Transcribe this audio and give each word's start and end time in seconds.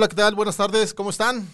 Hola, 0.00 0.08
¿qué 0.08 0.16
tal? 0.16 0.34
Buenas 0.34 0.56
tardes, 0.56 0.94
¿cómo 0.94 1.10
están? 1.10 1.46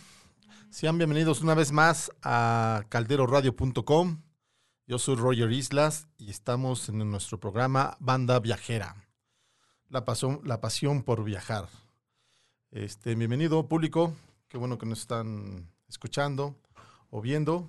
Sean 0.71 0.99
bienvenidos 0.99 1.41
una 1.41 1.55
vez 1.55 1.73
más 1.73 2.13
a 2.23 2.85
calderoradio.com. 2.91 4.23
Yo 4.87 4.99
soy 5.01 5.17
Roger 5.17 5.51
Islas 5.51 6.07
y 6.17 6.31
estamos 6.31 6.89
en 6.89 7.11
nuestro 7.11 7.41
programa 7.41 7.97
Banda 7.99 8.39
Viajera. 8.39 8.95
La 9.89 10.05
pasión, 10.05 10.43
la 10.45 10.61
pasión 10.61 11.03
por 11.03 11.25
viajar. 11.25 11.67
Este, 12.71 13.17
bienvenido 13.17 13.67
público, 13.67 14.15
qué 14.47 14.59
bueno 14.59 14.79
que 14.79 14.87
nos 14.87 15.01
están 15.01 15.69
escuchando 15.89 16.55
o 17.11 17.21
viendo. 17.21 17.69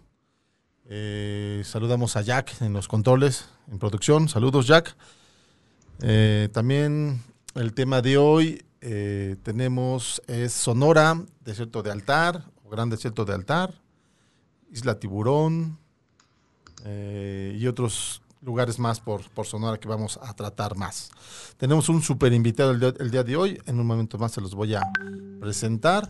Eh, 0.85 1.63
saludamos 1.65 2.15
a 2.17 2.21
Jack 2.21 2.61
en 2.61 2.73
los 2.73 2.87
controles, 2.87 3.49
en 3.71 3.79
producción. 3.79 4.29
Saludos 4.29 4.67
Jack. 4.67 4.95
Eh, 6.03 6.49
también 6.53 7.23
el 7.55 7.73
tema 7.73 8.03
de 8.03 8.19
hoy 8.19 8.66
eh, 8.89 9.35
tenemos 9.43 10.21
Sonora, 10.49 11.21
Desierto 11.43 11.83
de 11.83 11.91
Altar, 11.91 12.45
o 12.63 12.69
Gran 12.69 12.89
Desierto 12.89 13.25
de 13.25 13.33
Altar, 13.33 13.73
Isla 14.71 14.97
Tiburón 14.97 15.77
eh, 16.85 17.57
y 17.59 17.67
otros 17.67 18.21
lugares 18.41 18.79
más 18.79 19.01
por, 19.01 19.29
por, 19.31 19.45
Sonora 19.45 19.77
que 19.77 19.89
vamos 19.89 20.17
a 20.23 20.33
tratar 20.33 20.77
más. 20.77 21.11
Tenemos 21.57 21.89
un 21.89 22.01
super 22.01 22.31
invitado 22.31 22.71
el 22.71 22.95
el 22.97 23.11
día, 23.11 23.25
de 23.25 23.35
hoy, 23.35 23.59
en 23.65 23.77
un 23.77 23.85
momento 23.85 24.17
más 24.17 24.31
se 24.31 24.39
los 24.39 24.55
voy 24.55 24.75
a 24.75 24.81
presentar. 25.41 26.09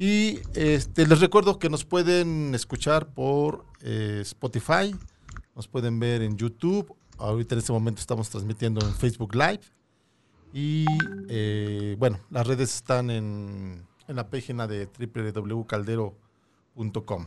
Y 0.00 0.40
este, 0.54 1.06
les 1.06 1.20
recuerdo 1.20 1.60
que 1.60 1.70
nos 1.70 1.84
pueden 1.84 2.56
escuchar 2.56 3.06
por 3.06 3.64
eh, 3.82 4.18
Spotify, 4.22 4.96
nos 5.54 5.68
pueden 5.68 6.00
ver 6.00 6.22
en 6.22 6.36
YouTube, 6.36 6.92
ahorita 7.18 7.54
en 7.54 7.60
este 7.60 7.72
momento 7.72 8.00
estamos 8.00 8.28
transmitiendo 8.30 8.84
en 8.84 8.92
Facebook 8.94 9.34
Live 9.36 9.60
y 10.52 10.84
eh, 11.28 11.96
bueno, 11.98 12.20
las 12.30 12.46
redes 12.46 12.72
están 12.74 13.10
en, 13.10 13.84
en 14.08 14.16
la 14.16 14.30
página 14.30 14.66
de 14.66 14.86
www.caldero.com. 14.86 17.26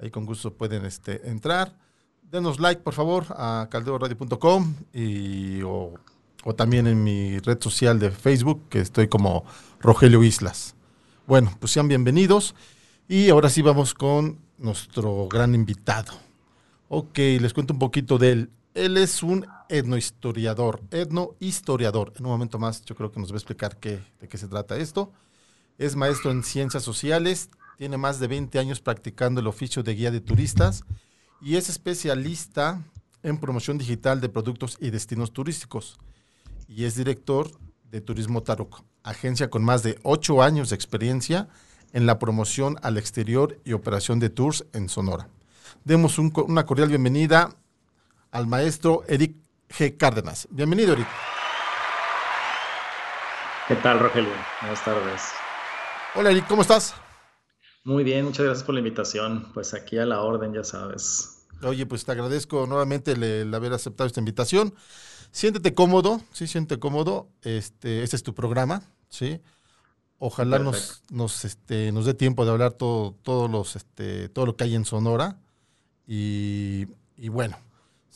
Ahí 0.00 0.10
con 0.10 0.26
gusto 0.26 0.54
pueden 0.54 0.84
este, 0.84 1.28
entrar. 1.28 1.76
Denos 2.22 2.60
like, 2.60 2.82
por 2.82 2.94
favor, 2.94 3.24
a 3.30 3.66
calderoradio.com 3.70 4.74
y 4.92 5.62
o, 5.62 5.94
o, 6.44 6.54
también 6.54 6.86
en 6.86 7.02
mi 7.02 7.38
red 7.38 7.60
social 7.60 7.98
de 7.98 8.10
Facebook, 8.10 8.68
que 8.68 8.80
estoy 8.80 9.08
como 9.08 9.44
Rogelio 9.80 10.22
Islas. 10.22 10.74
Bueno, 11.26 11.56
pues 11.58 11.72
sean 11.72 11.88
bienvenidos. 11.88 12.54
Y 13.08 13.30
ahora 13.30 13.48
sí 13.48 13.62
vamos 13.62 13.94
con 13.94 14.38
nuestro 14.58 15.26
gran 15.28 15.54
invitado. 15.54 16.12
Ok, 16.88 17.18
les 17.18 17.54
cuento 17.54 17.72
un 17.72 17.78
poquito 17.78 18.18
de 18.18 18.32
él. 18.32 18.50
Él 18.78 18.96
es 18.96 19.24
un 19.24 19.44
etnohistoriador, 19.68 20.82
etnohistoriador. 20.92 22.12
En 22.16 22.26
un 22.26 22.30
momento 22.30 22.60
más 22.60 22.84
yo 22.84 22.94
creo 22.94 23.10
que 23.10 23.18
nos 23.18 23.32
va 23.32 23.34
a 23.34 23.38
explicar 23.38 23.76
qué, 23.78 24.00
de 24.20 24.28
qué 24.28 24.38
se 24.38 24.46
trata 24.46 24.76
esto. 24.76 25.12
Es 25.78 25.96
maestro 25.96 26.30
en 26.30 26.44
ciencias 26.44 26.84
sociales, 26.84 27.50
tiene 27.76 27.96
más 27.96 28.20
de 28.20 28.28
20 28.28 28.56
años 28.56 28.80
practicando 28.80 29.40
el 29.40 29.48
oficio 29.48 29.82
de 29.82 29.96
guía 29.96 30.12
de 30.12 30.20
turistas 30.20 30.84
y 31.40 31.56
es 31.56 31.68
especialista 31.68 32.84
en 33.24 33.38
promoción 33.38 33.78
digital 33.78 34.20
de 34.20 34.28
productos 34.28 34.78
y 34.80 34.90
destinos 34.90 35.32
turísticos. 35.32 35.98
Y 36.68 36.84
es 36.84 36.94
director 36.94 37.50
de 37.90 38.00
Turismo 38.00 38.44
Tarok, 38.44 38.84
agencia 39.02 39.50
con 39.50 39.64
más 39.64 39.82
de 39.82 39.98
8 40.04 40.40
años 40.40 40.70
de 40.70 40.76
experiencia 40.76 41.48
en 41.92 42.06
la 42.06 42.20
promoción 42.20 42.76
al 42.82 42.96
exterior 42.96 43.60
y 43.64 43.72
operación 43.72 44.20
de 44.20 44.30
tours 44.30 44.66
en 44.72 44.88
Sonora. 44.88 45.28
Demos 45.84 46.16
un, 46.20 46.32
una 46.46 46.64
cordial 46.64 46.90
bienvenida 46.90 47.56
al 48.30 48.46
maestro 48.46 49.04
Eric 49.08 49.36
G. 49.68 49.96
Cárdenas. 49.96 50.48
Bienvenido, 50.50 50.92
Eric. 50.92 51.08
¿Qué 53.68 53.76
tal, 53.76 54.00
Rogelio? 54.00 54.32
Buenas 54.60 54.84
tardes. 54.84 55.22
Hola, 56.14 56.30
Eric, 56.30 56.46
¿cómo 56.46 56.62
estás? 56.62 56.94
Muy 57.84 58.04
bien, 58.04 58.24
muchas 58.24 58.44
gracias 58.44 58.64
por 58.64 58.74
la 58.74 58.80
invitación. 58.80 59.50
Pues 59.52 59.74
aquí 59.74 59.98
a 59.98 60.06
la 60.06 60.22
orden, 60.22 60.52
ya 60.54 60.64
sabes. 60.64 61.46
Oye, 61.62 61.86
pues 61.86 62.04
te 62.04 62.12
agradezco 62.12 62.66
nuevamente 62.66 63.12
el, 63.12 63.22
el 63.22 63.54
haber 63.54 63.72
aceptado 63.72 64.06
esta 64.06 64.20
invitación. 64.20 64.74
Siéntete 65.30 65.74
cómodo, 65.74 66.20
sí, 66.32 66.46
siéntete 66.46 66.80
cómodo. 66.80 67.28
Este, 67.42 68.02
este 68.02 68.16
es 68.16 68.22
tu 68.22 68.34
programa, 68.34 68.82
sí. 69.08 69.40
Ojalá 70.18 70.58
nos, 70.58 71.04
nos, 71.10 71.44
este, 71.44 71.92
nos 71.92 72.04
dé 72.04 72.14
tiempo 72.14 72.44
de 72.44 72.50
hablar 72.50 72.72
todo, 72.72 73.14
todos 73.22 73.48
los, 73.48 73.76
este, 73.76 74.28
todo 74.28 74.46
lo 74.46 74.56
que 74.56 74.64
hay 74.64 74.74
en 74.74 74.84
Sonora. 74.84 75.36
Y, 76.06 76.86
y 77.16 77.28
bueno, 77.28 77.56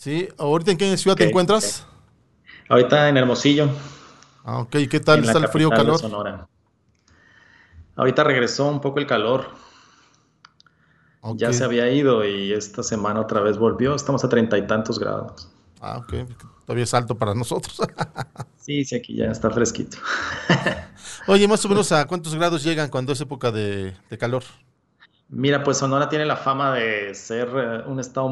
Sí, 0.02 0.28
¿ahorita 0.36 0.72
en 0.72 0.78
qué 0.78 0.96
ciudad 0.96 1.12
okay, 1.12 1.26
te 1.26 1.30
encuentras? 1.30 1.86
Okay. 2.44 2.64
Ahorita 2.70 3.08
en 3.08 3.18
Hermosillo. 3.18 3.68
Ah, 4.42 4.58
ok, 4.58 4.78
¿qué 4.90 4.98
tal 4.98 5.22
está 5.22 5.38
el 5.38 5.46
frío 5.46 5.70
calor? 5.70 5.96
Sonora. 5.96 6.48
Ahorita 7.94 8.24
regresó 8.24 8.68
un 8.68 8.80
poco 8.80 8.98
el 8.98 9.06
calor. 9.06 9.46
Okay. 11.20 11.38
Ya 11.38 11.52
se 11.52 11.62
había 11.62 11.88
ido 11.88 12.24
y 12.24 12.52
esta 12.52 12.82
semana 12.82 13.20
otra 13.20 13.42
vez 13.42 13.58
volvió. 13.58 13.94
Estamos 13.94 14.24
a 14.24 14.28
treinta 14.28 14.58
y 14.58 14.66
tantos 14.66 14.98
grados. 14.98 15.48
Ah, 15.80 15.98
ok. 15.98 16.28
Todavía 16.66 16.82
es 16.82 16.94
alto 16.94 17.16
para 17.16 17.32
nosotros. 17.36 17.80
sí, 18.58 18.84
sí, 18.84 18.96
aquí 18.96 19.14
ya 19.14 19.26
está 19.26 19.50
fresquito. 19.50 19.98
Oye, 21.28 21.46
más 21.46 21.64
o 21.64 21.68
menos 21.68 21.92
a 21.92 22.08
cuántos 22.08 22.34
grados 22.34 22.64
llegan 22.64 22.90
cuando 22.90 23.12
es 23.12 23.20
época 23.20 23.52
de, 23.52 23.94
de 24.10 24.18
calor? 24.18 24.42
Mira, 25.34 25.64
pues 25.64 25.78
Sonora 25.78 26.10
tiene 26.10 26.26
la 26.26 26.36
fama 26.36 26.74
de 26.74 27.14
ser 27.14 27.48
eh, 27.56 27.82
un 27.86 27.98
estado 27.98 28.30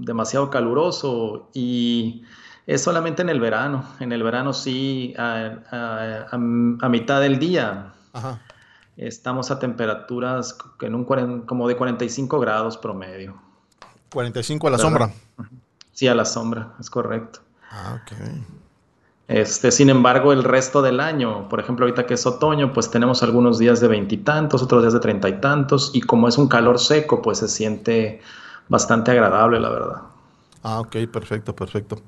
demasiado 0.00 0.50
caluroso 0.50 1.48
y 1.54 2.24
es 2.66 2.82
solamente 2.82 3.22
en 3.22 3.30
el 3.30 3.40
verano. 3.40 3.84
En 4.00 4.12
el 4.12 4.22
verano 4.22 4.52
sí, 4.52 5.14
a, 5.16 5.50
a, 5.70 6.26
a, 6.30 6.34
a 6.34 6.88
mitad 6.90 7.22
del 7.22 7.38
día. 7.38 7.94
Ajá. 8.12 8.38
Estamos 8.98 9.50
a 9.50 9.58
temperaturas 9.58 10.58
en 10.82 10.94
un, 10.94 11.06
como 11.46 11.66
de 11.68 11.76
45 11.76 12.38
grados 12.38 12.76
promedio. 12.76 13.34
45 14.12 14.66
a 14.66 14.70
la 14.70 14.76
¿verdad? 14.76 14.90
sombra. 14.90 15.10
Sí, 15.92 16.06
a 16.06 16.14
la 16.14 16.26
sombra, 16.26 16.74
es 16.78 16.90
correcto. 16.90 17.40
Ah, 17.70 17.98
ok. 18.02 18.12
Este, 19.28 19.70
sin 19.70 19.88
embargo, 19.88 20.32
el 20.32 20.44
resto 20.44 20.82
del 20.82 21.00
año, 21.00 21.48
por 21.48 21.60
ejemplo, 21.60 21.86
ahorita 21.86 22.06
que 22.06 22.14
es 22.14 22.26
otoño, 22.26 22.72
pues 22.72 22.90
tenemos 22.90 23.22
algunos 23.22 23.58
días 23.58 23.80
de 23.80 23.88
veintitantos, 23.88 24.62
otros 24.62 24.82
días 24.82 24.92
de 24.92 25.00
treinta 25.00 25.28
y 25.28 25.40
tantos, 25.40 25.90
y 25.94 26.00
como 26.02 26.28
es 26.28 26.38
un 26.38 26.48
calor 26.48 26.78
seco, 26.78 27.22
pues 27.22 27.38
se 27.38 27.48
siente 27.48 28.20
bastante 28.68 29.10
agradable, 29.12 29.60
la 29.60 29.70
verdad. 29.70 30.02
Ah, 30.62 30.80
ok, 30.80 30.96
perfecto, 31.12 31.54
perfecto. 31.54 32.02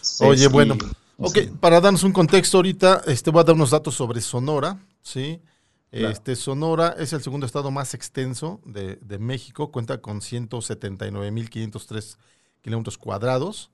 Sí, 0.00 0.24
Oye, 0.24 0.48
sí, 0.48 0.48
bueno, 0.48 0.76
ok, 1.16 1.38
sí. 1.38 1.50
para 1.60 1.80
darnos 1.80 2.04
un 2.04 2.12
contexto 2.12 2.58
ahorita, 2.58 3.02
este, 3.06 3.30
voy 3.30 3.40
a 3.40 3.44
dar 3.44 3.54
unos 3.54 3.70
datos 3.70 3.94
sobre 3.94 4.20
Sonora, 4.20 4.78
¿sí? 5.02 5.42
Claro. 5.94 6.12
Este, 6.12 6.36
Sonora 6.36 6.94
es 6.98 7.12
el 7.12 7.22
segundo 7.22 7.46
estado 7.46 7.70
más 7.70 7.94
extenso 7.94 8.60
de, 8.64 8.96
de 8.96 9.18
México, 9.18 9.72
cuenta 9.72 10.00
con 10.00 10.20
179.503 10.20 12.18
kilómetros 12.62 12.98
cuadrados 12.98 13.70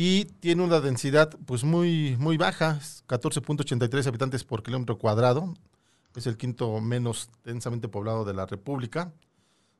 y 0.00 0.26
tiene 0.26 0.62
una 0.62 0.78
densidad 0.78 1.28
pues 1.44 1.64
muy, 1.64 2.16
muy 2.20 2.36
baja, 2.36 2.78
14.83 3.08 4.06
habitantes 4.06 4.44
por 4.44 4.62
kilómetro 4.62 4.96
cuadrado, 4.96 5.54
es 6.14 6.28
el 6.28 6.36
quinto 6.36 6.80
menos 6.80 7.30
densamente 7.44 7.88
poblado 7.88 8.24
de 8.24 8.32
la 8.32 8.46
República. 8.46 9.10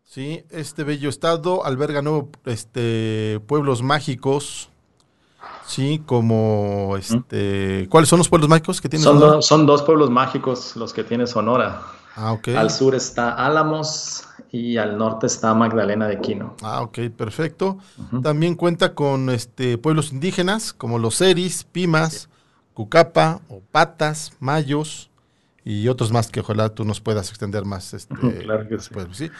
Sí, 0.02 0.42
este 0.50 0.82
bello 0.82 1.08
estado 1.08 1.64
alberga 1.64 2.02
nuevos 2.02 2.30
este, 2.46 3.40
pueblos 3.46 3.80
mágicos, 3.80 4.70
sí, 5.64 6.02
como 6.04 6.96
este, 6.98 7.86
¿cuáles 7.88 8.08
son 8.08 8.18
los 8.18 8.28
pueblos 8.28 8.50
mágicos 8.50 8.80
que 8.80 8.88
tiene 8.88 9.04
son, 9.04 9.20
do, 9.20 9.40
son 9.40 9.66
dos 9.66 9.84
pueblos 9.84 10.10
mágicos 10.10 10.74
los 10.74 10.92
que 10.92 11.04
tiene 11.04 11.28
Sonora. 11.28 11.80
Ah, 12.16 12.32
okay. 12.32 12.56
Al 12.56 12.72
sur 12.72 12.96
está 12.96 13.34
Álamos 13.34 14.24
y 14.50 14.76
al 14.76 14.96
norte 14.96 15.26
está 15.26 15.54
Magdalena 15.54 16.06
de 16.06 16.20
Quino. 16.20 16.56
Ah, 16.62 16.82
ok, 16.82 16.98
perfecto. 17.16 17.78
Uh 17.98 18.02
-huh. 18.16 18.22
También 18.22 18.54
cuenta 18.54 18.94
con 18.94 19.30
este, 19.30 19.78
pueblos 19.78 20.12
indígenas 20.12 20.72
como 20.72 20.98
los 20.98 21.20
Eris, 21.20 21.64
Pimas, 21.64 22.12
sí. 22.12 22.28
Cucapa, 22.74 23.40
Opatas, 23.48 24.32
Mayos 24.40 25.10
y 25.64 25.88
otros 25.88 26.12
más 26.12 26.28
que 26.28 26.40
ojalá 26.40 26.70
tú 26.70 26.84
nos 26.84 27.00
puedas 27.00 27.28
extender 27.28 27.64
más. 27.64 27.92
Este, 27.92 28.14
claro 28.14 28.66
que 28.68 28.78
sí. 28.78 28.90
¿sí? 29.12 29.30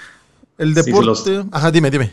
El 0.58 0.74
deporte. 0.74 1.06
Los... 1.06 1.24
Ajá, 1.52 1.70
dime, 1.70 1.90
dime. 1.90 2.10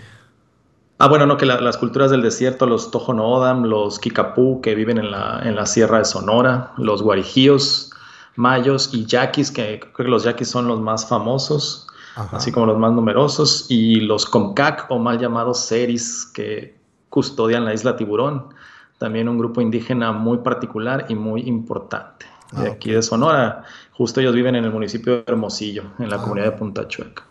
Ah, 0.98 1.10
bueno, 1.10 1.26
no, 1.26 1.36
que 1.36 1.46
la, 1.46 1.60
las 1.60 1.78
culturas 1.78 2.10
del 2.10 2.22
desierto, 2.22 2.66
los 2.66 2.90
Tojonodam, 2.90 3.64
los 3.64 4.00
Kikapú, 4.00 4.62
que 4.62 4.76
viven 4.76 4.98
en 4.98 5.12
la, 5.12 5.42
en 5.44 5.56
la 5.56 5.66
sierra 5.66 5.98
de 5.98 6.06
Sonora, 6.06 6.72
los 6.78 7.02
Guarijíos, 7.02 7.92
mayos 8.38 8.94
y 8.94 9.06
yaquis, 9.06 9.52
que 9.52 9.82
creo 9.82 9.94
que 9.94 10.04
los 10.04 10.24
yaquis 10.24 10.48
son 10.48 10.68
los 10.70 10.80
más 10.80 11.10
famosos, 11.10 11.85
Ajá. 12.16 12.38
así 12.38 12.52
como 12.52 12.66
los 12.66 12.78
más 12.78 12.94
numerosos, 12.94 13.66
y 13.70 13.98
los 13.98 14.26
Comcac 14.26 14.88
o 14.90 15.00
mal 15.00 15.20
llamados 15.20 15.66
Seris, 15.66 16.26
que 16.34 16.76
custodian 17.10 17.66
la 17.66 17.74
isla 17.74 17.96
Tiburón, 17.96 18.54
también 18.98 19.28
un 19.28 19.38
grupo 19.38 19.62
indígena 19.62 20.12
muy 20.12 20.40
particular 20.40 21.06
y 21.10 21.16
muy 21.16 21.42
importante. 21.42 22.26
Ah, 22.52 22.62
de 22.62 22.68
aquí 22.70 22.90
okay. 22.90 22.94
de 22.94 23.02
Sonora, 23.02 23.64
justo 23.92 24.22
ellos 24.22 24.34
viven 24.34 24.56
en 24.56 24.66
el 24.66 24.72
municipio 24.72 25.18
de 25.18 25.24
Hermosillo, 25.28 25.84
en 26.00 26.10
la 26.10 26.18
ah. 26.18 26.22
comunidad 26.22 26.52
de 26.52 26.58
Punta 26.58 26.88
Chueca. 26.88 27.24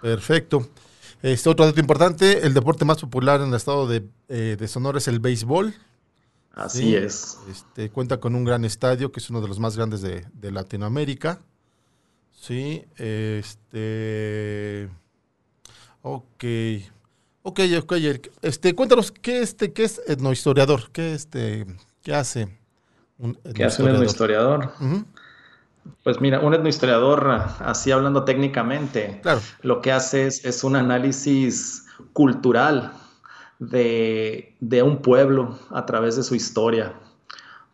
Perfecto. 0.00 0.66
Este 1.22 1.48
otro 1.48 1.64
dato 1.64 1.78
importante, 1.78 2.44
el 2.44 2.52
deporte 2.52 2.84
más 2.84 2.98
popular 2.98 3.40
en 3.40 3.48
el 3.48 3.54
estado 3.54 3.86
de, 3.86 4.04
eh, 4.28 4.56
de 4.58 4.68
Sonora 4.68 4.98
es 4.98 5.06
el 5.06 5.20
béisbol. 5.20 5.72
Así 6.52 6.78
sí, 6.78 6.96
es. 6.96 7.38
Este, 7.48 7.90
cuenta 7.90 8.18
con 8.18 8.34
un 8.34 8.44
gran 8.44 8.64
estadio 8.64 9.12
que 9.12 9.20
es 9.20 9.30
uno 9.30 9.40
de 9.40 9.48
los 9.48 9.60
más 9.60 9.76
grandes 9.76 10.02
de, 10.02 10.26
de 10.34 10.50
Latinoamérica. 10.50 11.40
Sí, 12.42 12.84
este. 12.96 14.88
Ok. 16.02 16.44
Ok, 17.44 17.60
ok, 17.78 17.92
Este, 18.42 18.74
cuéntanos, 18.74 19.12
¿qué, 19.12 19.42
este, 19.42 19.72
qué 19.72 19.84
es 19.84 20.02
etnohistoriador? 20.08 20.90
¿Qué, 20.90 21.14
este, 21.14 21.66
qué 22.02 22.12
hace 22.12 22.48
un 23.18 23.38
etnohistoriador? 23.44 23.54
¿Qué 23.54 23.64
hace 23.64 23.82
un 23.84 23.88
etnohistoriador? 23.90 24.72
Pues 26.02 26.20
mira, 26.20 26.40
un 26.40 26.54
etnohistoriador, 26.54 27.30
así 27.60 27.92
hablando 27.92 28.24
técnicamente, 28.24 29.22
lo 29.60 29.80
que 29.80 29.92
hace 29.92 30.26
es, 30.26 30.64
un 30.64 30.74
análisis 30.74 31.86
cultural 32.12 32.92
de, 33.60 34.56
un 34.84 35.00
pueblo 35.00 35.60
a 35.70 35.86
través 35.86 36.16
de 36.16 36.24
su 36.24 36.34
historia. 36.34 36.94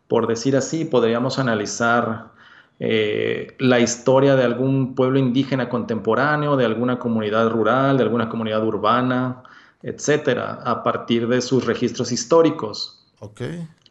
Por 0.09 0.27
decir 0.27 0.59
así, 0.59 0.85
podríamos 0.85 1.39
analizar 1.39 2.37
eh, 2.81 3.57
la 3.59 3.81
historia 3.81 4.37
de 4.37 4.45
algún 4.45 4.95
pueblo 4.95 5.19
indígena 5.19 5.69
contemporáneo, 5.69 6.57
de 6.57 6.65
alguna 6.65 6.99
comunidad 6.99 7.49
rural, 7.51 7.97
de 7.97 8.05
alguna 8.05 8.29
comunidad 8.29 8.65
urbana, 8.65 9.43
etcétera, 9.83 10.61
a 10.65 10.83
partir 10.83 11.29
de 11.29 11.41
sus 11.41 11.67
registros 11.67 12.13
históricos. 12.13 13.05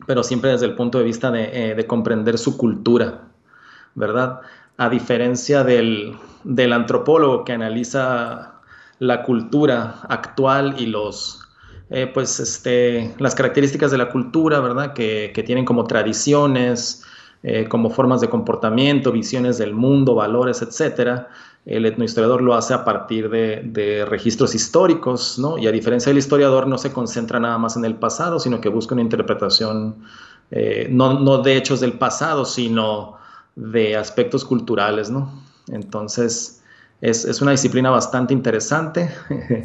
Pero 0.06 0.24
siempre 0.24 0.52
desde 0.52 0.66
el 0.68 0.76
punto 0.76 1.00
de 1.00 1.04
vista 1.04 1.32
de, 1.32 1.72
eh, 1.72 1.76
de 1.76 1.88
comprender 1.88 2.38
su 2.38 2.58
cultura. 2.58 3.28
¿verdad? 3.98 4.42
A 4.78 4.90
diferencia 4.90 5.64
del, 5.64 6.16
antropólogo 6.72 7.44
que 7.44 7.54
analiza 7.54 8.62
la 9.00 9.24
cultura 9.24 10.02
actual 10.08 10.76
y 10.78 10.86
los, 10.86 11.42
eh, 11.90 12.06
pues, 12.14 12.40
este, 12.40 13.16
las 13.18 13.34
características 13.34 13.90
de 13.90 13.98
la 13.98 14.10
cultura, 14.10 14.60
¿verdad? 14.60 14.94
Que, 14.94 15.44
tienen 15.46 15.66
como 15.66 15.86
tradiciones, 15.86 17.04
eh, 17.44 17.68
como 17.70 17.90
formas 17.90 18.22
de 18.22 18.30
comportamiento, 18.30 19.12
visiones 19.12 19.58
del 19.58 19.74
mundo, 19.74 20.16
valores, 20.16 20.62
etcétera. 20.62 21.30
El 21.66 21.86
etnohistoriador 21.86 22.42
lo 22.42 22.56
hace 22.56 22.74
a 22.74 22.86
partir 22.86 23.30
de, 23.30 24.06
registros 24.08 24.56
históricos, 24.56 25.38
¿no? 25.38 25.58
Y 25.58 25.68
a 25.68 25.72
diferencia 25.72 26.10
del 26.10 26.18
historiador, 26.18 26.68
no 26.68 26.78
se 26.78 26.92
concentra 26.92 27.40
nada 27.40 27.58
más 27.58 27.76
en 27.76 27.86
el 27.86 27.96
pasado, 27.96 28.40
sino 28.40 28.62
que 28.62 28.70
busca 28.70 28.96
una 28.96 29.02
interpretación, 29.02 29.98
eh, 30.52 30.88
no, 30.90 31.20
no 31.20 31.40
de 31.40 31.58
hechos 31.58 31.80
del 31.82 31.94
pasado, 31.94 32.46
sino 32.46 33.18
de 33.56 33.98
aspectos 33.98 34.46
culturales, 34.46 35.10
¿no? 35.10 35.44
Entonces, 35.68 36.64
es, 37.02 37.42
una 37.42 37.52
disciplina 37.52 37.90
bastante 37.90 38.34
interesante. 38.34 39.10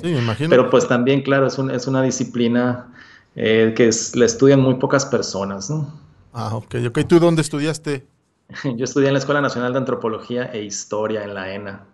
Sí, 0.03 0.09
me 0.09 0.19
imagino. 0.19 0.51
Pero 0.51 0.71
pues 0.71 0.87
también, 0.87 1.23
claro, 1.23 1.47
es, 1.47 1.59
es 1.59 1.87
una 1.87 2.03
disciplina 2.03 2.93
eh, 3.37 3.73
que 3.77 3.91
la 4.15 4.27
estudian 4.27 4.61
muy 4.61 4.75
pocas 4.75 5.07
personas, 5.07 5.71
¿no? 5.71 5.93
Ah, 6.33 6.57
ok, 6.57 6.77
ok. 6.89 7.01
¿Tú 7.07 7.21
dónde 7.21 7.43
estudiaste? 7.43 8.07
Yo 8.77 8.85
estudié 8.85 9.09
en 9.09 9.15
la 9.15 9.19
Escuela 9.19 9.41
Nacional 9.41 9.73
de 9.73 9.79
Antropología 9.79 10.45
e 10.53 10.63
Historia 10.63 11.25
en 11.25 11.35
la 11.35 11.53
ENA, 11.55 11.85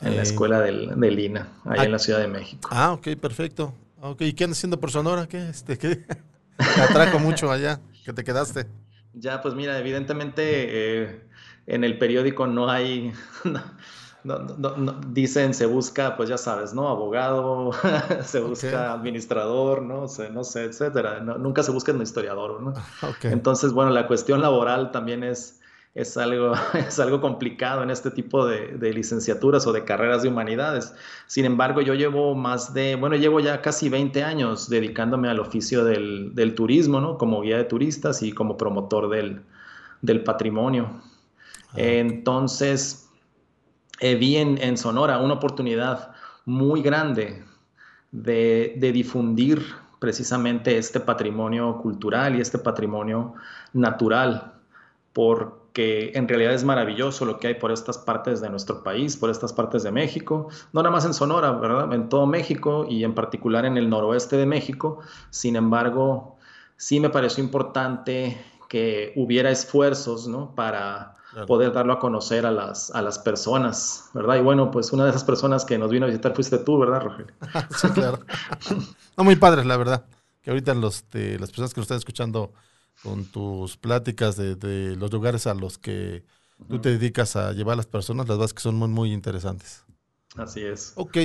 en 0.00 0.16
la 0.16 0.22
escuela 0.22 0.60
del, 0.60 0.98
del 0.98 1.18
INA, 1.18 1.48
ahí 1.64 1.78
ah, 1.80 1.84
en 1.84 1.92
la 1.92 1.98
Ciudad 1.98 2.20
de 2.20 2.28
México. 2.28 2.68
Ah, 2.72 2.92
ok, 2.92 3.08
perfecto. 3.20 3.74
Okay. 4.00 4.28
¿Y 4.28 4.32
qué 4.32 4.44
andas 4.44 4.58
haciendo 4.58 4.80
por 4.80 4.90
Sonora? 4.90 5.28
¿Qué, 5.28 5.48
este, 5.48 5.78
qué? 5.78 5.96
te 6.56 6.80
atrajo 6.80 7.18
mucho 7.18 7.50
allá, 7.50 7.80
que 8.04 8.12
te 8.12 8.24
quedaste? 8.24 8.66
Ya, 9.14 9.40
pues 9.42 9.54
mira, 9.54 9.78
evidentemente 9.78 10.42
eh, 10.44 11.20
en 11.66 11.84
el 11.84 11.98
periódico 11.98 12.46
no 12.46 12.68
hay, 12.68 13.12
no, 13.44 13.62
dicen 15.08 15.52
se 15.54 15.66
busca, 15.66 16.16
pues 16.16 16.28
ya 16.28 16.38
sabes, 16.38 16.74
¿no? 16.74 16.88
Abogado, 16.88 17.72
se 18.24 18.40
busca 18.40 18.92
administrador, 18.92 19.82
¿no? 19.82 20.06
no 20.32 20.44
sé, 20.44 20.64
etcétera. 20.64 21.20
nunca 21.20 21.62
se 21.62 21.72
busca 21.72 21.92
un 21.92 22.02
historiador, 22.02 22.60
¿no? 22.60 22.74
Entonces, 23.22 23.72
bueno, 23.72 23.90
la 23.90 24.06
cuestión 24.06 24.40
laboral 24.40 24.92
también 24.92 25.24
es, 25.24 25.60
es 25.94 26.16
algo, 26.16 26.54
es 26.74 26.98
algo 27.00 27.20
complicado 27.20 27.82
en 27.82 27.90
este 27.90 28.10
tipo 28.10 28.46
de, 28.46 28.92
licenciaturas 28.92 29.66
o 29.66 29.72
de 29.72 29.84
carreras 29.84 30.22
de 30.22 30.28
humanidades. 30.28 30.94
Sin 31.26 31.44
embargo, 31.44 31.80
yo 31.80 31.94
llevo 31.94 32.34
más 32.34 32.72
de, 32.74 32.94
bueno, 32.96 33.16
llevo 33.16 33.40
ya 33.40 33.60
casi 33.60 33.88
20 33.88 34.22
años 34.22 34.68
dedicándome 34.68 35.28
al 35.28 35.40
oficio 35.40 35.84
del, 35.84 36.54
turismo, 36.54 37.00
¿no? 37.00 37.18
Como 37.18 37.42
guía 37.42 37.58
de 37.58 37.64
turistas 37.64 38.22
y 38.22 38.32
como 38.32 38.56
promotor 38.56 39.08
del, 39.10 40.22
patrimonio. 40.24 41.00
Ah, 41.72 41.76
Entonces, 41.76 43.01
eh, 44.02 44.16
vi 44.16 44.36
en, 44.36 44.76
Sonora 44.76 45.18
una 45.18 45.34
oportunidad 45.34 46.10
muy 46.44 46.82
grande 46.82 47.44
de, 48.10 48.74
de 48.76 48.92
difundir 48.92 49.64
precisamente 50.00 50.76
este 50.76 50.98
patrimonio 50.98 51.78
cultural 51.78 52.34
y 52.36 52.40
este 52.40 52.58
patrimonio 52.58 53.34
natural, 53.72 54.54
por 55.12 55.62
que 55.72 56.10
en 56.16 56.26
realidad 56.26 56.52
es 56.52 56.64
maravilloso 56.64 57.24
lo 57.24 57.38
que 57.38 57.46
hay 57.46 57.54
por 57.54 57.70
estas 57.70 57.96
partes 57.96 58.40
de 58.40 58.50
nuestro 58.50 58.82
país, 58.82 59.16
por 59.16 59.30
estas 59.30 59.52
partes 59.52 59.84
de 59.84 59.92
México, 59.92 60.48
no 60.72 60.82
nada 60.82 60.92
más 60.92 61.04
en 61.04 61.14
Sonora, 61.14 61.52
¿verdad? 61.52 61.92
En 61.94 62.08
todo 62.08 62.26
México 62.26 62.84
y 62.88 63.04
en 63.04 63.14
particular 63.14 63.64
en 63.64 63.76
el 63.76 63.88
noroeste 63.88 64.36
de 64.36 64.46
México. 64.46 64.98
Sin 65.30 65.54
embargo, 65.54 66.36
sí 66.76 66.98
me 66.98 67.08
pareció 67.08 67.42
importante 67.42 68.36
que 68.68 69.12
hubiera 69.14 69.50
esfuerzos, 69.50 70.26
¿no? 70.26 70.54
Para 70.56 71.16
poder 71.46 71.72
darlo 71.72 71.94
a 71.94 71.98
conocer 71.98 72.46
a 72.46 72.50
las, 72.50 72.90
a 72.90 73.02
las 73.02 73.18
personas, 73.18 74.10
¿verdad? 74.12 74.36
Y 74.36 74.40
bueno, 74.40 74.70
pues 74.70 74.92
una 74.92 75.04
de 75.04 75.10
esas 75.10 75.24
personas 75.24 75.64
que 75.64 75.78
nos 75.78 75.90
vino 75.90 76.06
a 76.06 76.08
visitar 76.08 76.34
fuiste 76.34 76.58
tú, 76.58 76.78
¿verdad, 76.78 77.02
Rogelio? 77.02 77.32
sí, 77.76 77.88
claro. 77.90 78.20
no, 79.16 79.24
muy 79.24 79.36
padres, 79.36 79.66
la 79.66 79.76
verdad. 79.76 80.04
Que 80.42 80.50
ahorita 80.50 80.74
los, 80.74 81.08
de, 81.10 81.38
las 81.38 81.50
personas 81.50 81.72
que 81.72 81.80
nos 81.80 81.84
están 81.84 81.98
escuchando 81.98 82.52
con 83.02 83.24
tus 83.24 83.76
pláticas 83.76 84.36
de, 84.36 84.96
los 84.96 85.12
lugares 85.12 85.46
a 85.46 85.54
los 85.54 85.78
que 85.78 86.24
tú 86.68 86.80
te 86.80 86.90
dedicas 86.90 87.36
a 87.36 87.52
llevar 87.52 87.74
a 87.74 87.76
las 87.76 87.86
personas, 87.86 88.28
las 88.28 88.38
verdad 88.38 88.52
que 88.52 88.60
son 88.60 88.74
muy, 88.74 88.88
muy 88.88 89.12
interesantes. 89.12 89.84
Así 90.36 90.62
es. 90.62 90.92
Ok. 90.96 91.18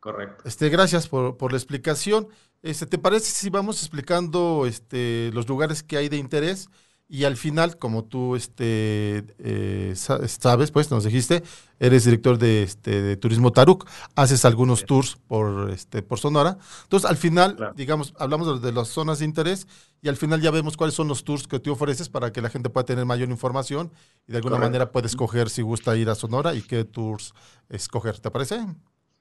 Correcto. 0.00 0.44
Este, 0.46 0.68
gracias 0.68 1.08
por, 1.08 1.36
por, 1.36 1.50
la 1.50 1.58
explicación. 1.58 2.28
Este, 2.62 2.86
¿Te 2.86 2.98
parece 2.98 3.32
si 3.32 3.50
vamos 3.50 3.80
explicando 3.80 4.64
este, 4.66 5.30
los 5.32 5.48
lugares 5.48 5.82
que 5.82 5.96
hay 5.96 6.08
de 6.08 6.18
interés? 6.18 6.68
Y 7.10 7.24
al 7.24 7.38
final, 7.38 7.78
como 7.78 8.04
tú 8.04 8.36
este, 8.36 9.24
eh, 9.38 9.94
sabes, 9.94 10.70
pues 10.70 10.90
nos 10.90 11.04
dijiste, 11.04 11.42
eres 11.80 12.04
director 12.04 12.36
de, 12.36 12.62
este, 12.62 13.00
de 13.00 13.16
Turismo 13.16 13.50
Taruk, 13.50 13.88
haces 14.14 14.44
algunos 14.44 14.84
tours 14.84 15.16
por, 15.26 15.70
este, 15.70 16.02
por 16.02 16.18
Sonora. 16.18 16.58
Entonces, 16.82 17.08
al 17.08 17.16
final, 17.16 17.72
digamos, 17.76 18.12
hablamos 18.18 18.60
de 18.60 18.72
las 18.72 18.88
zonas 18.88 19.20
de 19.20 19.24
interés 19.24 19.66
y 20.02 20.10
al 20.10 20.16
final 20.16 20.42
ya 20.42 20.50
vemos 20.50 20.76
cuáles 20.76 20.94
son 20.94 21.08
los 21.08 21.24
tours 21.24 21.48
que 21.48 21.58
tú 21.58 21.72
ofreces 21.72 22.10
para 22.10 22.30
que 22.30 22.42
la 22.42 22.50
gente 22.50 22.68
pueda 22.68 22.84
tener 22.84 23.06
mayor 23.06 23.30
información 23.30 23.90
y 24.26 24.32
de 24.32 24.38
alguna 24.38 24.58
manera 24.58 24.92
puede 24.92 25.06
escoger 25.06 25.48
si 25.48 25.62
gusta 25.62 25.96
ir 25.96 26.10
a 26.10 26.14
Sonora 26.14 26.54
y 26.54 26.60
qué 26.60 26.84
tours 26.84 27.32
escoger. 27.70 28.18
¿Te 28.20 28.30
parece? 28.30 28.66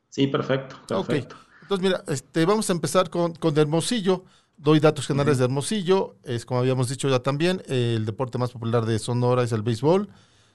Sí, 0.09 0.27
perfecto. 0.27 0.75
perfecto. 0.89 1.37
Entonces, 1.61 1.83
mira, 1.83 2.03
este, 2.07 2.45
vamos 2.45 2.69
a 2.69 2.73
empezar 2.73 3.09
con, 3.09 3.33
con 3.35 3.57
Hermosillo. 3.57 4.25
Doy 4.57 4.79
datos 4.79 5.05
generales 5.05 5.37
de 5.37 5.45
Hermosillo. 5.45 6.15
Es 6.23 6.45
como 6.45 6.59
habíamos 6.59 6.89
dicho 6.89 7.07
ya 7.07 7.19
también, 7.19 7.61
el 7.67 8.05
deporte 8.05 8.37
más 8.37 8.51
popular 8.51 8.85
de 8.85 8.97
Sonora 8.97 9.43
es 9.43 9.51
el 9.51 9.61
béisbol. 9.61 10.09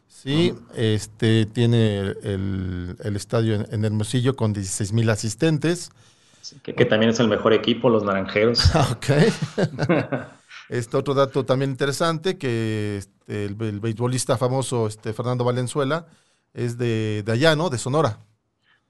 Sí, 0.09 0.55
este 0.75 1.47
tiene 1.47 2.15
el, 2.23 3.17
estadio 3.17 3.55
en, 3.55 3.85
Hermosillo 3.85 4.37
con 4.37 4.53
16 4.53 4.93
mil 4.93 5.09
asistentes. 5.09 5.91
que, 6.63 6.85
también 6.85 7.11
es 7.11 7.21
el 7.21 7.29
mejor 7.29 7.53
equipo, 7.53 7.89
los 7.89 8.05
naranjeros. 8.05 8.75
ok. 8.93 9.07
este 10.69 10.97
otro 10.97 11.15
dato 11.15 11.45
también 11.45 11.71
interesante, 11.71 12.37
que 12.39 12.99
este, 12.99 13.47
el, 13.47 13.55
beisbolista 13.55 14.37
famoso 14.37 14.87
este, 14.87 15.13
Fernando 15.13 15.45
Valenzuela 15.45 16.07
es 16.53 16.77
de, 16.77 17.23
de 17.25 17.33
allá, 17.33 17.57
¿no? 17.57 17.71
De 17.71 17.79
Sonora. 17.79 18.19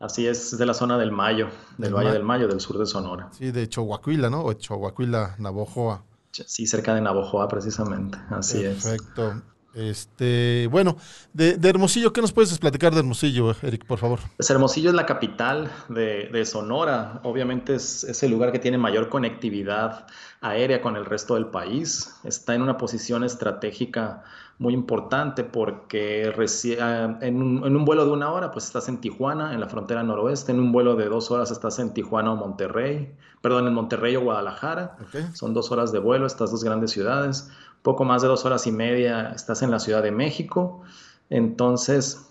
Así 0.02 0.26
es, 0.26 0.58
de 0.58 0.66
la 0.66 0.74
zona 0.74 0.98
del 0.98 1.12
Mayo, 1.12 1.48
del, 1.78 1.94
Valle 1.94 2.10
del 2.10 2.24
Mayo, 2.24 2.48
del 2.48 2.58
sur 2.58 2.76
de 2.76 2.86
Sonora. 2.86 3.28
Sí, 3.30 3.52
de 3.52 3.68
Chihuahuila, 3.68 4.28
¿no? 4.30 4.42
O 4.42 4.52
Chihuahuila, 4.52 5.36
Navojoa. 5.38 6.02
Sí, 6.32 6.66
cerca 6.66 6.92
de 6.92 7.00
Navojoa, 7.00 7.46
precisamente. 7.46 8.18
Así 8.30 8.64
es. 8.64 8.82
Perfecto. 8.82 9.42
Este, 9.74 10.66
bueno, 10.72 10.96
de, 11.32 11.56
Hermosillo, 11.62 12.12
¿qué 12.12 12.20
nos 12.20 12.32
puedes 12.32 12.58
platicar 12.58 12.92
de 12.92 12.98
Hermosillo, 12.98 13.54
Eric, 13.62 13.86
por 13.86 14.00
favor? 14.00 14.18
Pues 14.36 14.50
Hermosillo 14.50 14.90
es 14.90 14.96
la 14.96 15.06
capital 15.06 15.70
de, 15.88 16.44
Sonora. 16.46 17.20
Obviamente 17.22 17.76
es, 17.76 18.02
es, 18.02 18.24
el 18.24 18.32
lugar 18.32 18.50
que 18.50 18.58
tiene 18.58 18.78
mayor 18.78 19.08
conectividad 19.08 20.08
aérea 20.40 20.82
con 20.82 20.96
el 20.96 21.04
resto 21.04 21.36
del 21.36 21.46
país. 21.46 22.16
Está 22.24 22.56
en 22.56 22.62
una 22.62 22.76
posición 22.76 23.22
estratégica 23.22 24.24
muy 24.62 24.74
importante 24.74 25.42
porque 25.42 26.32
ah, 26.80 27.18
en 27.20 27.42
un, 27.42 27.84
vuelo 27.84 28.06
de 28.06 28.12
una 28.12 28.30
hora 28.30 28.52
pues 28.52 28.64
estás 28.66 28.88
en 28.88 28.98
Tijuana, 28.98 29.52
en 29.52 29.60
la 29.60 29.68
frontera 29.68 30.04
noroeste, 30.04 30.52
en 30.52 30.60
un 30.60 30.70
vuelo 30.70 30.94
de 30.94 31.06
dos 31.08 31.32
horas 31.32 31.50
estás 31.50 31.80
en 31.80 31.92
Tijuana 31.92 32.32
o 32.32 32.36
Monterrey, 32.36 33.12
perdón, 33.40 33.66
en 33.66 33.74
Monterrey 33.74 34.14
o 34.14 34.20
Guadalajara, 34.20 34.96
son 35.34 35.52
dos 35.52 35.72
horas 35.72 35.90
de 35.90 35.98
vuelo, 35.98 36.26
estas 36.26 36.52
dos 36.52 36.62
grandes 36.62 36.92
ciudades, 36.92 37.50
poco 37.82 38.04
más 38.04 38.22
de 38.22 38.28
dos 38.28 38.44
horas 38.44 38.66
y 38.68 38.72
media 38.72 39.32
estás 39.34 39.62
en 39.62 39.72
la 39.72 39.80
Ciudad 39.80 40.00
de 40.00 40.12
México, 40.12 40.82
entonces 41.28 42.28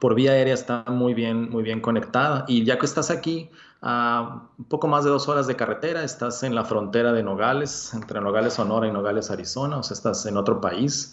por 0.00 0.14
vía 0.14 0.32
aérea 0.32 0.54
está 0.54 0.84
muy 0.88 1.14
bien, 1.14 1.48
muy 1.48 1.62
bien 1.62 1.80
conectada. 1.80 2.44
Y 2.48 2.64
ya 2.64 2.78
que 2.78 2.86
estás 2.86 3.10
aquí, 3.10 3.50
a 3.82 4.42
un 4.58 4.64
poco 4.66 4.88
más 4.88 5.04
de 5.04 5.10
dos 5.10 5.28
horas 5.28 5.46
de 5.46 5.56
carretera, 5.56 6.02
estás 6.02 6.42
en 6.42 6.54
la 6.54 6.64
frontera 6.64 7.12
de 7.12 7.22
Nogales, 7.22 7.94
entre 7.94 8.20
Nogales, 8.20 8.54
Sonora 8.54 8.88
y 8.88 8.92
Nogales, 8.92 9.30
Arizona, 9.30 9.78
o 9.78 9.82
sea, 9.82 9.94
estás 9.94 10.26
en 10.26 10.36
otro 10.36 10.60
país. 10.60 11.12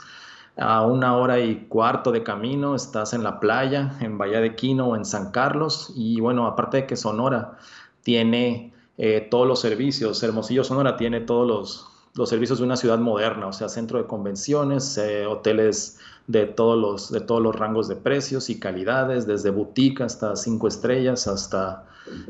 A 0.58 0.86
una 0.86 1.18
hora 1.18 1.40
y 1.40 1.66
cuarto 1.68 2.12
de 2.12 2.24
camino 2.24 2.76
estás 2.76 3.14
en 3.14 3.24
la 3.24 3.40
playa, 3.40 3.98
en 4.02 4.18
Bahía 4.18 4.40
de 4.40 4.56
Quino 4.56 4.90
o 4.90 4.96
en 4.96 5.06
San 5.06 5.32
Carlos. 5.32 5.92
Y 5.96 6.20
bueno, 6.20 6.46
aparte 6.46 6.78
de 6.78 6.88
que 6.88 6.96
Sonora 6.96 7.58
tiene 8.04 8.74
eh, 8.98 9.28
todos 9.30 9.48
los 9.48 9.60
servicios, 9.60 10.22
Hermosillo 10.22 10.64
Sonora 10.64 10.98
tiene 10.98 11.22
todos 11.22 11.48
los, 11.48 11.88
los, 12.16 12.30
servicios 12.30 12.60
de 12.60 12.66
una 12.66 12.78
ciudad 12.78 13.00
moderna, 13.00 13.48
o 13.48 13.54
sea, 13.54 13.70
centro 13.70 13.98
de 13.98 14.06
convenciones, 14.06 14.98
eh, 14.98 15.26
hoteles 15.26 16.00
de 16.28 16.46
todos, 16.46 16.80
los, 16.80 17.12
de 17.12 17.22
todos 17.22 17.42
los 17.42 17.56
rangos 17.56 17.88
de 17.88 17.96
precios 17.96 18.50
y 18.50 18.60
calidades, 18.60 19.26
desde 19.26 19.50
boutique 19.50 20.04
hasta 20.04 20.36
cinco 20.36 20.68
estrellas, 20.68 21.28
hasta 21.28 21.86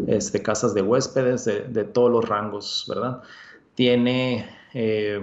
este, 0.08 0.42
casas 0.42 0.74
de 0.74 0.82
huéspedes, 0.82 1.44
de, 1.46 1.62
de 1.62 1.84
todos 1.84 2.10
los 2.10 2.28
rangos, 2.28 2.86
¿verdad? 2.88 3.22
Tiene... 3.76 4.50
Eh, 4.74 5.22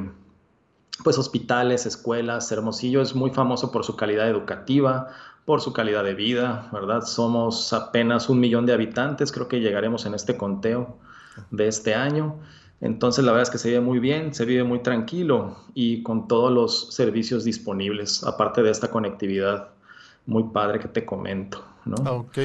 pues 1.02 1.18
hospitales, 1.18 1.86
escuelas. 1.86 2.50
Hermosillo 2.52 3.02
es 3.02 3.14
muy 3.14 3.30
famoso 3.30 3.70
por 3.72 3.84
su 3.84 3.96
calidad 3.96 4.28
educativa, 4.28 5.08
por 5.44 5.60
su 5.60 5.72
calidad 5.72 6.04
de 6.04 6.14
vida, 6.14 6.68
¿verdad? 6.72 7.02
Somos 7.02 7.72
apenas 7.72 8.28
un 8.28 8.40
millón 8.40 8.66
de 8.66 8.72
habitantes, 8.72 9.32
creo 9.32 9.48
que 9.48 9.60
llegaremos 9.60 10.06
en 10.06 10.14
este 10.14 10.36
conteo 10.36 10.96
de 11.50 11.68
este 11.68 11.94
año. 11.94 12.36
Entonces 12.80 13.24
la 13.24 13.32
verdad 13.32 13.42
es 13.42 13.50
que 13.50 13.58
se 13.58 13.68
vive 13.68 13.80
muy 13.80 13.98
bien, 13.98 14.34
se 14.34 14.44
vive 14.44 14.64
muy 14.64 14.80
tranquilo 14.80 15.56
y 15.74 16.02
con 16.02 16.28
todos 16.28 16.50
los 16.50 16.94
servicios 16.94 17.44
disponibles, 17.44 18.24
aparte 18.24 18.62
de 18.62 18.70
esta 18.70 18.90
conectividad 18.90 19.68
muy 20.26 20.44
padre 20.44 20.78
que 20.78 20.88
te 20.88 21.04
comento, 21.04 21.64
¿no? 21.84 21.96
Ah, 22.04 22.12
ok. 22.12 22.38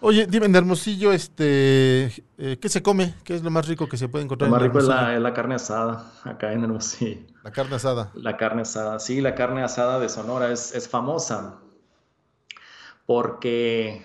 Oye, 0.00 0.26
dime, 0.26 0.46
en 0.46 0.54
Hermosillo, 0.54 1.12
este, 1.12 2.06
eh, 2.38 2.58
¿qué 2.60 2.68
se 2.68 2.82
come? 2.82 3.14
¿Qué 3.24 3.34
es 3.34 3.42
lo 3.42 3.50
más 3.50 3.66
rico 3.66 3.88
que 3.88 3.96
se 3.96 4.08
puede 4.08 4.24
encontrar? 4.24 4.48
Lo 4.48 4.56
más 4.56 4.62
rico 4.62 4.78
es 4.78 4.84
la, 4.86 5.34
carne 5.34 5.56
asada, 5.56 6.12
acá 6.22 6.52
en 6.52 6.62
Hermosillo. 6.62 7.20
La 7.42 7.50
carne 7.50 7.76
asada. 7.76 8.12
La 8.14 8.36
carne 8.36 8.62
asada, 8.62 9.00
sí, 9.00 9.20
la 9.20 9.34
carne 9.34 9.62
asada 9.62 9.98
de 9.98 10.08
Sonora 10.08 10.52
es, 10.52 10.88
famosa 10.88 11.56
porque, 13.06 14.04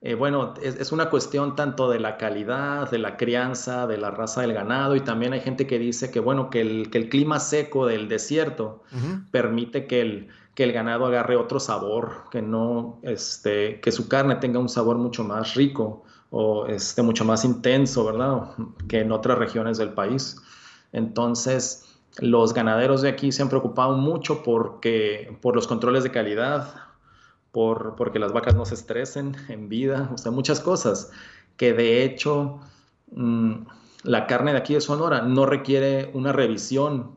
eh, 0.00 0.14
bueno, 0.14 0.54
es, 0.62 0.92
una 0.92 1.10
cuestión 1.10 1.56
tanto 1.56 1.90
de 1.90 1.98
la 1.98 2.18
calidad, 2.18 2.88
de 2.90 2.98
la 2.98 3.16
crianza, 3.16 3.86
de 3.86 3.96
la 3.96 4.12
raza 4.12 4.42
del 4.42 4.52
ganado 4.52 4.94
y 4.94 5.00
también 5.00 5.32
hay 5.32 5.40
gente 5.40 5.66
que 5.66 5.78
dice 5.78 6.12
que, 6.12 6.20
bueno, 6.20 6.50
que 6.50 6.60
el, 6.60 7.08
clima 7.08 7.40
seco 7.40 7.86
del 7.86 8.08
desierto 8.08 8.84
permite 9.32 9.86
que 9.86 10.02
el 10.02 10.28
que 10.56 10.64
el 10.64 10.72
ganado 10.72 11.04
agarre 11.04 11.36
otro 11.36 11.60
sabor, 11.60 12.24
que 12.30 12.40
no, 12.40 12.98
este, 13.02 13.78
que 13.82 13.92
su 13.92 14.08
carne 14.08 14.36
tenga 14.36 14.58
un 14.58 14.70
sabor 14.70 14.96
mucho 14.96 15.22
más 15.22 15.54
rico 15.54 16.02
o 16.30 16.66
este, 16.66 17.02
mucho 17.02 17.26
más 17.26 17.44
intenso, 17.44 18.06
¿verdad? 18.06 18.54
Que 18.88 19.00
en 19.00 19.12
otras 19.12 19.36
regiones 19.36 19.76
del 19.76 19.90
país. 19.90 20.40
Entonces, 20.92 21.84
los 22.20 22.54
ganaderos 22.54 23.02
de 23.02 23.10
aquí 23.10 23.32
se 23.32 23.42
han 23.42 23.50
preocupado 23.50 23.98
mucho 23.98 24.42
porque, 24.42 25.36
por 25.42 25.54
los 25.54 25.66
controles 25.66 26.04
de 26.04 26.10
calidad, 26.10 26.74
por, 27.52 27.94
porque 27.94 28.18
las 28.18 28.32
vacas 28.32 28.54
no 28.54 28.64
se 28.64 28.76
estresen 28.76 29.36
en 29.50 29.68
vida, 29.68 30.10
o 30.14 30.16
sea, 30.16 30.32
muchas 30.32 30.60
cosas 30.60 31.10
que 31.58 31.74
de 31.74 32.02
hecho 32.02 32.60
mm, 33.12 33.52
la 34.04 34.26
carne 34.26 34.52
de 34.52 34.58
aquí 34.58 34.72
de 34.72 34.80
Sonora 34.80 35.20
no 35.20 35.44
requiere 35.44 36.10
una 36.14 36.32
revisión 36.32 37.16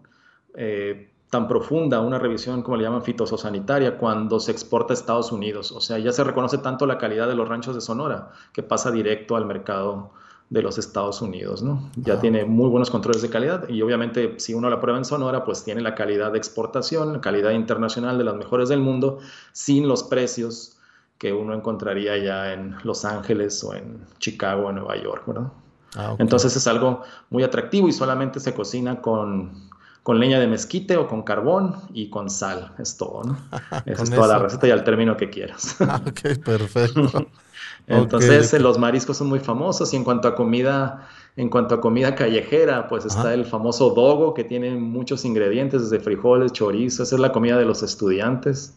eh, 0.55 1.09
tan 1.29 1.47
profunda, 1.47 1.99
una 2.01 2.17
revisión 2.17 2.63
como 2.63 2.77
le 2.77 2.83
llaman 2.83 3.03
fitosanitaria, 3.03 3.97
cuando 3.97 4.39
se 4.39 4.51
exporta 4.51 4.93
a 4.93 4.95
Estados 4.95 5.31
Unidos. 5.31 5.71
O 5.71 5.79
sea, 5.79 5.99
ya 5.99 6.11
se 6.11 6.23
reconoce 6.23 6.57
tanto 6.57 6.87
la 6.87 6.97
calidad 6.97 7.27
de 7.27 7.35
los 7.35 7.47
ranchos 7.47 7.75
de 7.75 7.81
Sonora 7.81 8.31
que 8.51 8.63
pasa 8.63 8.91
directo 8.91 9.35
al 9.35 9.45
mercado 9.45 10.11
de 10.49 10.63
los 10.63 10.79
Estados 10.79 11.21
Unidos, 11.21 11.61
¿no? 11.61 11.91
Ya 11.95 12.15
ah. 12.15 12.19
tiene 12.19 12.43
muy 12.43 12.69
buenos 12.69 12.89
controles 12.89 13.21
de 13.21 13.29
calidad 13.29 13.69
y 13.69 13.83
obviamente 13.83 14.39
si 14.39 14.55
uno 14.55 14.67
la 14.71 14.81
prueba 14.81 14.97
en 14.97 15.05
Sonora, 15.05 15.45
pues 15.45 15.63
tiene 15.63 15.81
la 15.81 15.93
calidad 15.93 16.31
de 16.31 16.39
exportación, 16.39 17.13
la 17.13 17.21
calidad 17.21 17.51
internacional 17.51 18.17
de 18.17 18.23
las 18.23 18.35
mejores 18.35 18.67
del 18.69 18.79
mundo, 18.79 19.19
sin 19.51 19.87
los 19.87 20.03
precios 20.03 20.77
que 21.19 21.33
uno 21.33 21.53
encontraría 21.53 22.17
ya 22.17 22.53
en 22.53 22.75
Los 22.83 23.05
Ángeles 23.05 23.63
o 23.63 23.75
en 23.75 24.03
Chicago 24.17 24.67
o 24.67 24.71
Nueva 24.71 24.95
York, 24.95 25.23
¿verdad? 25.27 25.51
Ah, 25.95 26.15
Entonces 26.17 26.55
es 26.55 26.65
algo 26.65 27.01
muy 27.29 27.43
atractivo 27.43 27.87
y 27.87 27.91
solamente 27.91 28.39
se 28.39 28.53
cocina 28.55 29.01
con 29.01 29.68
con 30.09 30.19
leña 30.19 30.39
de 30.39 30.47
mezquite 30.47 30.97
o 30.97 31.07
con 31.07 31.21
carbón 31.21 31.75
y 31.93 32.09
con 32.09 32.31
sal. 32.31 32.73
Es 32.79 32.97
todo, 32.97 33.21
¿no? 33.25 33.37
Esa 33.85 34.01
es 34.01 34.09
toda 34.09 34.25
la 34.25 34.39
receta 34.39 34.67
y 34.67 34.71
al 34.71 34.83
término 34.83 35.15
que 35.15 35.29
quieras. 35.29 35.77
Ah, 35.87 36.01
ok, 36.03 36.43
perfecto. 36.43 37.27
Entonces, 37.85 38.59
los 38.59 38.79
mariscos 38.79 39.17
son 39.17 39.27
muy 39.27 39.37
famosos 39.37 39.93
y 39.93 39.97
en 39.97 40.03
cuanto 40.03 40.27
a 40.27 40.33
comida, 40.33 41.07
en 41.35 41.47
cuanto 41.49 41.75
a 41.75 41.79
comida 41.79 42.15
callejera, 42.15 42.87
pues 42.87 43.05
está 43.05 43.35
el 43.35 43.45
famoso 43.45 43.91
dogo 43.91 44.33
que 44.33 44.43
tiene 44.43 44.71
muchos 44.71 45.25
ingredientes, 45.25 45.91
desde 45.91 46.03
frijoles, 46.03 46.53
chorizo, 46.53 47.03
esa 47.03 47.15
es 47.15 47.21
la 47.21 47.31
comida 47.31 47.59
de 47.59 47.65
los 47.65 47.83
estudiantes. 47.83 48.75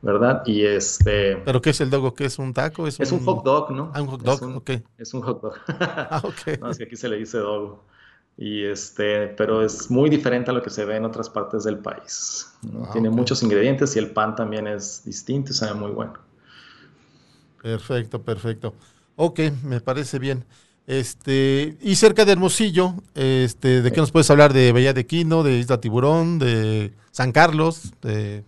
¿verdad? 0.00 0.42
Y 0.46 0.64
este... 0.64 1.36
¿Pero 1.44 1.60
qué 1.60 1.70
es 1.70 1.80
el 1.82 1.90
dogo? 1.90 2.14
¿Qué 2.14 2.24
es 2.24 2.38
un 2.38 2.54
taco? 2.54 2.86
Es, 2.86 2.98
un... 3.12 3.22
hot 3.22 3.44
dog, 3.44 3.70
¿no? 3.70 3.92
Ah, 3.92 4.00
un 4.00 4.08
hot 4.08 4.22
dog, 4.22 4.36
es 4.36 4.40
un, 4.40 4.54
ok. 4.54 4.70
Es 4.96 5.12
un 5.12 5.20
hot 5.20 5.42
dog. 5.42 5.54
ah, 5.68 6.22
ok. 6.24 6.58
no, 6.58 6.70
es 6.70 6.78
que 6.78 6.84
aquí 6.84 6.96
se 6.96 7.06
le 7.06 7.18
dice 7.18 7.36
dogo. 7.36 7.84
Y 8.36 8.64
este, 8.64 9.28
pero 9.28 9.62
es 9.64 9.90
muy 9.90 10.08
diferente 10.10 10.50
a 10.50 10.54
lo 10.54 10.62
que 10.62 10.70
se 10.70 10.84
ve 10.84 10.96
en 10.96 11.04
otras 11.04 11.28
partes 11.30 11.64
del 11.64 11.78
país. 11.78 12.58
Ah, 12.72 12.88
Tiene 12.90 13.10
muchos 13.10 13.42
ingredientes 13.42 13.94
y 13.96 13.98
el 13.98 14.12
pan 14.12 14.34
también 14.34 14.66
es 14.66 15.04
distinto 15.04 15.52
y 15.52 15.54
sabe 15.54 15.74
muy 15.74 15.90
bueno. 15.92 16.14
Perfecto, 17.62 18.22
perfecto. 18.22 18.74
Ok, 19.16 19.40
me 19.62 19.80
parece 19.80 20.18
bien. 20.18 20.46
Este, 20.86 21.76
y 21.80 21.96
cerca 21.96 22.24
de 22.24 22.32
Hermosillo, 22.32 22.94
este, 23.14 23.82
¿de 23.82 23.92
qué 23.92 24.00
nos 24.00 24.10
puedes 24.12 24.30
hablar? 24.30 24.52
¿De 24.52 24.72
Bahía 24.72 24.92
de 24.94 25.06
Quino, 25.06 25.42
de 25.42 25.58
Isla 25.58 25.80
Tiburón, 25.80 26.38
de 26.38 26.94
San 27.12 27.32
Carlos, 27.32 27.92
de, 28.02 28.44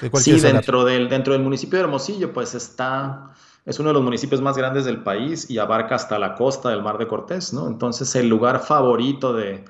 de 0.00 0.10
Sí, 0.14 0.40
dentro 0.40 0.84
del, 0.84 1.08
dentro 1.08 1.32
del 1.32 1.42
municipio 1.42 1.78
de 1.78 1.84
Hermosillo, 1.84 2.32
pues 2.32 2.54
está 2.54 3.34
es 3.66 3.78
uno 3.78 3.90
de 3.90 3.94
los 3.94 4.02
municipios 4.02 4.40
más 4.40 4.56
grandes 4.56 4.84
del 4.84 5.02
país 5.02 5.50
y 5.50 5.58
abarca 5.58 5.94
hasta 5.94 6.18
la 6.18 6.34
costa 6.34 6.70
del 6.70 6.82
Mar 6.82 6.98
de 6.98 7.06
Cortés, 7.06 7.52
¿no? 7.52 7.66
Entonces 7.66 8.14
el 8.16 8.28
lugar 8.28 8.60
favorito 8.60 9.32
de, 9.32 9.64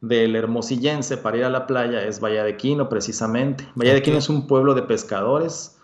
del 0.00 0.34
hermosillense 0.34 1.16
para 1.16 1.36
ir 1.36 1.44
a 1.44 1.50
la 1.50 1.66
playa 1.66 2.02
es 2.02 2.20
Valle 2.20 2.42
de 2.42 2.56
Quino, 2.56 2.88
precisamente. 2.88 3.68
Valle 3.74 3.94
de 3.94 4.02
Quino 4.02 4.18
es 4.18 4.28
un 4.28 4.46
pueblo 4.46 4.74
de 4.74 4.82
pescadores, 4.82 5.78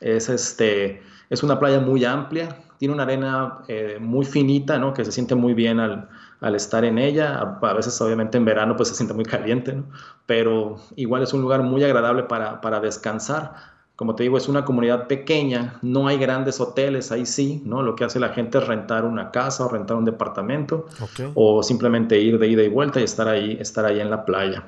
es, 0.00 0.28
este, 0.28 1.02
es 1.30 1.42
una 1.42 1.58
playa 1.58 1.80
muy 1.80 2.04
amplia, 2.04 2.56
tiene 2.78 2.94
una 2.94 3.04
arena 3.04 3.58
eh, 3.68 3.98
muy 4.00 4.24
finita, 4.24 4.78
¿no? 4.78 4.92
Que 4.92 5.04
se 5.04 5.12
siente 5.12 5.34
muy 5.34 5.54
bien 5.54 5.80
al, 5.80 6.08
estar 6.56 6.84
en 6.84 6.98
ella. 6.98 7.38
A, 7.38 7.72
veces, 7.74 8.00
obviamente, 8.00 8.36
en 8.36 8.44
verano, 8.44 8.76
pues 8.76 8.88
se 8.88 8.96
siente 8.96 9.14
muy 9.14 9.24
caliente, 9.24 9.72
¿no? 9.72 9.84
Pero 10.26 10.78
igual 10.96 11.22
es 11.22 11.32
un 11.32 11.42
lugar 11.42 11.62
muy 11.62 11.84
agradable 11.84 12.24
para, 12.24 12.60
para 12.60 12.80
descansar. 12.80 13.71
Como 13.96 14.14
te 14.14 14.22
digo, 14.22 14.36
es 14.36 14.48
una 14.48 14.64
comunidad 14.64 15.06
pequeña, 15.06 15.78
no 15.82 16.08
hay 16.08 16.16
grandes 16.16 16.60
hoteles, 16.60 17.12
ahí 17.12 17.26
sí, 17.26 17.62
¿no? 17.64 17.82
Lo 17.82 17.94
que 17.94 18.04
hace 18.04 18.18
la 18.18 18.30
gente 18.30 18.58
es 18.58 18.66
rentar 18.66 19.04
una 19.04 19.30
casa 19.30 19.66
o 19.66 19.68
rentar 19.68 19.96
un 19.96 20.04
departamento 20.04 20.86
o 21.34 21.62
simplemente 21.62 22.18
ir 22.18 22.38
de 22.38 22.48
ida 22.48 22.62
y 22.62 22.68
vuelta 22.68 23.00
y 23.00 23.04
estar 23.04 23.28
ahí, 23.28 23.56
estar 23.60 23.84
ahí 23.84 24.00
en 24.00 24.10
la 24.10 24.24
playa. 24.24 24.64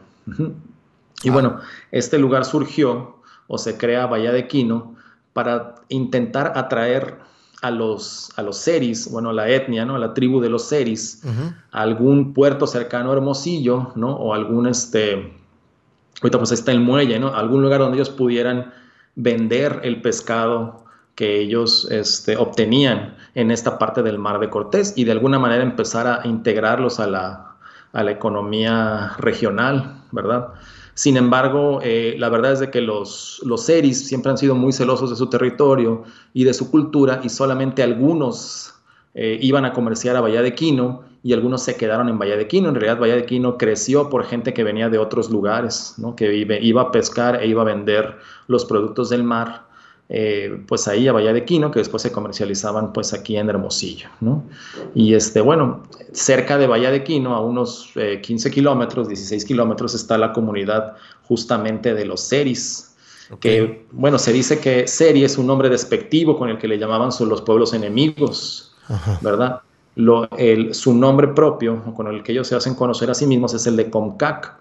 Y 1.23 1.29
ah. 1.29 1.33
bueno, 1.33 1.61
este 1.91 2.19
lugar 2.19 2.45
surgió 2.45 3.17
o 3.47 3.59
se 3.59 3.77
crea 3.77 4.07
Bahía 4.07 4.31
de 4.31 4.47
Quino 4.47 4.95
para 5.33 5.77
intentar 5.89 6.53
atraer 6.57 7.19
a 7.65 7.71
los, 7.71 8.31
a 8.37 8.43
los 8.43 8.59
seris, 8.59 9.11
bueno, 9.11 9.31
a 9.31 9.33
la 9.33 9.49
etnia, 9.49 9.87
¿no? 9.87 9.97
A 9.97 9.99
la 9.99 10.13
tribu 10.13 10.39
de 10.41 10.51
los 10.51 10.65
seris, 10.65 11.23
a 11.73 11.81
algún 11.81 12.35
puerto 12.35 12.67
cercano 12.67 13.11
a 13.11 13.15
Hermosillo, 13.15 13.93
¿no? 13.95 14.15
O 14.15 14.35
algún, 14.35 14.67
este, 14.67 15.33
ahorita 16.21 16.39
pues 16.39 16.53
está 16.53 16.73
el 16.73 16.81
muelle, 16.81 17.19
¿no? 17.19 17.35
Algún 17.35 17.63
lugar 17.63 17.81
donde 17.81 17.97
ellos 17.97 18.11
pudieran 18.11 18.73
vender 19.17 19.81
el 19.85 20.03
pescado 20.03 20.85
que 21.15 21.39
ellos 21.39 21.89
este, 21.91 22.37
obtenían 22.37 23.17
en 23.35 23.51
esta 23.51 23.79
parte 23.79 24.03
del 24.03 24.19
mar 24.19 24.41
de 24.41 24.51
Cortés 24.51 24.95
y 24.97 25.05
de 25.05 25.13
alguna 25.13 25.39
manera 25.39 25.63
empezar 25.63 26.07
a 26.07 26.27
integrarlos 26.27 27.01
a 27.01 27.07
la, 27.07 27.51
economía 28.09 29.13
regional, 29.19 30.03
¿verdad? 30.11 30.49
Sin 30.95 31.17
embargo, 31.17 31.79
eh, 31.83 32.17
la 32.19 32.29
verdad 32.29 32.53
es 32.53 32.59
de 32.59 32.71
que 32.71 32.81
los, 32.81 33.41
los 33.45 33.65
seris 33.65 34.09
siempre 34.09 34.33
han 34.33 34.39
sido 34.39 34.57
muy 34.57 34.73
celosos 34.73 35.11
de 35.11 35.17
su 35.17 35.31
territorio 35.31 36.03
y 36.33 36.43
de 36.43 36.55
su 36.55 36.73
cultura 36.73 37.21
y 37.23 37.29
solamente 37.29 37.85
algunos 37.85 38.75
eh, 39.15 39.39
iban 39.41 39.65
a 39.65 39.73
comerciar 39.73 40.17
a 40.17 40.21
Bahía 40.21 40.43
de 40.43 40.57
Quino 40.57 41.05
y 41.25 41.33
algunos 41.33 41.63
se 41.63 41.75
quedaron 41.77 42.11
en 42.11 42.19
Bahía 42.19 42.37
de 42.37 42.47
Quino. 42.47 42.69
En 42.69 42.75
realidad, 42.75 43.01
Bahía 43.01 43.17
de 43.17 43.25
Quino 43.25 43.57
creció 43.57 44.11
por 44.11 44.27
gente 44.27 44.53
que 44.53 44.63
venía 44.63 44.91
de 44.91 44.99
otros 44.99 45.31
lugares, 45.31 45.95
¿no? 45.97 46.15
que 46.15 46.47
iba 46.61 46.83
a 46.83 46.93
pescar 46.93 47.43
e 47.43 47.47
iba 47.47 47.63
a 47.63 47.65
vender 47.65 48.19
los 48.47 48.67
productos 48.67 49.09
del 49.09 49.25
mar, 49.25 49.63
eh, 50.11 50.63
pues 50.69 50.87
ahí 50.87 51.09
a 51.09 51.13
Bahía 51.13 51.33
de 51.33 51.47
Quino, 51.47 51.71
que 51.71 51.79
después 51.79 52.03
se 52.03 52.13
comercializaban 52.13 52.93
pues 52.93 53.15
aquí 53.15 53.39
en 53.39 53.49
Hermosillo. 53.49 54.11
¿no? 54.21 54.45
Y 54.95 55.15
este, 55.15 55.41
bueno, 55.41 55.85
cerca 56.13 56.59
de 56.59 56.67
Bahía 56.67 56.91
de 56.91 57.03
Quino, 57.03 57.35
a 57.35 57.41
unos 57.41 57.95
15 57.95 58.49
eh, 58.49 58.51
kilómetros, 58.53 59.09
16 59.09 59.47
kilómetros, 59.47 59.95
está 59.95 60.19
la 60.19 60.35
comunidad 60.35 60.97
justamente 61.23 61.95
de 61.95 62.05
los 62.05 62.21
Seris. 62.21 62.95
Que, 63.41 63.87
bueno, 63.93 64.19
se 64.19 64.31
dice 64.31 64.59
que 64.59 64.87
Seri 64.87 65.25
es 65.25 65.39
un 65.39 65.47
nombre 65.47 65.71
despectivo 65.71 66.37
con 66.37 66.51
el 66.51 66.59
que 66.59 66.69
le 66.69 66.79
llamaban 66.79 67.09
los 67.27 67.41
pueblos 67.41 67.73
enemigos, 67.73 68.75
¿verdad? 69.23 69.63
Su 70.73 70.95
nombre 70.95 71.29
propio, 71.29 71.83
con 71.95 72.07
el 72.09 72.23
que 72.23 72.33
ellos 72.33 72.49
se 72.49 72.57
hacen 72.57 72.75
conocer 72.75 73.11
a 73.11 73.15
sí 73.15 73.27
mismos, 73.27 73.55
es 73.55 73.67
el 73.67 73.77
de 73.77 73.91
Comcac. 73.91 74.57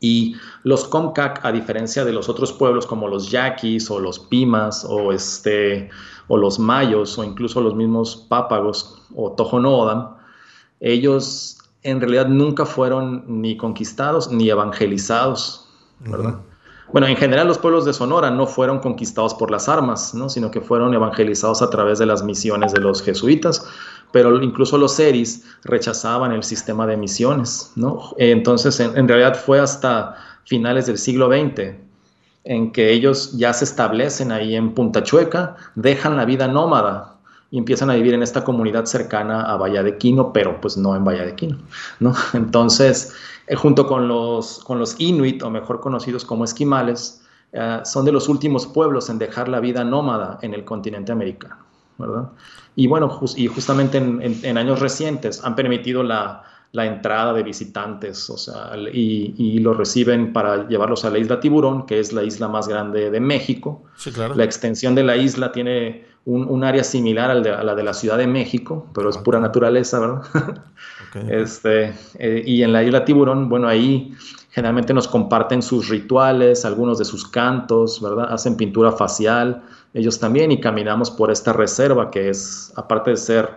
Y 0.00 0.34
los 0.62 0.84
Comcac, 0.84 1.44
a 1.44 1.52
diferencia 1.52 2.04
de 2.04 2.12
los 2.12 2.28
otros 2.28 2.52
pueblos 2.52 2.86
como 2.86 3.06
los 3.08 3.30
Yaquis 3.30 3.90
o 3.90 3.98
los 3.98 4.18
Pimas 4.18 4.84
o, 4.88 5.12
este, 5.12 5.90
o 6.28 6.36
los 6.36 6.58
Mayos 6.58 7.18
o 7.18 7.24
incluso 7.24 7.60
los 7.60 7.74
mismos 7.74 8.26
Pápagos 8.28 9.02
o 9.14 9.32
Tojonodam, 9.32 10.16
ellos 10.80 11.58
en 11.82 12.00
realidad 12.00 12.28
nunca 12.28 12.66
fueron 12.66 13.24
ni 13.26 13.56
conquistados 13.56 14.30
ni 14.30 14.48
evangelizados, 14.50 15.66
Bueno, 16.92 17.06
en 17.06 17.16
general 17.16 17.46
los 17.46 17.58
pueblos 17.58 17.84
de 17.84 17.92
Sonora 17.92 18.30
no 18.30 18.46
fueron 18.46 18.80
conquistados 18.80 19.34
por 19.34 19.50
las 19.50 19.68
armas, 19.68 20.12
¿no? 20.12 20.28
sino 20.28 20.50
que 20.50 20.60
fueron 20.60 20.92
evangelizados 20.92 21.62
a 21.62 21.70
través 21.70 22.00
de 22.00 22.06
las 22.06 22.24
misiones 22.24 22.72
de 22.72 22.80
los 22.80 23.00
jesuitas, 23.02 23.64
pero 24.12 24.42
incluso 24.42 24.78
los 24.78 24.94
seris 24.94 25.44
rechazaban 25.64 26.32
el 26.32 26.42
sistema 26.42 26.86
de 26.86 26.96
misiones. 26.96 27.72
¿no? 27.76 28.14
Entonces, 28.18 28.80
en, 28.80 29.08
realidad 29.08 29.36
fue 29.36 29.60
hasta 29.60 30.16
finales 30.44 30.86
del 30.86 30.98
siglo 30.98 31.28
XX 31.28 31.74
en 32.44 32.72
que 32.72 32.90
ellos 32.90 33.36
ya 33.36 33.52
se 33.52 33.64
establecen 33.64 34.32
ahí 34.32 34.56
en 34.56 34.72
Punta 34.74 35.02
Chueca, 35.02 35.56
dejan 35.74 36.16
la 36.16 36.24
vida 36.24 36.48
nómada 36.48 37.16
y 37.50 37.58
empiezan 37.58 37.90
a 37.90 37.94
vivir 37.94 38.14
en 38.14 38.22
esta 38.22 38.44
comunidad 38.44 38.86
cercana 38.86 39.42
a 39.42 39.56
Bahía 39.56 39.82
de 39.82 39.98
Quino, 39.98 40.32
pero 40.32 40.60
pues 40.60 40.76
no 40.76 40.94
en 40.96 41.04
Bahía 41.04 41.24
de 41.24 41.34
Quino, 41.34 41.58
¿no? 41.98 42.14
Entonces, 42.32 43.14
eh, 43.46 43.56
junto 43.56 43.86
con 43.86 44.08
los, 44.08 44.60
con 44.60 44.78
los 44.78 44.98
Inuit, 44.98 45.42
o 45.42 45.50
mejor 45.50 45.80
conocidos 45.80 46.24
como 46.24 46.44
esquimales, 46.44 47.22
eh, 47.52 47.80
son 47.84 48.04
de 48.04 48.12
los 48.12 48.28
últimos 48.28 48.66
pueblos 48.66 49.10
en 49.10 49.18
dejar 49.18 49.48
la 49.48 49.60
vida 49.60 49.84
nómada 49.84 50.38
en 50.42 50.54
el 50.54 50.64
continente 50.64 51.10
americano, 51.10 51.56
¿verdad? 51.98 52.30
Y 52.76 52.86
bueno, 52.86 53.20
y 53.36 53.46
justamente 53.46 53.98
en, 53.98 54.58
años 54.58 54.80
recientes 54.80 55.44
han 55.44 55.56
permitido 55.56 56.02
la, 56.02 56.44
la 56.72 56.86
entrada 56.86 57.32
de 57.32 57.42
visitantes, 57.42 58.30
o 58.30 58.38
sea, 58.38 58.72
y, 58.92 59.34
y 59.36 59.58
los 59.58 59.76
reciben 59.76 60.32
para 60.32 60.68
llevarlos 60.68 61.04
a 61.04 61.10
la 61.10 61.18
isla 61.18 61.40
Tiburón, 61.40 61.86
que 61.86 61.98
es 61.98 62.12
la 62.12 62.22
isla 62.22 62.48
más 62.48 62.68
grande 62.68 63.10
de 63.10 63.20
México. 63.20 63.82
Sí, 63.96 64.12
claro. 64.12 64.34
La 64.34 64.44
extensión 64.44 64.94
de 64.94 65.02
la 65.02 65.16
isla 65.16 65.52
tiene 65.52 66.10
un, 66.24 66.64
área 66.64 66.84
similar 66.84 67.30
al 67.30 67.42
de, 67.42 67.50
a 67.50 67.62
la 67.64 67.74
de 67.74 67.82
la 67.82 67.94
Ciudad 67.94 68.18
de 68.18 68.26
México, 68.26 68.86
pero 68.94 69.10
es 69.10 69.18
pura 69.18 69.40
naturaleza, 69.40 69.98
¿verdad? 69.98 70.22
Este, 71.28 71.92
eh, 72.20 72.44
y 72.46 72.62
en 72.62 72.72
la 72.72 72.84
isla 72.84 73.04
Tiburón, 73.04 73.48
bueno, 73.48 73.66
ahí 73.66 74.14
generalmente 74.50 74.94
nos 74.94 75.08
comparten 75.08 75.60
sus 75.60 75.88
rituales, 75.88 76.64
algunos 76.64 77.00
de 77.00 77.04
sus 77.04 77.26
cantos, 77.26 78.00
¿verdad? 78.00 78.32
Hacen 78.32 78.56
pintura 78.56 78.92
facial, 78.92 79.60
ellos 79.94 80.18
también, 80.18 80.52
y 80.52 80.60
caminamos 80.60 81.10
por 81.10 81.30
esta 81.30 81.52
reserva 81.52 82.10
que 82.10 82.28
es, 82.28 82.72
aparte 82.76 83.10
de 83.10 83.16
ser 83.16 83.48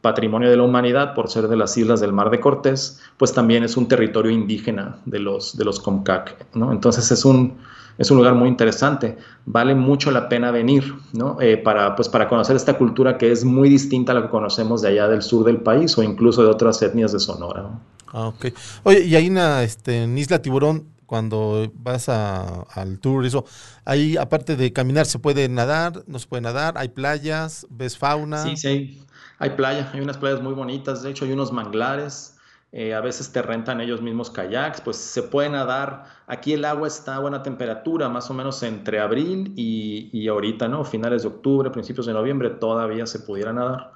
patrimonio 0.00 0.50
de 0.50 0.56
la 0.56 0.62
humanidad 0.62 1.14
por 1.14 1.28
ser 1.28 1.48
de 1.48 1.56
las 1.56 1.76
islas 1.76 2.00
del 2.00 2.12
Mar 2.12 2.30
de 2.30 2.38
Cortés, 2.38 3.00
pues 3.16 3.32
también 3.32 3.64
es 3.64 3.76
un 3.76 3.88
territorio 3.88 4.30
indígena 4.30 4.98
de 5.04 5.18
los, 5.18 5.56
de 5.56 5.64
los 5.64 5.80
Comcac, 5.80 6.46
¿no? 6.54 6.70
Entonces 6.70 7.10
es 7.10 7.24
un, 7.24 7.56
es 7.98 8.10
un 8.10 8.18
lugar 8.18 8.34
muy 8.34 8.48
interesante. 8.48 9.16
Vale 9.46 9.74
mucho 9.74 10.10
la 10.10 10.28
pena 10.28 10.50
venir, 10.50 10.94
¿no? 11.12 11.38
Eh, 11.40 11.56
para, 11.56 11.96
pues, 11.96 12.08
para 12.08 12.28
conocer 12.28 12.56
esta 12.56 12.78
cultura 12.78 13.18
que 13.18 13.32
es 13.32 13.44
muy 13.44 13.68
distinta 13.68 14.12
a 14.12 14.14
la 14.14 14.22
que 14.22 14.28
conocemos 14.28 14.82
de 14.82 14.88
allá 14.88 15.08
del 15.08 15.22
sur 15.22 15.44
del 15.44 15.58
país 15.58 15.96
o 15.98 16.02
incluso 16.02 16.42
de 16.42 16.50
otras 16.50 16.80
etnias 16.82 17.12
de 17.12 17.18
Sonora. 17.18 17.70
Ah, 18.12 18.28
ok. 18.28 18.46
Oye, 18.84 19.04
y 19.04 19.16
ahí 19.16 19.26
en, 19.26 19.38
este, 19.38 20.04
en 20.04 20.16
Isla 20.16 20.40
Tiburón, 20.40 20.84
cuando 21.06 21.70
vas 21.74 22.08
al 22.08 22.98
tour, 23.00 23.24
eso, 23.24 23.44
ahí 23.84 24.16
aparte 24.16 24.56
de 24.56 24.72
caminar, 24.72 25.06
¿se 25.06 25.18
puede 25.18 25.48
nadar? 25.48 26.04
¿No 26.06 26.18
se 26.18 26.26
puede 26.26 26.42
nadar? 26.42 26.74
¿Hay 26.76 26.88
playas? 26.88 27.66
¿Ves 27.70 27.96
fauna? 27.96 28.42
Sí, 28.42 28.56
sí, 28.56 29.02
hay 29.38 29.50
playa, 29.50 29.90
hay 29.92 30.00
unas 30.00 30.18
playas 30.18 30.42
muy 30.42 30.52
bonitas, 30.52 31.02
de 31.02 31.10
hecho 31.10 31.24
hay 31.24 31.32
unos 31.32 31.52
manglares 31.52 32.36
eh, 32.72 32.94
a 32.94 33.00
veces 33.00 33.32
te 33.32 33.40
rentan 33.40 33.80
ellos 33.80 34.02
mismos 34.02 34.30
kayaks, 34.30 34.82
pues 34.82 34.96
se 34.98 35.22
puede 35.22 35.48
nadar. 35.48 36.04
Aquí 36.26 36.52
el 36.52 36.64
agua 36.64 36.88
está 36.88 37.16
a 37.16 37.20
buena 37.20 37.42
temperatura, 37.42 38.08
más 38.08 38.30
o 38.30 38.34
menos 38.34 38.62
entre 38.62 39.00
abril 39.00 39.54
y, 39.56 40.10
y, 40.12 40.28
ahorita, 40.28 40.68
¿no? 40.68 40.84
Finales 40.84 41.22
de 41.22 41.28
octubre, 41.28 41.70
principios 41.70 42.06
de 42.06 42.12
noviembre, 42.12 42.50
todavía 42.50 43.06
se 43.06 43.20
pudiera 43.20 43.52
nadar. 43.52 43.92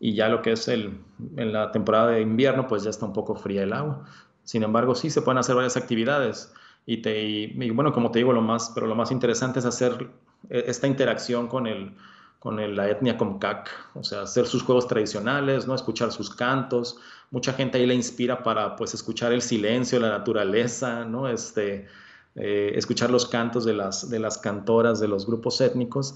Y 0.00 0.14
ya 0.14 0.28
lo 0.28 0.40
que 0.40 0.52
es 0.52 0.68
el, 0.68 1.00
en 1.36 1.52
la 1.52 1.72
temporada 1.72 2.12
de 2.12 2.22
invierno, 2.22 2.66
pues 2.66 2.84
ya 2.84 2.90
está 2.90 3.06
un 3.06 3.12
poco 3.12 3.34
fría 3.34 3.64
el 3.64 3.72
agua. 3.72 4.04
Sin 4.46 4.62
embargo, 4.62 4.94
sí 4.94 5.10
se 5.10 5.20
pueden 5.22 5.38
hacer 5.38 5.56
varias 5.56 5.76
actividades. 5.76 6.54
Y, 6.86 6.98
te, 6.98 7.20
y, 7.22 7.70
bueno, 7.70 7.92
como 7.92 8.12
te 8.12 8.20
digo, 8.20 8.32
lo 8.32 8.40
más, 8.40 8.70
pero 8.74 8.86
lo 8.86 8.94
más 8.94 9.10
interesante 9.10 9.58
es 9.58 9.64
hacer 9.64 10.08
eh, 10.48 10.64
esta 10.68 10.86
interacción 10.86 11.48
con 11.48 11.66
el, 11.66 11.94
con 12.38 12.76
la 12.76 12.88
etnia 12.88 13.18
Comcac, 13.18 13.68
o 13.94 14.04
sea, 14.04 14.22
hacer 14.22 14.46
sus 14.46 14.62
juegos 14.62 14.86
tradicionales, 14.86 15.66
¿no? 15.66 15.74
escuchar 15.74 16.12
sus 16.12 16.30
cantos. 16.30 16.96
Mucha 17.32 17.52
gente 17.54 17.78
ahí 17.78 17.86
le 17.86 17.94
inspira 17.94 18.44
para 18.44 18.76
pues 18.76 18.94
escuchar 18.94 19.32
el 19.32 19.42
silencio, 19.42 19.98
la 19.98 20.10
naturaleza, 20.10 21.04
¿no? 21.04 21.28
Este, 21.28 21.88
eh, 22.36 22.72
escuchar 22.76 23.10
los 23.10 23.26
cantos 23.26 23.64
de 23.64 23.72
las, 23.72 24.08
de 24.08 24.20
las 24.20 24.38
cantoras 24.38 25.00
de 25.00 25.08
los 25.08 25.26
grupos 25.26 25.60
étnicos 25.60 26.14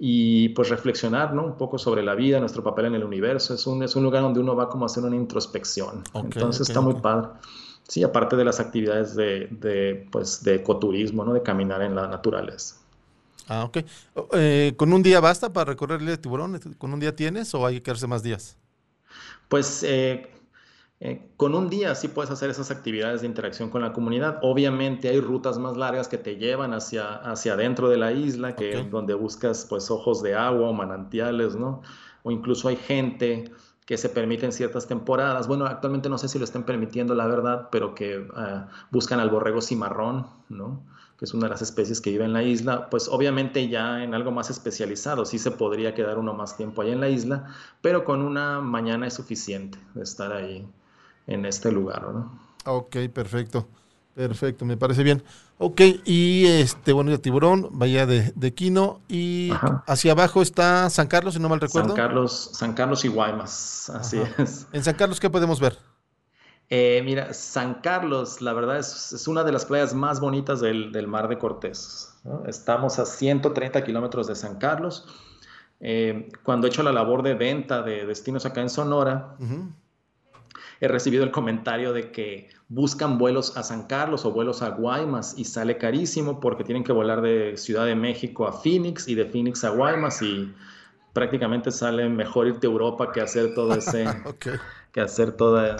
y 0.00 0.48
pues 0.50 0.68
reflexionar 0.68 1.34
¿no? 1.34 1.44
un 1.44 1.56
poco 1.56 1.76
sobre 1.78 2.02
la 2.02 2.14
vida, 2.14 2.40
nuestro 2.40 2.62
papel 2.62 2.86
en 2.86 2.94
el 2.94 3.04
universo. 3.04 3.54
Es 3.54 3.66
un, 3.66 3.82
es 3.82 3.94
un 3.94 4.02
lugar 4.02 4.22
donde 4.22 4.40
uno 4.40 4.56
va 4.56 4.68
como 4.68 4.84
a 4.84 4.86
hacer 4.86 5.04
una 5.04 5.16
introspección. 5.16 6.02
Entonces 6.14 6.68
está 6.68 6.80
muy 6.80 6.94
padre. 6.94 7.28
Sí, 7.88 8.02
aparte 8.04 8.36
de 8.36 8.44
las 8.44 8.60
actividades 8.60 9.16
de, 9.16 9.48
de, 9.50 10.06
pues, 10.12 10.44
de 10.44 10.56
ecoturismo, 10.56 11.24
¿no? 11.24 11.32
de 11.32 11.42
caminar 11.42 11.80
en 11.82 11.94
la 11.94 12.06
naturaleza. 12.06 12.76
Ah, 13.48 13.64
ok. 13.64 13.78
Eh, 14.34 14.74
¿Con 14.76 14.92
un 14.92 15.02
día 15.02 15.20
basta 15.20 15.50
para 15.50 15.70
recorrerle 15.70 16.12
el 16.12 16.18
tiburón? 16.18 16.60
¿Con 16.76 16.92
un 16.92 17.00
día 17.00 17.16
tienes 17.16 17.54
o 17.54 17.64
hay 17.66 17.76
que 17.76 17.84
quedarse 17.84 18.06
más 18.06 18.22
días? 18.22 18.58
Pues 19.48 19.82
eh, 19.84 20.30
eh, 21.00 21.30
con 21.38 21.54
un 21.54 21.70
día 21.70 21.94
sí 21.94 22.08
puedes 22.08 22.30
hacer 22.30 22.50
esas 22.50 22.70
actividades 22.70 23.22
de 23.22 23.26
interacción 23.26 23.70
con 23.70 23.80
la 23.80 23.94
comunidad. 23.94 24.38
Obviamente 24.42 25.08
hay 25.08 25.20
rutas 25.20 25.58
más 25.58 25.78
largas 25.78 26.08
que 26.08 26.18
te 26.18 26.36
llevan 26.36 26.74
hacia, 26.74 27.14
hacia 27.14 27.54
adentro 27.54 27.88
de 27.88 27.96
la 27.96 28.12
isla, 28.12 28.54
que 28.54 28.84
donde 28.90 29.14
buscas 29.14 29.64
pues 29.66 29.90
ojos 29.90 30.22
de 30.22 30.34
agua 30.34 30.68
o 30.68 30.72
manantiales, 30.74 31.56
¿no? 31.56 31.80
O 32.22 32.30
incluso 32.30 32.68
hay 32.68 32.76
gente 32.76 33.50
que 33.88 33.96
se 33.96 34.10
permiten 34.10 34.52
ciertas 34.52 34.86
temporadas. 34.86 35.48
Bueno, 35.48 35.64
actualmente 35.64 36.10
no 36.10 36.18
sé 36.18 36.28
si 36.28 36.38
lo 36.38 36.44
estén 36.44 36.62
permitiendo, 36.62 37.14
la 37.14 37.26
verdad, 37.26 37.70
pero 37.72 37.94
que 37.94 38.28
ah, 38.36 38.68
buscan 38.90 39.18
al 39.18 39.30
borrego 39.30 39.62
cimarrón, 39.62 40.26
¿no? 40.50 40.82
que 41.18 41.24
es 41.24 41.32
una 41.32 41.46
de 41.46 41.52
las 41.52 41.62
especies 41.62 42.02
que 42.02 42.10
vive 42.10 42.26
en 42.26 42.34
la 42.34 42.42
isla, 42.42 42.90
pues 42.90 43.08
obviamente 43.08 43.66
ya 43.66 44.04
en 44.04 44.12
algo 44.14 44.30
más 44.30 44.50
especializado, 44.50 45.24
sí 45.24 45.38
se 45.38 45.52
podría 45.52 45.94
quedar 45.94 46.18
uno 46.18 46.34
más 46.34 46.58
tiempo 46.58 46.82
ahí 46.82 46.90
en 46.90 47.00
la 47.00 47.08
isla, 47.08 47.46
pero 47.80 48.04
con 48.04 48.20
una 48.20 48.60
mañana 48.60 49.06
es 49.06 49.14
suficiente 49.14 49.78
de 49.94 50.02
estar 50.02 50.32
ahí 50.34 50.68
en 51.26 51.46
este 51.46 51.72
lugar, 51.72 52.02
¿no? 52.12 52.38
Ok, 52.66 52.96
perfecto. 53.12 53.66
Perfecto, 54.18 54.64
me 54.64 54.76
parece 54.76 55.04
bien. 55.04 55.22
Ok, 55.58 55.80
y 56.04 56.44
este, 56.46 56.92
bueno, 56.92 57.12
el 57.12 57.20
tiburón, 57.20 57.68
Bahía 57.70 58.04
de, 58.04 58.52
Quino, 58.52 58.98
y 59.06 59.52
hacia 59.86 60.10
abajo 60.10 60.42
está 60.42 60.90
San 60.90 61.06
Carlos, 61.06 61.34
si 61.34 61.40
no 61.40 61.48
mal 61.48 61.60
recuerdo. 61.60 61.90
San 61.90 61.96
Carlos, 61.96 62.50
San 62.52 62.72
Carlos 62.72 63.04
y 63.04 63.08
Guaymas, 63.08 63.90
así 63.90 64.20
es. 64.38 64.66
En 64.72 64.82
San 64.82 64.96
Carlos, 64.96 65.20
¿qué 65.20 65.30
podemos 65.30 65.60
ver? 65.60 65.78
Eh, 66.68 67.00
mira, 67.04 67.32
San 67.32 67.74
Carlos, 67.74 68.42
la 68.42 68.52
verdad 68.54 68.80
es, 68.80 69.28
una 69.28 69.44
de 69.44 69.52
las 69.52 69.66
playas 69.66 69.94
más 69.94 70.18
bonitas 70.18 70.60
del, 70.60 71.06
Mar 71.06 71.28
de 71.28 71.38
Cortés. 71.38 72.12
Estamos 72.48 72.98
a 72.98 73.06
130 73.06 73.84
kilómetros 73.84 74.26
de 74.26 74.34
San 74.34 74.58
Carlos. 74.58 75.06
Eh, 75.78 76.28
cuando 76.42 76.66
he 76.66 76.70
hecho 76.70 76.82
la 76.82 76.90
labor 76.90 77.22
de 77.22 77.34
venta 77.34 77.82
de 77.82 78.04
destinos 78.04 78.44
acá 78.46 78.62
en 78.62 78.68
Sonora, 78.68 79.36
he 80.80 80.88
recibido 80.88 81.24
el 81.24 81.30
comentario 81.30 81.92
de 81.92 82.10
que 82.10 82.48
buscan 82.68 83.18
vuelos 83.18 83.56
a 83.56 83.62
San 83.62 83.86
Carlos 83.86 84.24
o 84.24 84.32
vuelos 84.32 84.62
a 84.62 84.70
Guaymas 84.70 85.34
y 85.38 85.44
sale 85.44 85.78
carísimo 85.78 86.40
porque 86.40 86.64
tienen 86.64 86.84
que 86.84 86.92
volar 86.92 87.22
de 87.22 87.56
Ciudad 87.56 87.86
de 87.86 87.94
México 87.94 88.46
a 88.46 88.52
Phoenix 88.52 89.08
y 89.08 89.14
de 89.14 89.24
Phoenix 89.24 89.64
a 89.64 89.70
Guaymas 89.70 90.22
y 90.22 90.52
prácticamente 91.12 91.70
sale 91.70 92.08
mejor 92.08 92.46
irte 92.46 92.66
a 92.66 92.70
Europa 92.70 93.12
que 93.12 93.20
hacer 93.20 93.54
todo 93.54 93.74
ese, 93.78 94.06
que 94.92 95.00
hacer 95.00 95.32
toda 95.32 95.76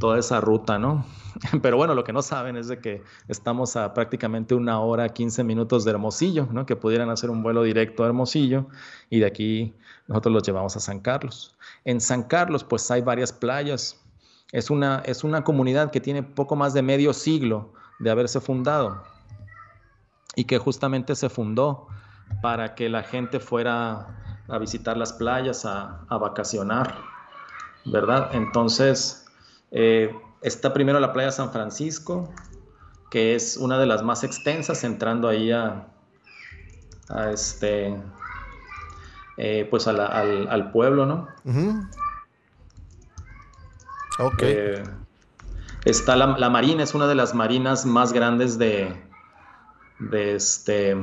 toda 0.00 0.18
esa 0.18 0.40
ruta, 0.40 0.78
¿no? 0.78 1.04
Pero 1.62 1.76
bueno, 1.76 1.94
lo 1.94 2.02
que 2.02 2.12
no 2.12 2.22
saben 2.22 2.56
es 2.56 2.66
de 2.66 2.80
que 2.80 3.04
estamos 3.28 3.76
a 3.76 3.94
prácticamente 3.94 4.54
una 4.54 4.80
hora, 4.80 5.10
15 5.10 5.44
minutos 5.44 5.84
de 5.84 5.92
Hermosillo, 5.92 6.48
¿no? 6.50 6.66
Que 6.66 6.74
pudieran 6.74 7.10
hacer 7.10 7.30
un 7.30 7.42
vuelo 7.44 7.62
directo 7.62 8.02
a 8.02 8.06
Hermosillo 8.06 8.66
y 9.10 9.20
de 9.20 9.26
aquí 9.26 9.74
nosotros 10.08 10.32
los 10.32 10.42
llevamos 10.42 10.74
a 10.76 10.80
San 10.80 11.00
Carlos. 11.00 11.54
En 11.84 12.00
San 12.00 12.24
Carlos, 12.24 12.64
pues 12.64 12.90
hay 12.90 13.02
varias 13.02 13.32
playas. 13.32 14.00
Es 14.52 14.70
una, 14.70 15.02
es 15.04 15.22
una 15.22 15.44
comunidad 15.44 15.90
que 15.90 16.00
tiene 16.00 16.22
poco 16.22 16.56
más 16.56 16.72
de 16.72 16.82
medio 16.82 17.12
siglo 17.12 17.74
de 18.00 18.10
haberse 18.10 18.40
fundado 18.40 19.04
y 20.34 20.44
que 20.44 20.58
justamente 20.58 21.14
se 21.14 21.28
fundó 21.28 21.88
para 22.40 22.74
que 22.74 22.88
la 22.88 23.02
gente 23.02 23.38
fuera 23.38 24.16
a 24.48 24.58
visitar 24.58 24.96
las 24.96 25.12
playas, 25.12 25.66
a, 25.66 26.06
a 26.08 26.16
vacacionar, 26.16 26.94
¿verdad? 27.84 28.30
Entonces, 28.32 29.29
eh, 29.70 30.14
está 30.42 30.72
primero 30.72 31.00
la 31.00 31.12
playa 31.12 31.32
San 31.32 31.52
Francisco, 31.52 32.32
que 33.10 33.34
es 33.34 33.56
una 33.56 33.78
de 33.78 33.86
las 33.86 34.02
más 34.02 34.24
extensas, 34.24 34.84
entrando 34.84 35.28
ahí 35.28 35.50
a, 35.50 35.86
este, 37.32 37.96
eh, 39.36 39.66
pues 39.70 39.86
al, 39.88 40.70
pueblo, 40.72 41.06
¿no? 41.06 41.28
Ok. 44.18 44.42
Eh, 44.42 44.82
Está 45.84 46.14
la, 46.14 46.50
Marina, 46.50 46.82
es 46.82 46.94
una 46.94 47.06
de 47.06 47.14
las 47.14 47.34
marinas 47.34 47.86
más 47.86 48.12
grandes 48.12 48.58
de, 48.58 48.94
de, 49.98 50.34
este, 50.34 50.94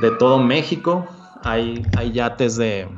de 0.00 0.10
todo 0.20 0.38
México. 0.38 1.08
Hay, 1.42 1.84
hay 1.96 2.12
yates 2.12 2.56
de, 2.56 2.88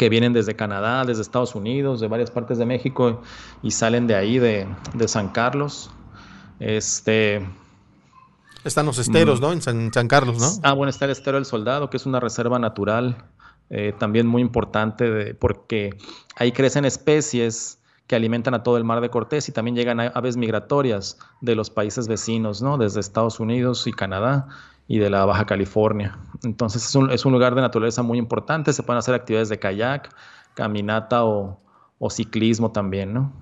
que 0.00 0.08
vienen 0.08 0.32
desde 0.32 0.56
Canadá, 0.56 1.04
desde 1.04 1.20
Estados 1.20 1.54
Unidos, 1.54 2.00
de 2.00 2.08
varias 2.08 2.30
partes 2.30 2.56
de 2.56 2.64
México 2.64 3.20
y 3.62 3.72
salen 3.72 4.06
de 4.06 4.14
ahí, 4.14 4.38
de, 4.38 4.66
de 4.94 5.08
San 5.08 5.28
Carlos. 5.28 5.90
Este, 6.58 7.46
están 8.64 8.86
los 8.86 8.96
esteros, 8.96 9.40
mm. 9.40 9.42
¿no? 9.42 9.52
En 9.52 9.60
San, 9.60 10.08
Carlos, 10.08 10.38
¿no? 10.38 10.48
Ah, 10.62 10.72
bueno, 10.72 10.88
está 10.88 11.04
el 11.04 11.10
estero 11.10 11.36
del 11.36 11.44
soldado, 11.44 11.90
que 11.90 11.98
es 11.98 12.06
una 12.06 12.18
reserva 12.18 12.58
natural 12.58 13.26
eh, 13.68 13.92
también 13.98 14.26
muy 14.26 14.40
importante 14.40 15.34
porque 15.34 15.90
ahí 16.34 16.52
crecen 16.52 16.86
especies 16.86 17.78
que 18.06 18.16
alimentan 18.16 18.54
a 18.54 18.62
todo 18.62 18.78
el 18.78 18.84
mar 18.84 19.02
de 19.02 19.10
Cortés 19.10 19.50
y 19.50 19.52
también 19.52 19.76
llegan 19.76 20.00
aves 20.00 20.38
migratorias 20.38 21.18
de 21.42 21.54
los 21.56 21.68
países 21.68 22.08
vecinos, 22.08 22.62
¿no? 22.62 22.78
Desde 22.78 23.00
Estados 23.00 23.38
Unidos 23.38 23.86
y 23.86 23.92
Canadá 23.92 24.48
y 24.90 24.98
de 24.98 25.08
la 25.08 25.24
Baja 25.24 25.46
California. 25.46 26.18
Entonces 26.42 26.84
es 26.84 26.96
un, 26.96 27.12
es 27.12 27.24
un 27.24 27.32
lugar 27.32 27.54
de 27.54 27.60
naturaleza 27.60 28.02
muy 28.02 28.18
importante, 28.18 28.72
se 28.72 28.82
pueden 28.82 28.98
hacer 28.98 29.14
actividades 29.14 29.48
de 29.48 29.56
kayak, 29.56 30.12
caminata 30.54 31.24
o, 31.24 31.60
o 32.00 32.10
ciclismo 32.10 32.72
también, 32.72 33.14
¿no? 33.14 33.32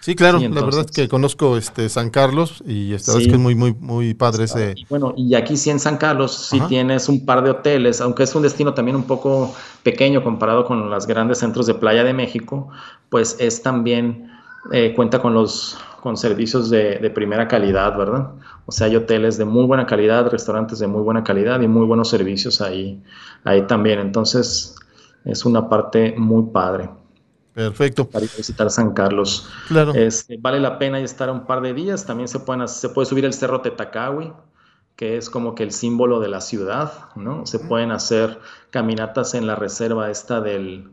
Sí, 0.00 0.14
claro, 0.14 0.38
la 0.38 0.62
verdad 0.62 0.86
es 0.86 0.90
que 0.90 1.08
conozco 1.08 1.58
este 1.58 1.90
San 1.90 2.08
Carlos 2.08 2.64
y 2.66 2.94
esta 2.94 3.14
vez 3.14 3.26
que 3.26 3.34
es 3.34 3.38
muy, 3.38 3.54
muy, 3.54 3.74
muy 3.74 4.14
padre 4.14 4.44
ese. 4.44 4.74
bueno, 4.88 5.12
y 5.14 5.34
aquí 5.34 5.58
sí 5.58 5.68
en 5.68 5.78
San 5.78 5.98
Carlos 5.98 6.32
sí 6.32 6.58
tienes 6.68 7.06
un 7.10 7.26
par 7.26 7.44
de 7.44 7.50
hoteles, 7.50 8.00
aunque 8.00 8.22
es 8.22 8.34
un 8.34 8.42
destino 8.42 8.72
también 8.72 8.96
un 8.96 9.04
poco 9.04 9.54
pequeño 9.82 10.24
comparado 10.24 10.64
con 10.64 10.88
los 10.88 11.06
grandes 11.06 11.38
centros 11.38 11.66
de 11.66 11.74
playa 11.74 12.02
de 12.02 12.14
México, 12.14 12.68
pues 13.10 13.36
es 13.38 13.62
también, 13.62 14.30
eh, 14.72 14.94
cuenta 14.96 15.20
con 15.20 15.34
los 15.34 15.76
con 16.02 16.16
servicios 16.16 16.68
de, 16.68 16.98
de, 16.98 17.10
primera 17.10 17.46
calidad, 17.46 17.96
¿verdad? 17.96 18.32
O 18.66 18.72
sea, 18.72 18.88
hay 18.88 18.96
hoteles 18.96 19.38
de 19.38 19.44
muy 19.44 19.66
buena 19.66 19.86
calidad, 19.86 20.28
restaurantes 20.28 20.80
de 20.80 20.88
muy 20.88 21.00
buena 21.00 21.22
calidad 21.22 21.60
y 21.60 21.68
muy 21.68 21.86
buenos 21.86 22.10
servicios 22.10 22.60
ahí, 22.60 23.00
ahí 23.44 23.62
también. 23.68 24.00
Entonces, 24.00 24.74
es 25.24 25.44
una 25.44 25.68
parte 25.68 26.16
muy 26.18 26.50
padre. 26.50 26.90
Perfecto. 27.54 28.04
Para 28.08 28.26
visitar 28.36 28.68
San 28.68 28.94
Carlos. 28.94 29.48
Claro. 29.68 29.94
Este, 29.94 30.38
vale 30.38 30.58
la 30.58 30.76
pena 30.76 30.98
estar 30.98 31.30
un 31.30 31.46
par 31.46 31.60
de 31.60 31.72
días. 31.72 32.04
También 32.04 32.26
se, 32.26 32.40
pueden, 32.40 32.66
se 32.66 32.88
puede 32.88 33.06
subir 33.06 33.24
el 33.24 33.32
Cerro 33.32 33.60
Tetacawi, 33.60 34.32
que 34.96 35.16
es 35.16 35.30
como 35.30 35.54
que 35.54 35.62
el 35.62 35.70
símbolo 35.70 36.18
de 36.18 36.28
la 36.28 36.40
ciudad, 36.40 37.10
¿no? 37.14 37.46
Se 37.46 37.60
pueden 37.60 37.92
hacer 37.92 38.40
caminatas 38.70 39.34
en 39.34 39.46
la 39.46 39.54
reserva 39.54 40.10
esta 40.10 40.40
del, 40.40 40.90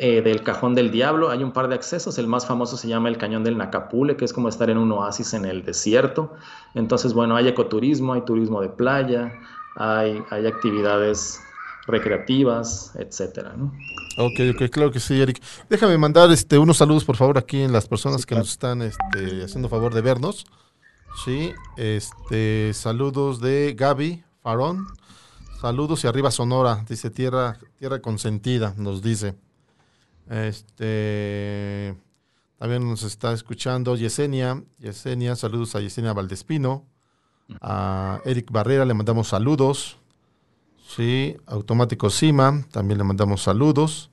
eh, 0.00 0.22
del 0.22 0.42
Cajón 0.42 0.74
del 0.74 0.90
Diablo. 0.90 1.30
Hay 1.30 1.44
un 1.44 1.52
par 1.52 1.68
de 1.68 1.76
accesos. 1.76 2.18
El 2.18 2.26
más 2.26 2.46
famoso 2.46 2.76
se 2.76 2.88
llama 2.88 3.08
el 3.08 3.16
Cañón 3.16 3.44
del 3.44 3.56
Nacapule, 3.56 4.16
que 4.16 4.24
es 4.24 4.32
como 4.32 4.48
estar 4.48 4.70
en 4.70 4.78
un 4.78 4.90
oasis 4.90 5.34
en 5.34 5.44
el 5.44 5.64
desierto. 5.64 6.34
Entonces, 6.74 7.14
bueno, 7.14 7.36
hay 7.36 7.46
ecoturismo, 7.46 8.14
hay 8.14 8.22
turismo 8.22 8.60
de 8.60 8.68
playa, 8.68 9.32
hay, 9.76 10.20
hay 10.30 10.46
actividades 10.46 11.40
recreativas, 11.86 12.92
etcétera, 12.96 13.54
¿no? 13.56 13.72
Ok, 14.18 14.40
ok, 14.54 14.68
claro 14.70 14.90
que 14.90 15.00
sí, 15.00 15.20
Eric. 15.20 15.40
Déjame 15.70 15.96
mandar 15.96 16.30
este, 16.32 16.58
unos 16.58 16.76
saludos, 16.76 17.04
por 17.04 17.16
favor, 17.16 17.38
aquí 17.38 17.62
en 17.62 17.72
las 17.72 17.86
personas 17.86 18.26
que 18.26 18.34
nos 18.34 18.50
están 18.50 18.82
este, 18.82 19.44
haciendo 19.44 19.68
favor 19.68 19.94
de 19.94 20.00
vernos. 20.00 20.44
Sí, 21.24 21.52
este, 21.76 22.72
saludos 22.74 23.40
de 23.40 23.74
Gaby 23.76 24.24
Farón. 24.42 24.86
Saludos 25.60 26.04
y 26.04 26.06
arriba 26.06 26.30
Sonora, 26.30 26.84
dice 26.88 27.10
Tierra, 27.10 27.58
Tierra 27.78 28.00
Consentida, 28.00 28.74
nos 28.76 29.02
dice. 29.02 29.34
Este, 30.28 31.94
también 32.58 32.88
nos 32.88 33.02
está 33.02 33.32
escuchando 33.32 33.96
Yesenia. 33.96 34.62
Yesenia, 34.78 35.36
saludos 35.36 35.74
a 35.74 35.80
Yesenia 35.80 36.12
Valdespino. 36.12 36.84
A 37.62 38.20
Eric 38.24 38.50
Barrera 38.50 38.84
le 38.84 38.94
mandamos 38.94 39.28
saludos. 39.28 39.98
Sí, 40.86 41.36
Automático 41.46 42.10
Cima, 42.10 42.64
también 42.70 42.98
le 42.98 43.04
mandamos 43.04 43.42
saludos. 43.42 44.10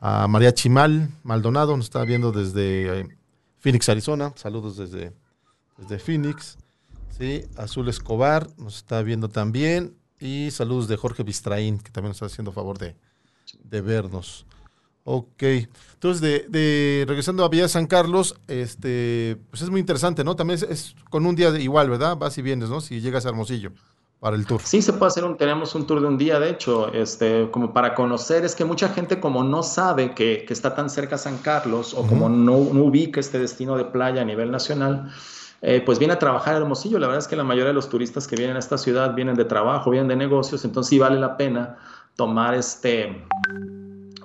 A 0.00 0.28
María 0.28 0.52
Chimal 0.52 1.10
Maldonado, 1.22 1.76
nos 1.76 1.86
está 1.86 2.02
viendo 2.04 2.32
desde 2.32 3.00
eh, 3.00 3.08
Phoenix, 3.58 3.88
Arizona. 3.88 4.32
Saludos 4.36 4.76
desde, 4.76 5.12
desde 5.78 5.98
Phoenix. 5.98 6.58
Sí, 7.16 7.44
Azul 7.56 7.88
Escobar 7.88 8.48
nos 8.58 8.76
está 8.76 9.02
viendo 9.02 9.28
también. 9.28 9.96
Y 10.18 10.50
saludos 10.50 10.88
de 10.88 10.96
Jorge 10.96 11.22
Bistraín, 11.22 11.78
que 11.78 11.90
también 11.90 12.10
nos 12.10 12.16
está 12.16 12.26
haciendo 12.26 12.52
favor 12.52 12.78
de, 12.78 12.96
de 13.64 13.80
vernos. 13.80 14.46
Ok. 15.08 15.42
Entonces, 15.94 16.20
de, 16.20 16.46
de, 16.48 17.04
regresando 17.06 17.44
a 17.44 17.48
Villa 17.48 17.68
San 17.68 17.86
Carlos, 17.86 18.34
este, 18.48 19.38
pues 19.50 19.62
es 19.62 19.70
muy 19.70 19.78
interesante, 19.78 20.24
¿no? 20.24 20.34
También 20.34 20.56
es, 20.56 20.64
es, 20.64 20.96
con 21.10 21.26
un 21.26 21.36
día 21.36 21.52
de 21.52 21.62
igual, 21.62 21.88
¿verdad? 21.88 22.16
Vas 22.16 22.36
y 22.38 22.42
vienes, 22.42 22.68
¿no? 22.68 22.80
Si 22.80 23.00
llegas 23.00 23.24
a 23.24 23.28
Hermosillo 23.28 23.70
para 24.18 24.34
el 24.34 24.46
tour. 24.46 24.60
Sí, 24.64 24.82
se 24.82 24.92
puede 24.94 25.10
hacer 25.10 25.24
un, 25.24 25.36
tenemos 25.36 25.76
un 25.76 25.86
tour 25.86 26.00
de 26.00 26.08
un 26.08 26.18
día, 26.18 26.40
de 26.40 26.50
hecho, 26.50 26.92
este, 26.92 27.48
como 27.52 27.72
para 27.72 27.94
conocer, 27.94 28.44
es 28.44 28.56
que 28.56 28.64
mucha 28.64 28.88
gente 28.88 29.20
como 29.20 29.44
no 29.44 29.62
sabe 29.62 30.12
que, 30.12 30.44
que 30.44 30.52
está 30.52 30.74
tan 30.74 30.90
cerca 30.90 31.18
San 31.18 31.38
Carlos 31.38 31.94
o 31.94 32.04
como 32.04 32.28
no, 32.28 32.58
no, 32.72 32.82
ubica 32.82 33.20
este 33.20 33.38
destino 33.38 33.76
de 33.76 33.84
playa 33.84 34.22
a 34.22 34.24
nivel 34.24 34.50
nacional, 34.50 35.12
eh, 35.62 35.82
pues 35.86 36.00
viene 36.00 36.14
a 36.14 36.18
trabajar 36.18 36.54
a 36.54 36.56
Hermosillo. 36.56 36.98
La 36.98 37.06
verdad 37.06 37.22
es 37.22 37.28
que 37.28 37.36
la 37.36 37.44
mayoría 37.44 37.68
de 37.68 37.74
los 37.74 37.88
turistas 37.88 38.26
que 38.26 38.34
vienen 38.34 38.56
a 38.56 38.58
esta 38.58 38.76
ciudad 38.76 39.14
vienen 39.14 39.36
de 39.36 39.44
trabajo, 39.44 39.90
vienen 39.90 40.08
de 40.08 40.16
negocios, 40.16 40.64
entonces 40.64 40.90
sí 40.90 40.98
vale 40.98 41.20
la 41.20 41.36
pena 41.36 41.78
tomar 42.16 42.54
este 42.54 43.24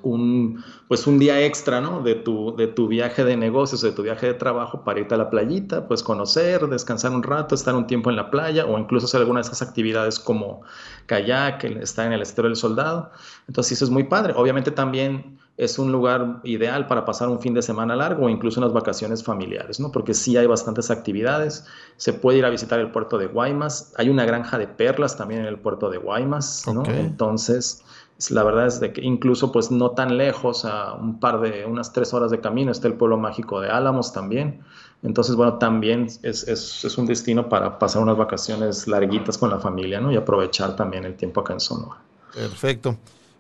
un, 0.04 0.64
pues 0.88 1.08
un 1.08 1.20
día 1.20 1.42
extra, 1.42 1.82
¿no? 1.82 2.02
De 2.02 2.16
tu, 2.16 2.56
de 2.56 2.68
tu 2.68 2.88
viaje 2.88 3.24
de 3.24 3.38
negocios, 3.38 3.82
de 3.82 3.92
tu 3.92 4.04
viaje 4.04 4.28
de 4.28 4.34
trabajo 4.34 4.84
para 4.84 5.00
irte 5.00 5.16
a 5.16 5.18
la 5.18 5.30
playita, 5.30 5.88
pues 5.88 6.04
conocer, 6.04 6.68
descansar 6.68 7.12
un 7.12 7.24
rato, 7.24 7.56
estar 7.56 7.76
un 7.76 7.88
tiempo 7.88 8.10
en 8.10 8.16
la 8.16 8.32
playa 8.32 8.66
o 8.66 8.78
incluso 8.78 9.06
hacer 9.06 9.22
alguna 9.22 9.42
de 9.42 9.48
esas 9.48 9.62
actividades 9.62 10.20
como 10.20 10.62
kayak, 11.06 11.64
estar 11.64 12.08
en 12.08 12.14
el 12.14 12.22
estero 12.22 12.48
del 12.48 12.56
soldado. 12.56 13.12
Entonces 13.48 13.74
eso 13.74 13.86
es 13.86 13.92
muy 13.92 14.04
padre. 14.04 14.34
Obviamente 14.36 14.72
también 14.72 15.40
es 15.58 15.78
un 15.78 15.92
lugar 15.92 16.40
ideal 16.44 16.88
para 16.88 17.06
pasar 17.06 17.30
un 17.30 17.40
fin 17.40 17.54
de 17.54 17.62
semana 17.62 17.96
largo 17.96 18.26
o 18.26 18.30
incluso 18.30 18.60
unas 18.60 18.74
vacaciones 18.74 19.24
familiares, 19.24 19.80
¿no? 19.80 19.92
Porque 19.92 20.14
sí 20.14 20.36
hay 20.38 20.48
bastantes 20.48 20.90
actividades. 20.90 21.66
Se 21.98 22.14
puede 22.14 22.40
ir 22.40 22.46
a 22.46 22.50
visitar 22.50 22.80
el 22.80 22.92
puerto 22.92 23.18
de 23.18 23.28
Guaymas. 23.28 23.94
Hay 23.98 24.10
una 24.10 24.26
granja 24.26 24.58
de 24.58 24.68
perlas 24.68 25.18
también 25.18 25.42
en 25.42 25.48
el 25.48 25.60
puerto 25.60 25.90
de 25.90 25.98
Guaymas, 25.98 26.66
¿no? 26.74 26.84
Entonces 26.86 27.84
la 28.30 28.44
verdad 28.44 28.68
es 28.68 28.80
de 28.80 28.94
que 28.94 29.02
incluso 29.02 29.52
pues 29.52 29.72
no 29.72 29.92
tan 29.92 30.18
lejos, 30.18 30.66
a 30.66 30.94
un 30.94 31.20
par 31.20 31.40
de, 31.40 31.66
unas 31.66 31.94
tres 31.94 32.14
horas 32.14 32.30
de 32.30 32.40
camino, 32.40 32.72
está 32.72 32.88
el 32.88 32.94
pueblo 32.94 33.18
mágico 33.18 33.60
de 33.62 33.70
Álamos 33.70 34.14
también. 34.14 34.62
Entonces, 35.02 35.36
bueno, 35.36 35.58
también 35.58 36.06
es, 36.22 36.44
es, 36.44 36.84
es, 36.86 36.98
un 36.98 37.08
destino 37.08 37.50
para 37.50 37.80
pasar 37.80 38.04
unas 38.04 38.18
vacaciones 38.18 38.88
larguitas 38.88 39.38
con 39.38 39.50
la 39.50 39.60
familia, 39.60 40.00
¿no? 40.00 40.12
Y 40.12 40.18
aprovechar 40.18 40.76
también 40.76 41.06
el 41.06 41.16
tiempo 41.16 41.42
acá 41.42 41.54
en 41.54 41.60
Sonora. 41.60 42.00
Perfecto. 42.36 42.98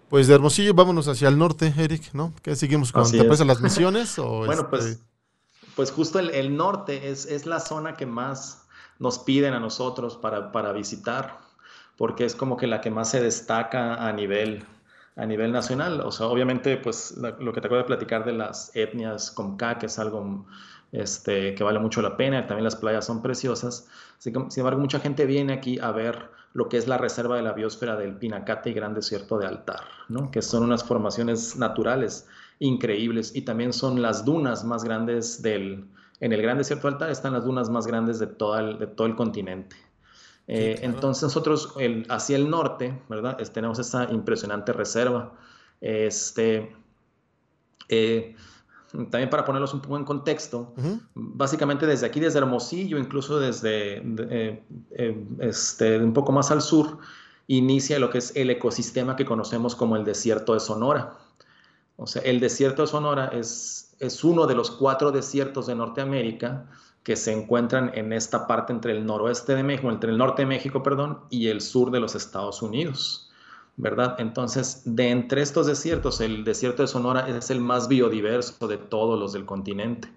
Pues 0.09 0.27
de 0.27 0.33
Hermosillo 0.33 0.73
vámonos 0.73 1.07
hacia 1.07 1.27
el 1.27 1.37
norte, 1.37 1.73
Eric, 1.77 2.13
¿no? 2.13 2.33
¿Qué 2.41 2.55
seguimos 2.55 2.91
con 2.91 3.09
¿Te 3.09 3.23
pasan 3.25 3.47
las 3.47 3.61
misiones? 3.61 4.17
O 4.17 4.45
bueno, 4.45 4.69
pues, 4.69 4.85
este? 4.85 5.03
pues 5.75 5.91
justo 5.91 6.17
el, 6.17 6.31
el, 6.31 6.57
norte 6.57 7.11
es, 7.11 7.25
es 7.27 7.45
la 7.45 7.59
zona 7.59 7.95
que 7.95 8.05
más 8.05 8.65
nos 8.99 9.19
piden 9.19 9.53
a 9.53 9.59
nosotros 9.59 10.17
para, 10.17 10.51
para 10.51 10.73
visitar 10.73 11.39
porque 11.97 12.25
es 12.25 12.35
como 12.35 12.57
que 12.57 12.67
la 12.67 12.81
que 12.81 12.91
más 12.91 13.11
se 13.11 13.21
destaca 13.21 14.07
a 14.07 14.11
nivel, 14.13 14.65
a 15.15 15.25
nivel 15.25 15.51
nacional. 15.51 16.01
O 16.01 16.11
sea, 16.11 16.27
obviamente, 16.27 16.77
pues 16.77 17.17
lo 17.17 17.53
que 17.53 17.61
te 17.61 17.67
acabo 17.67 17.77
de 17.77 17.85
platicar 17.85 18.25
de 18.25 18.33
las 18.33 18.75
etnias 18.75 19.31
Comca, 19.31 19.77
que 19.77 19.85
es 19.85 19.99
algo 19.99 20.45
este, 20.91 21.55
que 21.55 21.63
vale 21.63 21.79
mucho 21.79 22.01
la 22.01 22.17
pena, 22.17 22.47
también 22.47 22.65
las 22.65 22.75
playas 22.75 23.05
son 23.05 23.21
preciosas. 23.21 23.87
Sin 24.17 24.35
embargo, 24.55 24.79
mucha 24.79 24.99
gente 24.99 25.25
viene 25.25 25.53
aquí 25.53 25.79
a 25.79 25.91
ver 25.91 26.29
lo 26.53 26.67
que 26.67 26.77
es 26.77 26.87
la 26.87 26.97
reserva 26.97 27.37
de 27.37 27.43
la 27.43 27.53
biosfera 27.53 27.95
del 27.95 28.15
Pinacate 28.15 28.71
y 28.71 28.73
Gran 28.73 28.93
Desierto 28.93 29.37
de 29.37 29.47
Altar, 29.47 29.81
¿no? 30.09 30.31
que 30.31 30.41
son 30.41 30.63
unas 30.63 30.83
formaciones 30.83 31.55
naturales 31.55 32.27
increíbles 32.59 33.35
y 33.35 33.43
también 33.43 33.73
son 33.73 34.01
las 34.01 34.25
dunas 34.25 34.63
más 34.63 34.83
grandes 34.83 35.41
del... 35.41 35.85
En 36.19 36.33
el 36.33 36.41
Gran 36.41 36.57
Desierto 36.57 36.87
de 36.87 36.93
Altar 36.93 37.09
están 37.09 37.33
las 37.33 37.45
dunas 37.45 37.69
más 37.69 37.87
grandes 37.87 38.19
de, 38.19 38.27
de 38.27 38.87
todo 38.87 39.05
el 39.07 39.15
continente. 39.15 39.75
Eh, 40.53 40.79
entonces 40.81 41.23
nosotros 41.23 41.73
hacia 42.09 42.35
el 42.35 42.49
norte, 42.49 43.01
¿verdad? 43.07 43.37
tenemos 43.53 43.79
esa 43.79 44.11
impresionante 44.11 44.73
reserva. 44.73 45.31
Este, 45.79 46.75
eh, 47.87 48.35
también 48.91 49.29
para 49.29 49.45
ponerlos 49.45 49.73
un 49.73 49.81
poco 49.81 49.95
en 49.95 50.03
contexto, 50.03 50.73
básicamente 51.13 51.87
desde 51.87 52.05
aquí, 52.05 52.19
desde 52.19 52.39
Hermosillo, 52.39 52.97
incluso 52.97 53.39
desde 53.39 54.03
eh, 54.03 55.25
este, 55.39 55.97
un 55.97 56.11
poco 56.11 56.33
más 56.33 56.51
al 56.51 56.61
sur, 56.61 56.97
inicia 57.47 57.97
lo 57.97 58.09
que 58.09 58.17
es 58.17 58.35
el 58.35 58.49
ecosistema 58.49 59.15
que 59.15 59.23
conocemos 59.23 59.73
como 59.73 59.95
el 59.95 60.03
desierto 60.03 60.53
de 60.53 60.59
Sonora. 60.59 61.13
O 61.95 62.07
sea, 62.07 62.23
el 62.23 62.41
desierto 62.41 62.81
de 62.81 62.89
Sonora 62.89 63.27
es, 63.27 63.95
es 63.99 64.21
uno 64.25 64.47
de 64.47 64.55
los 64.55 64.69
cuatro 64.69 65.13
desiertos 65.13 65.67
de 65.67 65.75
Norteamérica 65.75 66.67
que 67.03 67.15
se 67.15 67.33
encuentran 67.33 67.91
en 67.95 68.13
esta 68.13 68.47
parte 68.47 68.73
entre 68.73 68.91
el 68.91 69.05
noroeste 69.05 69.55
de 69.55 69.63
México, 69.63 69.89
entre 69.89 70.11
el 70.11 70.17
norte 70.17 70.43
de 70.43 70.47
México, 70.47 70.83
perdón, 70.83 71.19
y 71.29 71.47
el 71.47 71.61
sur 71.61 71.91
de 71.91 71.99
los 71.99 72.15
Estados 72.15 72.61
Unidos, 72.61 73.31
¿verdad? 73.77 74.15
Entonces, 74.19 74.83
de 74.85 75.09
entre 75.09 75.41
estos 75.41 75.65
desiertos, 75.65 76.21
el 76.21 76.43
desierto 76.43 76.83
de 76.83 76.87
Sonora 76.87 77.27
es 77.27 77.49
el 77.49 77.59
más 77.59 77.87
biodiverso 77.87 78.67
de 78.67 78.77
todos 78.77 79.19
los 79.19 79.33
del 79.33 79.45
continente. 79.45 80.11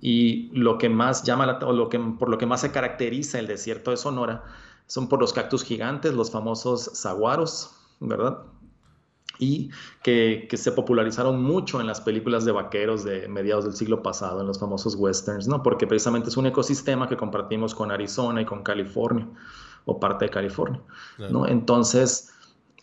Y 0.00 0.50
lo 0.52 0.78
que 0.78 0.88
más 0.88 1.24
llama, 1.24 1.46
la, 1.46 1.58
o 1.58 1.72
lo 1.72 1.88
que, 1.88 1.98
por 1.98 2.28
lo 2.28 2.38
que 2.38 2.46
más 2.46 2.60
se 2.60 2.70
caracteriza 2.70 3.40
el 3.40 3.48
desierto 3.48 3.90
de 3.90 3.96
Sonora 3.96 4.44
son 4.86 5.08
por 5.08 5.20
los 5.20 5.32
cactus 5.32 5.64
gigantes, 5.64 6.14
los 6.14 6.30
famosos 6.30 6.90
saguaros, 6.94 7.72
¿verdad? 7.98 8.38
Y 9.40 9.70
que, 10.02 10.48
se 10.52 10.72
popularizaron 10.72 11.42
mucho 11.42 11.80
en 11.80 11.86
las 11.86 12.00
películas 12.00 12.44
de 12.44 12.52
vaqueros 12.52 13.02
de 13.04 13.26
mediados 13.26 13.64
del 13.64 13.74
siglo 13.74 14.02
pasado, 14.02 14.42
en 14.42 14.46
los 14.46 14.60
famosos 14.60 14.94
westerns, 14.94 15.48
¿no? 15.48 15.62
Porque 15.62 15.86
precisamente 15.86 16.28
es 16.28 16.36
un 16.36 16.46
ecosistema 16.46 17.08
que 17.08 17.16
compartimos 17.16 17.74
con 17.74 17.90
Arizona 17.90 18.42
y 18.42 18.44
con 18.44 18.62
California, 18.62 19.26
o 19.86 19.98
parte 19.98 20.26
de 20.26 20.30
California, 20.30 20.80
¿no? 21.30 21.46
Entonces, 21.46 22.32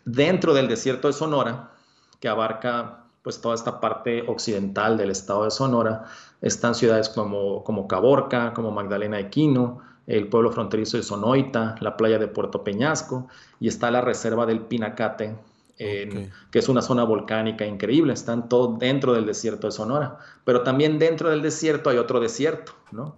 dentro 0.04 0.54
del 0.54 0.68
desierto 0.68 1.08
de 1.08 1.14
Sonora, 1.14 1.72
que 2.20 2.28
abarca 2.28 3.04
pues 3.22 3.42
toda 3.42 3.56
esta 3.56 3.80
parte 3.80 4.24
occidental 4.28 4.98
del 4.98 5.12
estado 5.12 5.44
de 5.44 5.52
Sonora, 5.52 6.06
están 6.42 6.76
ciudades 6.76 7.10
como, 7.10 7.64
como 7.64 7.88
Caborca, 7.88 8.54
como 8.54 8.72
Magdalena 8.72 9.18
de 9.18 9.30
Quino, 9.30 9.82
el 10.08 10.30
pueblo 10.30 10.52
fronterizo 10.52 10.96
de 10.96 11.04
Sonoita, 11.04 11.76
la 11.82 11.98
playa 11.98 12.18
de 12.18 12.28
Puerto 12.28 12.64
Peñasco, 12.64 13.28
y 13.60 13.68
está 13.68 13.92
la 13.92 14.02
reserva 14.02 14.46
del 14.46 14.62
Pinacate, 14.62 15.36
que 15.78 16.60
es 16.60 16.70
una 16.70 16.82
zona 16.82 17.04
volcánica 17.04 17.66
increíble, 17.66 18.14
están 18.14 18.50
todo 18.50 18.78
dentro 18.78 19.14
del 19.14 19.26
desierto 19.26 19.68
de 19.68 19.72
Sonora, 19.72 20.18
pero 20.44 20.64
también 20.64 20.98
dentro 20.98 21.30
del 21.30 21.42
desierto 21.42 21.90
hay 21.90 21.98
otro 21.98 22.20
desierto, 22.20 22.74
¿no? 22.92 23.16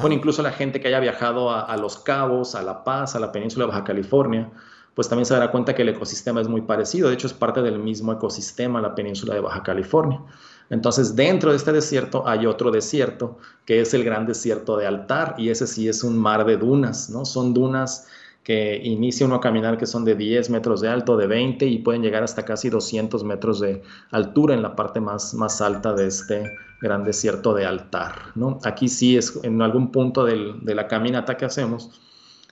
Bueno, 0.00 0.14
incluso 0.14 0.42
la 0.42 0.52
gente 0.52 0.78
que 0.78 0.88
haya 0.88 1.00
viajado 1.00 1.50
a, 1.50 1.74
Los 1.78 1.96
Cabos, 1.96 2.54
a 2.54 2.62
La 2.62 2.84
Paz, 2.84 3.16
a 3.16 3.20
la 3.20 3.32
península 3.32 3.64
de 3.64 3.70
Baja 3.70 3.84
California, 3.84 4.50
pues 4.94 5.08
también 5.08 5.24
se 5.24 5.32
dará 5.32 5.50
cuenta 5.50 5.74
que 5.74 5.82
el 5.82 5.88
ecosistema 5.88 6.42
es 6.42 6.48
muy 6.48 6.60
parecido, 6.60 7.08
de 7.08 7.14
hecho 7.14 7.26
es 7.26 7.32
parte 7.32 7.62
del 7.62 7.78
mismo 7.78 8.12
ecosistema 8.12 8.82
la 8.82 8.94
península 8.94 9.34
de 9.34 9.40
Baja 9.40 9.62
California. 9.62 10.20
Entonces, 10.68 11.16
dentro 11.16 11.50
de 11.50 11.56
este 11.56 11.72
desierto 11.72 12.28
hay 12.28 12.46
otro 12.46 12.70
desierto, 12.70 13.38
que 13.64 13.80
es 13.80 13.94
el 13.94 14.04
gran 14.04 14.26
desierto 14.26 14.76
de 14.76 14.86
Altar, 14.86 15.34
y 15.38 15.48
ese 15.48 15.66
sí 15.66 15.88
es 15.88 16.04
un 16.04 16.18
mar 16.18 16.44
de 16.44 16.58
dunas, 16.58 17.08
¿no? 17.08 17.24
Son 17.24 17.54
dunas 17.54 18.06
que 18.42 18.80
inicia 18.82 19.26
uno 19.26 19.36
a 19.36 19.40
caminar 19.40 19.76
que 19.76 19.86
son 19.86 20.04
de 20.04 20.14
10 20.14 20.50
metros 20.50 20.80
de 20.80 20.88
alto, 20.88 21.16
de 21.16 21.26
20 21.26 21.66
y 21.66 21.78
pueden 21.78 22.02
llegar 22.02 22.22
hasta 22.22 22.44
casi 22.44 22.70
200 22.70 23.22
metros 23.24 23.60
de 23.60 23.82
altura 24.10 24.54
en 24.54 24.62
la 24.62 24.74
parte 24.74 25.00
más, 25.00 25.34
más 25.34 25.60
alta 25.60 25.92
de 25.92 26.06
este 26.06 26.50
gran 26.80 27.04
desierto 27.04 27.54
de 27.54 27.66
altar. 27.66 28.14
¿no? 28.34 28.58
Aquí 28.64 28.88
sí 28.88 29.16
es 29.16 29.38
en 29.42 29.60
algún 29.60 29.92
punto 29.92 30.24
de 30.24 30.74
la 30.74 30.88
caminata 30.88 31.36
que 31.36 31.44
hacemos. 31.44 32.00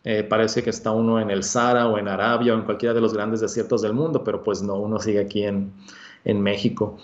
Eh, 0.04 0.22
parece 0.22 0.62
que 0.62 0.70
está 0.70 0.90
uno 0.92 1.20
en 1.20 1.30
el 1.30 1.42
Sahara 1.42 1.88
o 1.88 1.98
en 1.98 2.08
Arabia 2.08 2.54
o 2.54 2.58
en 2.58 2.64
cualquiera 2.64 2.94
de 2.94 3.00
los 3.00 3.14
grandes 3.14 3.40
desiertos 3.40 3.82
del 3.82 3.94
mundo, 3.94 4.22
pero 4.22 4.42
pues 4.44 4.62
no, 4.62 4.76
uno 4.76 4.98
sigue 5.00 5.20
aquí 5.20 5.42
en, 5.42 5.72
en 6.24 6.40
México. 6.40 6.98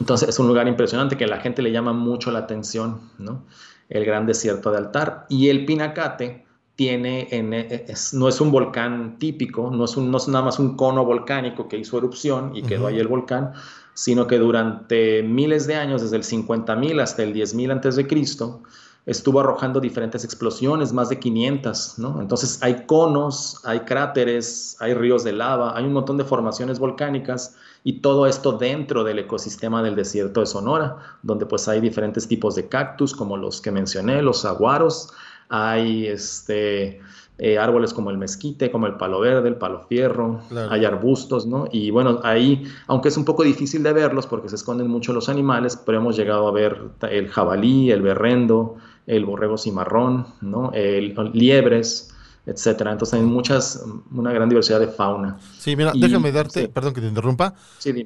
Entonces 0.00 0.28
es 0.28 0.38
un 0.38 0.48
lugar 0.48 0.66
impresionante 0.66 1.16
que 1.16 1.24
a 1.24 1.28
la 1.28 1.40
gente 1.40 1.62
le 1.62 1.70
llama 1.70 1.92
mucho 1.92 2.30
la 2.30 2.40
atención, 2.40 3.00
¿no? 3.18 3.44
El 3.88 4.04
gran 4.04 4.26
desierto 4.26 4.70
de 4.70 4.78
altar. 4.78 5.26
Y 5.28 5.48
el 5.48 5.64
Pinacate, 5.64 6.44
tiene, 6.82 7.28
en, 7.30 7.54
e, 7.54 7.94
no 8.14 8.28
es 8.28 8.40
un 8.40 8.50
volcán 8.50 9.16
típico, 9.20 9.70
no 9.70 9.84
es, 9.84 9.96
un, 9.96 10.10
no 10.10 10.18
es 10.18 10.26
nada 10.26 10.46
más 10.46 10.58
un 10.58 10.76
cono 10.76 11.04
volcánico 11.04 11.68
que 11.68 11.76
hizo 11.78 11.96
erupción 11.96 12.56
y 12.56 12.62
quedó 12.64 12.88
ahí 12.88 12.98
el 12.98 13.06
volcán, 13.06 13.52
sino 13.94 14.26
que 14.26 14.36
durante 14.36 15.22
miles 15.22 15.68
de 15.68 15.76
años, 15.76 16.02
desde 16.02 16.16
el 16.16 16.24
50.000 16.24 17.00
hasta 17.00 17.22
el 17.22 17.32
10.000 17.34 17.70
antes 17.70 17.94
de 17.94 18.08
Cristo, 18.08 18.64
estuvo 19.06 19.38
arrojando 19.38 19.78
diferentes 19.78 20.24
explosiones, 20.24 20.92
más 20.92 21.08
de 21.08 21.20
500, 21.20 22.00
¿no? 22.00 22.20
Entonces 22.20 22.60
hay 22.64 22.84
conos, 22.86 23.60
hay 23.62 23.80
cráteres, 23.80 24.76
hay 24.80 24.94
ríos 24.94 25.22
de 25.22 25.34
lava, 25.34 25.76
hay 25.76 25.84
un 25.84 25.92
montón 25.92 26.18
de 26.18 26.24
formaciones 26.24 26.80
volcánicas 26.80 27.54
y 27.84 28.00
todo 28.00 28.26
esto 28.26 28.58
dentro 28.58 29.04
del 29.04 29.20
ecosistema 29.20 29.84
del 29.84 29.94
desierto 29.94 30.40
de 30.40 30.46
Sonora, 30.46 30.96
donde 31.22 31.46
pues 31.46 31.68
hay 31.68 31.80
diferentes 31.80 32.26
tipos 32.26 32.56
de 32.56 32.68
cactus 32.68 33.14
como 33.14 33.36
los 33.36 33.60
que 33.60 33.70
mencioné, 33.70 34.20
los 34.20 34.44
aguaros, 34.44 35.12
hay 35.52 36.06
este, 36.06 36.98
eh, 37.36 37.58
árboles 37.58 37.92
como 37.92 38.10
el 38.10 38.16
mezquite, 38.16 38.70
como 38.70 38.86
el 38.86 38.94
palo 38.94 39.20
verde, 39.20 39.50
el 39.50 39.56
palo 39.56 39.84
fierro, 39.86 40.40
hay 40.70 40.86
arbustos, 40.86 41.46
¿no? 41.46 41.68
Y 41.70 41.90
bueno, 41.90 42.20
ahí, 42.22 42.64
aunque 42.86 43.08
es 43.08 43.18
un 43.18 43.26
poco 43.26 43.42
difícil 43.42 43.82
de 43.82 43.92
verlos 43.92 44.26
porque 44.26 44.48
se 44.48 44.56
esconden 44.56 44.88
mucho 44.88 45.12
los 45.12 45.28
animales, 45.28 45.76
pero 45.84 45.98
hemos 45.98 46.16
llegado 46.16 46.48
a 46.48 46.52
ver 46.52 46.80
el 47.10 47.28
jabalí, 47.28 47.90
el 47.90 48.00
berrendo, 48.00 48.76
el 49.06 49.26
borrego 49.26 49.58
cimarrón, 49.58 50.26
¿no? 50.40 50.72
El, 50.72 51.14
liebres, 51.34 52.14
etcétera. 52.46 52.92
Entonces 52.92 53.20
hay 53.20 53.26
muchas, 53.26 53.84
una 54.10 54.32
gran 54.32 54.48
diversidad 54.48 54.80
de 54.80 54.88
fauna. 54.88 55.38
Sí, 55.58 55.76
mira, 55.76 55.92
déjame 55.94 56.32
darte, 56.32 56.68
perdón 56.68 56.94
que 56.94 57.02
te 57.02 57.08
interrumpa, 57.08 57.54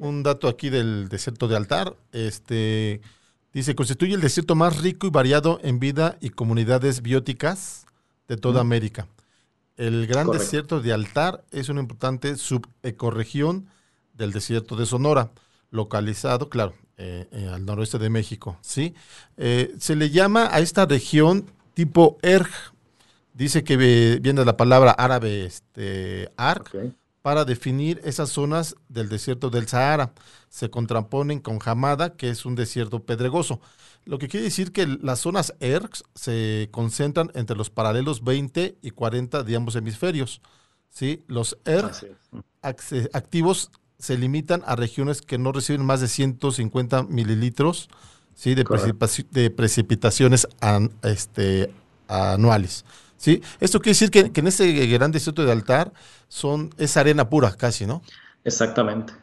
un 0.01 0.21
dato 0.21 0.49
aquí 0.49 0.69
del 0.69 1.07
desierto 1.07 1.47
de 1.47 1.55
Altar. 1.55 1.95
Este, 2.11 2.99
Dice, 3.53 3.75
constituye 3.75 4.13
el 4.13 4.21
desierto 4.21 4.55
más 4.55 4.77
rico 4.81 5.07
y 5.07 5.09
variado 5.09 5.59
en 5.63 5.79
vida 5.79 6.17
y 6.21 6.29
comunidades 6.29 7.01
bióticas 7.01 7.85
de 8.27 8.37
toda 8.37 8.61
América. 8.61 9.07
El 9.77 10.07
gran 10.07 10.29
desierto 10.31 10.81
de 10.81 10.91
Altar 10.91 11.43
es 11.51 11.69
una 11.69 11.81
importante 11.81 12.35
subecorregión 12.35 13.67
del 14.13 14.31
desierto 14.31 14.75
de 14.75 14.85
Sonora, 14.85 15.31
localizado, 15.69 16.49
claro, 16.49 16.73
eh, 16.97 17.27
eh, 17.31 17.47
al 17.53 17.63
noroeste 17.63 17.99
de 17.99 18.09
México. 18.09 18.57
¿sí? 18.61 18.95
Eh, 19.37 19.75
se 19.79 19.95
le 19.95 20.09
llama 20.09 20.49
a 20.51 20.59
esta 20.59 20.87
región 20.87 21.45
tipo 21.75 22.17
Erg, 22.23 22.49
dice 23.33 23.63
que 23.63 23.77
viene 23.77 24.39
de 24.39 24.45
la 24.45 24.57
palabra 24.57 24.91
árabe 24.91 25.45
este, 25.45 26.31
Arg, 26.37 26.95
para 27.21 27.45
definir 27.45 28.01
esas 28.03 28.29
zonas 28.29 28.75
del 28.89 29.09
desierto 29.09 29.51
del 29.51 29.67
Sahara. 29.67 30.13
Se 30.49 30.69
contraponen 30.69 31.39
con 31.39 31.59
Hamada, 31.63 32.15
que 32.15 32.29
es 32.29 32.45
un 32.45 32.55
desierto 32.55 33.03
pedregoso. 33.03 33.59
Lo 34.05 34.19
que 34.19 34.29
quiere 34.29 34.45
decir 34.45 34.71
que 34.71 34.87
las 34.87 35.19
zonas 35.19 35.53
ERCS 35.59 36.05
se 36.15 36.69
concentran 36.71 37.29
entre 37.33 37.57
los 37.57 37.69
paralelos 37.69 38.23
20 38.23 38.77
y 38.81 38.91
40 38.91 39.43
de 39.43 39.55
ambos 39.55 39.75
hemisferios. 39.75 40.41
¿sí? 40.89 41.23
Los 41.27 41.57
ERCS 41.65 42.05
activos 43.13 43.71
se 43.99 44.17
limitan 44.17 44.63
a 44.65 44.75
regiones 44.75 45.21
que 45.21 45.37
no 45.37 45.51
reciben 45.51 45.85
más 45.85 46.01
de 46.01 46.07
150 46.07 47.03
mililitros 47.03 47.89
¿sí? 48.33 48.55
de, 48.55 48.63
de 49.31 49.49
precipitaciones 49.49 50.47
este, 51.03 51.73
anuales. 52.07 52.85
¿sí? 53.17 53.41
Esto 53.59 53.79
quiere 53.79 53.91
decir 53.99 54.11
que, 54.11 54.31
en 54.33 54.47
ese 54.47 54.71
gran 54.87 55.11
desierto 55.11 55.43
de 55.43 55.51
altar 55.51 55.91
son, 56.27 56.73
es 56.77 56.95
arena 56.97 57.29
pura 57.29 57.51
casi, 57.53 57.85
¿no? 57.85 58.01
Exactamente. 58.43 59.13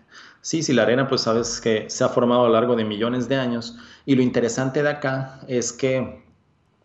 Sí, 0.44 0.62
sí, 0.62 0.74
la 0.74 0.82
arena 0.82 1.08
pues 1.08 1.22
sabes 1.22 1.58
que 1.58 1.88
se 1.88 2.04
ha 2.04 2.10
formado 2.10 2.42
a 2.44 2.48
lo 2.48 2.52
largo 2.52 2.76
de 2.76 2.84
millones 2.84 3.30
de 3.30 3.36
años 3.36 3.78
y 4.04 4.14
lo 4.14 4.20
interesante 4.20 4.82
de 4.82 4.90
acá 4.90 5.40
es 5.48 5.72
que 5.72 6.22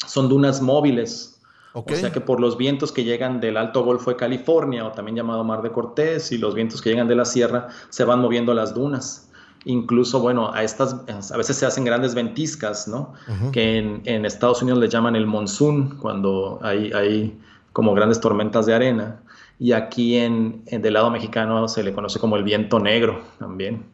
son 0.07 0.29
dunas 0.29 0.61
móviles. 0.61 1.41
O 1.73 1.83
sea 1.93 2.13
que 2.13 2.21
por 2.21 2.39
los 2.39 2.57
vientos 2.57 2.93
que 2.93 3.03
llegan 3.03 3.41
del 3.41 3.57
Alto 3.57 3.83
Golfo 3.83 4.11
de 4.11 4.15
California 4.15 4.87
o 4.87 4.93
también 4.93 5.17
llamado 5.17 5.43
Mar 5.43 5.61
de 5.61 5.71
Cortés 5.71 6.31
y 6.31 6.37
los 6.37 6.55
vientos 6.55 6.81
que 6.81 6.89
llegan 6.89 7.09
de 7.09 7.15
la 7.15 7.25
sierra 7.25 7.67
se 7.89 8.05
van 8.05 8.21
moviendo 8.21 8.53
las 8.53 8.73
dunas 8.73 9.29
incluso, 9.65 10.21
bueno, 10.21 10.53
a 10.53 10.63
estas, 10.63 10.95
a 11.31 11.35
veces 11.37 11.57
se 11.57 11.65
hacen 11.65 11.83
grandes 11.83 12.15
ventiscas, 12.15 12.87
¿no? 12.87 13.13
Que 13.51 13.77
en, 13.77 14.25
Estados 14.25 14.61
Unidos 14.61 14.79
le 14.79 14.87
llaman 14.87 15.17
el 15.17 15.27
monzón, 15.27 15.97
cuando 15.97 16.59
hay, 16.61 16.93
hay 16.93 17.37
como 17.73 17.93
grandes 17.93 18.21
tormentas 18.21 18.65
de 18.67 18.73
arena. 18.73 19.19
Y 19.59 19.73
aquí 19.73 20.15
en, 20.15 20.63
del 20.65 20.93
lado 20.93 21.11
mexicano 21.11 21.67
se 21.67 21.83
le 21.83 21.93
conoce 21.93 22.17
como 22.17 22.37
el 22.37 22.43
viento 22.43 22.79
negro 22.79 23.21
también, 23.39 23.87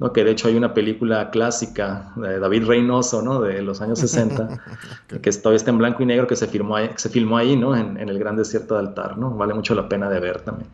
¿no? 0.00 0.12
Que 0.12 0.24
de 0.24 0.32
hecho 0.32 0.48
hay 0.48 0.56
una 0.56 0.74
película 0.74 1.30
clásica 1.30 2.12
de 2.16 2.40
David 2.40 2.66
Reynoso, 2.66 3.22
¿no? 3.22 3.40
De 3.40 3.62
los 3.62 3.80
años 3.80 4.00
60, 4.00 4.60
que 5.22 5.30
todavía 5.30 5.56
está 5.56 5.70
en 5.70 5.78
blanco 5.78 6.02
y 6.02 6.06
negro, 6.06 6.26
que 6.26 6.34
se, 6.34 6.48
filmó 6.48 6.74
ahí, 6.74 6.90
se 6.96 7.08
filmó 7.08 7.36
ahí, 7.36 7.54
¿no? 7.54 7.76
En, 7.76 7.96
el 7.96 8.18
gran 8.18 8.36
desierto 8.36 8.74
de 8.74 8.80
Altar, 8.80 9.16
¿no? 9.16 9.30
Vale 9.36 9.54
mucho 9.54 9.76
la 9.76 9.88
pena 9.88 10.10
de 10.10 10.18
ver 10.18 10.40
también. 10.40 10.68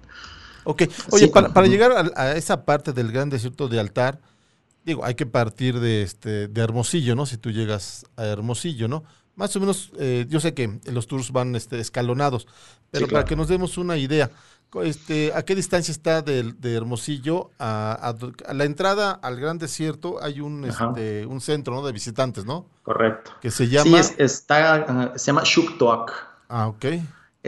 Ok, 0.65 0.83
oye, 1.13 1.29
para, 1.29 1.67
llegar 1.67 1.93
a, 1.93 2.23
a, 2.23 2.33
esa 2.33 2.65
parte 2.65 2.95
del 2.95 3.13
gran 3.13 3.29
desierto 3.29 3.69
de 3.69 3.81
Altar, 3.81 4.19
digo, 4.85 5.05
hay 5.05 5.15
que 5.15 5.27
partir 5.27 5.79
de, 5.79 6.03
este, 6.03 6.49
de 6.49 6.61
Hermosillo, 6.63 7.15
¿no? 7.15 7.27
Si 7.27 7.37
tú 7.37 7.51
llegas 7.51 8.07
a 8.17 8.25
Hermosillo, 8.25 8.89
¿no? 8.89 9.05
Más 9.39 9.55
o 9.55 9.61
menos, 9.61 9.93
eh, 10.01 10.27
yo 10.29 10.41
sé 10.41 10.53
que 10.53 10.81
los 10.87 11.07
tours 11.07 11.31
van 11.31 11.55
este, 11.55 11.79
escalonados, 11.79 12.49
pero 12.91 13.07
para 13.07 13.25
que 13.25 13.37
nos 13.37 13.47
demos 13.47 13.79
una 13.79 13.97
idea, 13.97 14.33
este, 14.83 15.33
¿a 15.33 15.45
qué 15.45 15.55
distancia 15.55 15.93
está 15.93 16.23
de, 16.23 16.55
Hermosillo 16.65 17.51
a, 17.61 18.17
la 18.53 18.65
entrada 18.65 19.13
al 19.13 19.39
Gran 19.39 19.59
Desierto? 19.59 20.21
Hay 20.21 20.41
un, 20.41 20.65
este, 20.65 21.25
un 21.25 21.41
centro 21.41 21.73
¿no? 21.73 21.87
de 21.87 21.93
visitantes, 21.93 22.47
¿no? 22.47 22.67
Correcto. 22.83 23.31
Que 23.41 23.53
se 23.53 23.69
llama... 23.69 24.03
Sí, 24.03 24.15
está, 24.19 25.17
se 25.17 25.27
llama 25.27 25.43
Shuktoak. 25.45 26.13
Ah, 26.49 26.67
ok. 26.67 26.87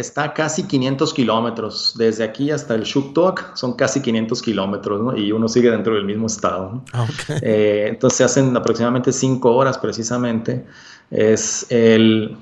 Está 0.01 0.25
a 0.25 0.35
casi 0.35 0.65
500 0.65 1.13
kilómetros. 1.13 1.95
Desde 1.97 2.25
aquí 2.25 2.51
hasta 2.51 2.75
el 2.75 2.83
Shuktok 2.83 3.55
son 3.55 3.75
casi 3.75 4.01
500 4.01 4.41
kilómetros, 4.43 5.01
¿no? 5.01 5.17
Y 5.17 5.31
uno 5.31 5.47
sigue 5.47 5.71
dentro 5.71 5.95
del 5.95 6.05
mismo 6.05 6.27
estado. 6.27 6.73
¿no? 6.73 6.85
Ah, 6.93 7.07
eh, 7.43 7.87
entonces 7.89 8.17
se 8.17 8.25
hacen 8.25 8.57
aproximadamente 8.57 9.13
5 9.13 9.55
horas 9.55 9.79
precisamente. 9.79 10.65
Es 11.11 11.67
el... 11.71 12.37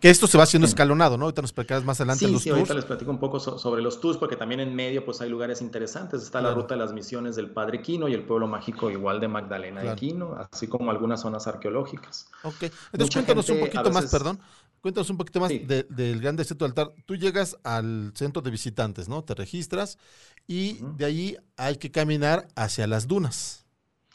Que 0.00 0.08
esto 0.08 0.26
se 0.26 0.38
va 0.38 0.44
haciendo 0.44 0.66
escalonado, 0.66 1.18
¿no? 1.18 1.24
Ahorita 1.24 1.42
nos 1.42 1.50
explicarás 1.50 1.84
más 1.84 2.00
adelante 2.00 2.24
sí, 2.24 2.32
los 2.32 2.42
sí, 2.42 2.48
ahorita 2.48 2.72
les 2.72 2.86
platico 2.86 3.10
un 3.10 3.18
poco 3.18 3.38
sobre 3.38 3.82
los 3.82 4.00
tours, 4.00 4.16
porque 4.16 4.34
también 4.34 4.60
en 4.60 4.74
medio 4.74 5.04
pues 5.04 5.20
hay 5.20 5.28
lugares 5.28 5.60
interesantes. 5.60 6.22
Está 6.22 6.40
la 6.40 6.54
ruta 6.54 6.74
de 6.74 6.80
las 6.80 6.94
misiones 6.94 7.36
del 7.36 7.50
Padre 7.50 7.82
Quino 7.82 8.08
y 8.08 8.14
el 8.14 8.22
pueblo 8.22 8.46
mágico 8.46 8.90
igual 8.90 9.20
de 9.20 9.28
Magdalena 9.28 9.82
de 9.82 9.94
Quino, 9.96 10.36
así 10.50 10.68
como 10.68 10.90
algunas 10.90 11.20
zonas 11.20 11.46
arqueológicas. 11.46 12.28
Ok, 12.44 12.70
entonces 12.92 13.14
cuéntanos 13.14 13.50
un 13.50 13.60
poquito 13.60 13.90
más, 13.90 14.06
perdón, 14.06 14.38
cuéntanos 14.80 15.10
un 15.10 15.16
poquito 15.16 15.40
más 15.40 15.50
del 15.50 16.20
Gran 16.20 16.36
Desierto 16.36 16.64
del 16.64 16.70
Altar. 16.70 16.92
Tú 17.06 17.16
llegas 17.16 17.56
al 17.64 18.12
centro 18.14 18.42
de 18.42 18.50
visitantes, 18.50 19.08
¿no? 19.08 19.22
Te 19.24 19.34
registras 19.34 19.98
y 20.46 20.78
de 20.96 21.04
ahí 21.04 21.36
hay 21.56 21.76
que 21.76 21.90
caminar 21.90 22.48
hacia 22.56 22.86
las 22.86 23.06
dunas. 23.06 23.66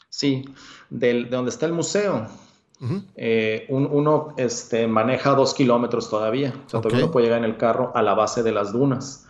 Sí, 0.08 0.44
de 0.90 1.24
donde 1.24 1.50
está 1.50 1.66
el 1.66 1.72
museo 1.72 2.28
eh, 3.16 3.66
uno 3.70 4.34
este, 4.36 4.86
maneja 4.86 5.30
dos 5.30 5.54
kilómetros 5.54 6.10
todavía, 6.10 6.52
o 6.66 6.68
sea, 6.68 6.80
todavía 6.80 7.04
uno 7.04 7.12
puede 7.12 7.26
llegar 7.26 7.38
en 7.38 7.46
el 7.46 7.56
carro 7.56 7.90
a 7.94 8.02
la 8.02 8.14
base 8.14 8.42
de 8.42 8.52
las 8.52 8.72
dunas. 8.72 9.26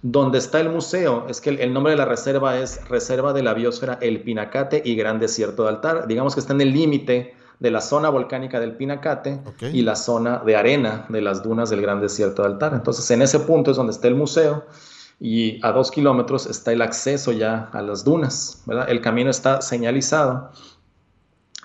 Donde 0.00 0.38
está 0.38 0.60
el 0.60 0.68
museo, 0.68 1.26
es 1.28 1.40
que 1.40 1.50
el, 1.50 1.72
nombre 1.72 1.92
de 1.92 1.96
la 1.96 2.04
reserva 2.04 2.58
es 2.58 2.88
Reserva 2.88 3.32
de 3.32 3.42
la 3.42 3.52
Biosfera 3.54 3.98
El 4.00 4.22
Pinacate 4.22 4.80
y 4.84 4.94
Gran 4.94 5.18
Desierto 5.18 5.64
de 5.64 5.70
Altar. 5.70 6.06
Digamos 6.06 6.34
que 6.34 6.40
está 6.40 6.52
en 6.52 6.60
el 6.60 6.72
límite 6.72 7.34
de 7.60 7.70
la 7.70 7.80
zona 7.80 8.08
volcánica 8.08 8.60
del 8.60 8.76
Pinacate 8.76 9.40
y 9.72 9.82
la 9.82 9.96
zona 9.96 10.38
de 10.38 10.56
arena 10.56 11.06
de 11.08 11.20
las 11.20 11.42
dunas 11.42 11.70
del 11.70 11.82
Gran 11.82 12.00
Desierto 12.00 12.42
de 12.42 12.48
Altar. 12.48 12.74
Entonces, 12.74 13.10
en 13.10 13.22
ese 13.22 13.40
punto 13.40 13.70
es 13.70 13.76
donde 13.76 13.92
está 13.92 14.08
el 14.08 14.14
museo 14.14 14.64
y 15.20 15.64
a 15.64 15.72
dos 15.72 15.90
kilómetros 15.90 16.46
está 16.46 16.72
el 16.72 16.82
acceso 16.82 17.32
ya 17.32 17.68
a 17.72 17.82
las 17.82 18.04
dunas. 18.04 18.62
El 18.86 19.00
camino 19.00 19.30
está 19.30 19.60
señalizado 19.60 20.52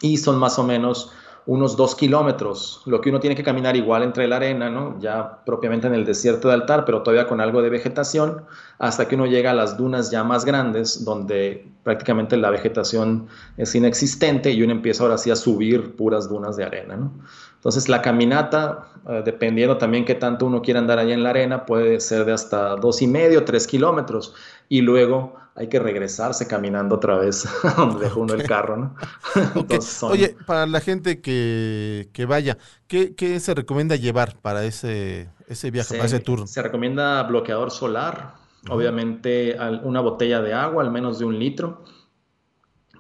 y 0.02 0.18
son 0.18 0.38
más 0.38 0.58
o 0.58 0.64
menos 0.64 1.12
unos 1.46 1.76
dos 1.76 1.96
kilómetros, 1.96 2.82
lo 2.86 3.02
que 3.02 3.10
uno 3.10 3.20
tiene 3.20 3.36
que 3.36 3.44
caminar 3.44 3.76
igual 3.76 4.04
entre 4.04 4.28
la 4.28 4.38
arena, 4.38 4.70
¿no? 4.70 4.98
ya 5.00 5.44
propiamente 5.46 5.88
en 5.88 5.94
el 5.94 6.06
desierto 6.06 6.48
de 6.48 6.54
altar, 6.54 6.86
pero 6.86 7.04
todavía 7.04 7.28
con 7.28 7.42
algo 7.42 7.62
de 7.62 7.70
vegetación, 7.70 8.46
hasta 8.80 9.08
que 9.08 9.16
uno 9.16 9.26
llega 9.26 9.52
a 9.52 9.54
las 9.54 9.78
dunas 9.78 10.10
ya 10.10 10.24
más 10.24 10.46
grandes, 10.46 11.04
donde 11.04 11.73
prácticamente 11.84 12.38
la 12.38 12.50
vegetación 12.50 13.28
es 13.58 13.76
inexistente 13.76 14.52
y 14.52 14.64
uno 14.64 14.72
empieza 14.72 15.04
ahora 15.04 15.18
sí 15.18 15.30
a 15.32 15.36
subir 15.36 15.96
puras 15.96 16.30
dunas 16.30 16.56
de 16.56 16.64
arena. 16.64 16.96
¿no? 16.96 17.12
Entonces 17.56 17.88
la 17.88 18.02
caminata, 18.02 18.90
eh, 19.08 19.22
dependiendo 19.24 19.78
también 19.78 20.06
qué 20.06 20.16
tanto 20.16 20.46
uno 20.46 20.62
quiera 20.62 20.80
andar 20.80 21.00
allá 21.00 21.14
en 21.14 21.24
la 21.24 21.30
arena, 21.30 21.66
puede 21.66 22.00
ser 22.00 22.26
de 22.26 22.34
hasta 22.34 22.76
dos 22.76 23.02
y 23.02 23.08
medio, 23.08 23.46
tres 23.46 23.68
kilómetros, 23.68 24.34
y 24.68 24.82
luego 24.82 25.36
hay 25.56 25.68
que 25.68 25.80
regresarse 25.80 26.48
caminando 26.48 26.96
otra 26.96 27.18
vez 27.18 27.48
donde 27.78 28.06
dejó 28.06 28.22
uno 28.22 28.34
el 28.34 28.44
carro, 28.44 28.78
¿no? 28.78 28.96
Oye, 30.10 30.36
para 30.46 30.66
la 30.66 30.82
gente 30.82 31.22
que, 31.22 32.26
vaya, 32.28 32.58
¿qué, 32.88 33.40
se 33.40 33.54
recomienda 33.54 33.96
llevar 33.96 34.36
para 34.42 34.66
ese, 34.66 35.30
ese 35.48 35.72
viaje, 35.72 35.96
para 35.96 36.06
ese 36.06 36.20
tour? 36.20 36.48
Se 36.48 36.62
recomienda 36.62 37.24
bloqueador 37.24 37.72
solar, 37.72 38.43
obviamente 38.70 39.58
una 39.84 40.02
botella 40.02 40.42
de 40.42 40.54
agua, 40.54 40.84
al 40.84 40.92
menos 40.92 41.20
de 41.20 41.26
un 41.26 41.40
litro, 41.40 41.84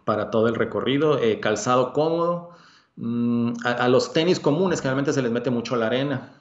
para 0.05 0.29
todo 0.29 0.47
el 0.47 0.55
recorrido, 0.55 1.19
eh, 1.19 1.39
calzado 1.39 1.93
cómodo, 1.93 2.53
Mm, 2.95 3.53
a, 3.65 3.87
los 3.87 4.13
tenis 4.13 4.39
comunes 4.39 4.79
generalmente 4.79 5.13
se 5.13 5.21
les 5.21 5.31
mete 5.31 5.49
mucho 5.49 5.75
la 5.75 5.87
arena. 5.87 6.39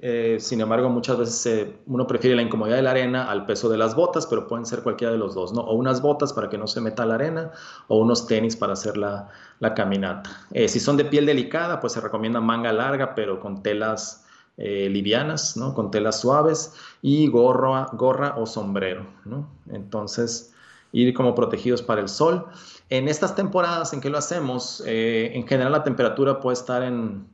Eh, 0.00 0.38
sin 0.40 0.60
embargo, 0.60 0.88
muchas 0.88 1.18
veces 1.18 1.68
uno 1.86 2.06
prefiere 2.06 2.34
la 2.34 2.42
incomodidad 2.42 2.76
de 2.76 2.82
la 2.82 2.90
arena 2.90 3.30
al 3.30 3.46
peso 3.46 3.68
de 3.68 3.76
las 3.78 3.94
botas, 3.94 4.26
pero 4.26 4.48
pueden 4.48 4.66
ser 4.66 4.82
cualquiera 4.82 5.12
de 5.12 5.18
los 5.18 5.34
dos, 5.34 5.52
¿no? 5.52 5.60
O 5.60 5.74
unas 5.74 6.02
botas 6.02 6.32
para 6.32 6.48
que 6.48 6.58
no 6.58 6.66
se 6.66 6.80
meta 6.80 7.06
la 7.06 7.14
arena, 7.14 7.52
o 7.86 7.98
unos 7.98 8.26
tenis 8.26 8.56
para 8.56 8.72
hacer 8.72 8.96
la, 8.96 9.28
caminata. 9.76 10.30
Eh, 10.52 10.68
si 10.68 10.80
son 10.80 10.96
de 10.96 11.04
piel 11.04 11.26
delicada, 11.26 11.80
pues 11.80 11.92
se 11.92 12.00
recomienda 12.00 12.40
manga 12.40 12.72
larga, 12.72 13.14
pero 13.14 13.38
con 13.38 13.62
telas 13.62 14.24
eh, 14.58 14.88
livianas, 14.90 15.56
¿no? 15.56 15.72
Con 15.72 15.90
telas 15.90 16.20
suaves, 16.20 16.74
y 17.00 17.28
gorra, 17.28 17.86
gorra 17.92 18.34
o 18.36 18.44
sombrero, 18.44 19.06
¿no? 19.24 19.48
Entonces, 19.70 20.52
ir 20.92 21.14
como 21.14 21.34
protegidos 21.34 21.80
para 21.80 22.00
el 22.00 22.08
sol. 22.08 22.46
En 22.90 23.08
estas 23.08 23.34
temporadas 23.36 23.92
en 23.92 24.00
que 24.00 24.10
lo 24.10 24.18
hacemos, 24.18 24.82
eh, 24.86 25.30
en 25.34 25.46
general 25.46 25.72
la 25.72 25.84
temperatura 25.84 26.40
puede 26.40 26.54
estar 26.54 26.82
en, 26.82 27.26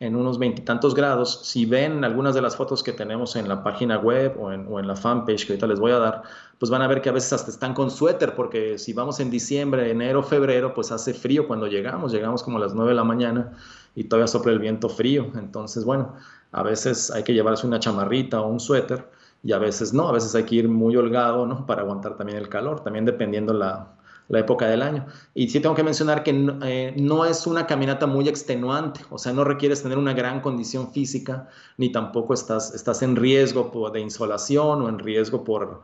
en 0.00 0.14
unos 0.14 0.38
veintitantos 0.38 0.94
grados. 0.94 1.40
Si 1.42 1.66
ven 1.66 2.04
algunas 2.04 2.34
de 2.34 2.42
las 2.42 2.56
fotos 2.56 2.82
que 2.82 2.92
tenemos 2.92 3.34
en 3.34 3.48
la 3.48 3.64
página 3.64 3.98
web 3.98 4.36
o 4.38 4.52
en, 4.52 4.66
o 4.68 4.78
en, 4.78 4.86
la 4.86 4.94
fanpage 4.94 5.46
que 5.46 5.54
ahorita 5.54 5.66
les 5.66 5.80
voy 5.80 5.92
a 5.92 5.98
dar, 5.98 6.22
pues 6.58 6.70
van 6.70 6.82
a 6.82 6.86
ver 6.86 7.00
que 7.00 7.08
a 7.08 7.12
veces 7.12 7.32
hasta 7.32 7.50
están 7.50 7.74
con 7.74 7.90
suéter, 7.90 8.34
porque 8.34 8.78
si 8.78 8.92
vamos 8.92 9.18
en 9.18 9.30
diciembre, 9.30 9.90
enero, 9.90 10.22
febrero, 10.22 10.74
pues 10.74 10.92
hace 10.92 11.14
frío 11.14 11.48
cuando 11.48 11.66
llegamos, 11.66 12.12
llegamos 12.12 12.42
como 12.42 12.58
a 12.58 12.60
las 12.60 12.74
9 12.74 12.90
de 12.90 12.94
la 12.94 13.04
mañana 13.04 13.52
y 13.94 14.04
todavía 14.04 14.28
sopla 14.28 14.52
el 14.52 14.58
viento 14.60 14.88
frío. 14.88 15.32
Entonces, 15.34 15.84
bueno, 15.84 16.14
a 16.52 16.62
veces 16.62 17.10
hay 17.10 17.22
que 17.22 17.34
llevarse 17.34 17.66
una 17.66 17.80
chamarrita 17.80 18.40
o 18.40 18.48
un 18.48 18.60
suéter 18.60 19.10
y 19.42 19.52
a 19.52 19.58
veces 19.58 19.92
no, 19.92 20.08
a 20.08 20.12
veces 20.12 20.34
hay 20.34 20.44
que 20.44 20.56
ir 20.56 20.68
muy 20.68 20.96
holgado, 20.96 21.46
¿no? 21.46 21.66
Para 21.66 21.82
aguantar 21.82 22.16
también 22.16 22.38
el 22.38 22.48
calor, 22.48 22.80
también 22.80 23.04
dependiendo 23.04 23.52
la, 23.52 23.98
la 24.28 24.40
época 24.40 24.66
del 24.66 24.82
año. 24.82 25.06
Y 25.34 25.48
sí 25.48 25.60
tengo 25.60 25.74
que 25.74 25.82
mencionar 25.82 26.22
que 26.22 26.30
eh, 26.62 26.94
no, 26.96 27.24
es 27.24 27.46
una 27.46 27.66
caminata 27.66 28.06
muy 28.06 28.28
extenuante, 28.28 29.00
o 29.10 29.18
sea, 29.18 29.32
no 29.32 29.44
requieres 29.44 29.82
tener 29.82 29.98
una 29.98 30.12
gran 30.12 30.40
condición 30.40 30.92
física, 30.92 31.48
ni 31.76 31.90
tampoco 31.90 32.34
estás, 32.34 32.74
estás 32.74 33.02
en 33.02 33.16
riesgo 33.16 33.70
por, 33.70 33.92
de 33.92 34.00
insolación 34.00 34.82
o 34.82 34.88
en 34.88 34.98
riesgo 34.98 35.44
por, 35.44 35.82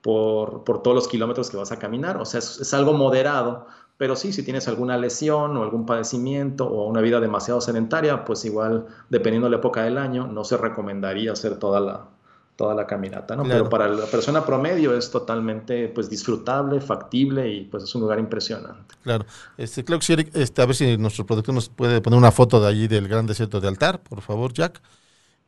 por, 0.00 0.64
por, 0.64 0.82
todos 0.82 0.94
los 0.94 1.08
kilómetros 1.08 1.50
que 1.50 1.56
vas 1.56 1.72
a 1.72 1.78
caminar, 1.78 2.16
o 2.16 2.24
sea, 2.24 2.38
es 2.38 2.74
algo 2.74 2.92
moderado, 2.92 3.66
pero 3.96 4.16
sí, 4.16 4.32
si 4.32 4.42
tienes 4.42 4.66
alguna 4.68 4.96
lesión 4.96 5.56
o 5.56 5.62
algún 5.62 5.86
padecimiento 5.86 6.66
o 6.66 6.88
una 6.88 7.00
vida 7.00 7.20
demasiado 7.20 7.60
sedentaria, 7.60 8.24
pues 8.24 8.44
igual, 8.44 8.86
dependiendo 9.10 9.46
de 9.46 9.52
la 9.52 9.56
época 9.58 9.84
del 9.84 9.98
año, 9.98 10.26
no 10.26 10.44
se 10.44 10.56
recomendaría 10.56 11.32
hacer 11.32 11.58
toda 11.58 11.80
la, 11.80 12.08
toda 12.56 12.74
la 12.74 12.86
caminata, 12.86 13.34
¿no? 13.34 13.44
Pero 13.44 13.68
para 13.68 13.88
la 13.88 14.06
persona 14.06 14.44
promedio 14.44 14.96
es 14.96 15.10
totalmente 15.10 15.88
pues 15.88 16.10
disfrutable, 16.10 16.80
factible 16.80 17.48
y 17.52 17.64
pues 17.64 17.84
es 17.84 17.94
un 17.94 18.02
lugar 18.02 18.18
impresionante. 18.18 18.94
Claro. 19.02 19.24
Este, 19.56 19.84
claro 19.84 20.00
que 20.00 20.30
este, 20.34 20.62
a 20.62 20.66
ver 20.66 20.76
si 20.76 20.96
nuestro 20.96 21.24
productor 21.24 21.54
nos 21.54 21.68
puede 21.68 22.00
poner 22.00 22.18
una 22.18 22.30
foto 22.30 22.60
de 22.60 22.68
allí 22.68 22.88
del 22.88 23.08
gran 23.08 23.26
desierto 23.26 23.60
de 23.60 23.68
altar, 23.68 24.02
por 24.02 24.20
favor, 24.20 24.52
Jack. 24.52 24.82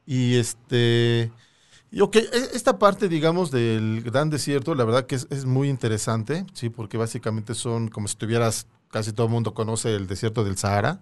Y 0.06 0.36
este 0.36 1.30
y 1.94 2.00
ok, 2.00 2.16
e, 2.16 2.28
esta 2.54 2.76
parte, 2.76 3.08
digamos, 3.08 3.52
del 3.52 4.02
gran 4.02 4.28
desierto, 4.28 4.74
la 4.74 4.84
verdad 4.84 5.06
que 5.06 5.14
es, 5.14 5.28
es 5.30 5.44
muy 5.44 5.68
interesante, 5.68 6.44
sí, 6.52 6.68
porque 6.68 6.96
básicamente 6.96 7.54
son 7.54 7.86
como 7.86 8.08
si 8.08 8.16
tuvieras, 8.16 8.66
casi 8.90 9.12
todo 9.12 9.28
el 9.28 9.32
mundo 9.32 9.54
conoce 9.54 9.94
el 9.94 10.08
desierto 10.08 10.42
del 10.42 10.58
Sahara. 10.58 11.00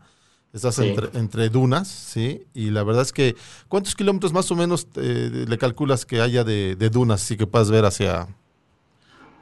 Estás 0.52 0.78
entre, 0.80 1.48
dunas, 1.48 1.88
¿sí? 1.88 2.42
Y 2.52 2.68
la 2.72 2.82
verdad 2.82 3.00
es 3.00 3.12
que, 3.14 3.36
¿cuántos 3.68 3.94
kilómetros 3.94 4.34
más 4.34 4.50
o 4.50 4.54
menos 4.54 4.86
eh, 4.96 5.46
le 5.48 5.56
calculas 5.56 6.04
que 6.04 6.20
haya 6.20 6.44
de, 6.44 6.76
dunas 6.92 7.30
y 7.30 7.38
que 7.38 7.46
puedas 7.46 7.70
ver 7.70 7.86
hacia, 7.86 8.28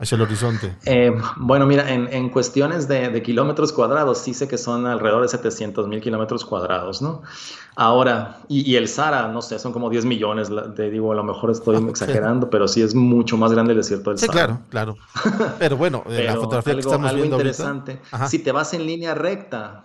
hacia 0.01 0.17
el 0.17 0.23
horizonte? 0.23 0.75
Eh, 0.87 1.13
bueno, 1.37 1.67
mira, 1.67 1.93
en, 1.93 2.31
cuestiones 2.31 2.89
de, 2.89 3.23
kilómetros 3.23 3.73
cuadrados, 3.73 4.19
sí 4.19 4.33
sé 4.33 4.49
que 4.49 4.57
son 4.57 4.87
alrededor 4.87 5.23
de 5.23 5.29
700 5.29 5.87
mil 5.89 6.01
kilómetros 6.01 6.45
cuadrados, 6.45 7.03
¿no? 7.03 7.23
Ahora, 7.77 8.41
y, 8.49 8.75
el 8.77 8.89
Sahara, 8.89 9.29
no 9.29 9.43
sé, 9.43 9.59
son 9.59 9.73
como 9.73 9.91
10 9.91 10.07
millones, 10.07 10.51
te 10.75 10.91
digo, 10.91 11.13
a 11.13 11.15
lo 11.15 11.23
mejor 11.23 11.51
estoy 11.51 11.77
exagerando, 11.89 12.49
pero 12.49 12.67
sí 12.67 12.83
es 12.83 12.95
mucho 12.95 13.37
más 13.37 13.53
grande 13.53 13.73
el 13.73 13.79
desierto 13.79 14.11
del 14.11 14.19
sí, 14.19 14.27
Sahara. 14.27 14.61
claro, 14.71 14.97
claro. 15.23 15.55
Pero 15.59 15.77
bueno, 15.77 16.03
la 16.09 16.35
fotografía 16.37 16.75
que 16.75 16.81
estamos 16.81 17.11
algo 17.11 17.25
interesante, 17.25 18.01
si 18.27 18.39
te 18.39 18.53
vas 18.53 18.73
en 18.73 18.87
línea 18.87 19.15
recta, 19.15 19.85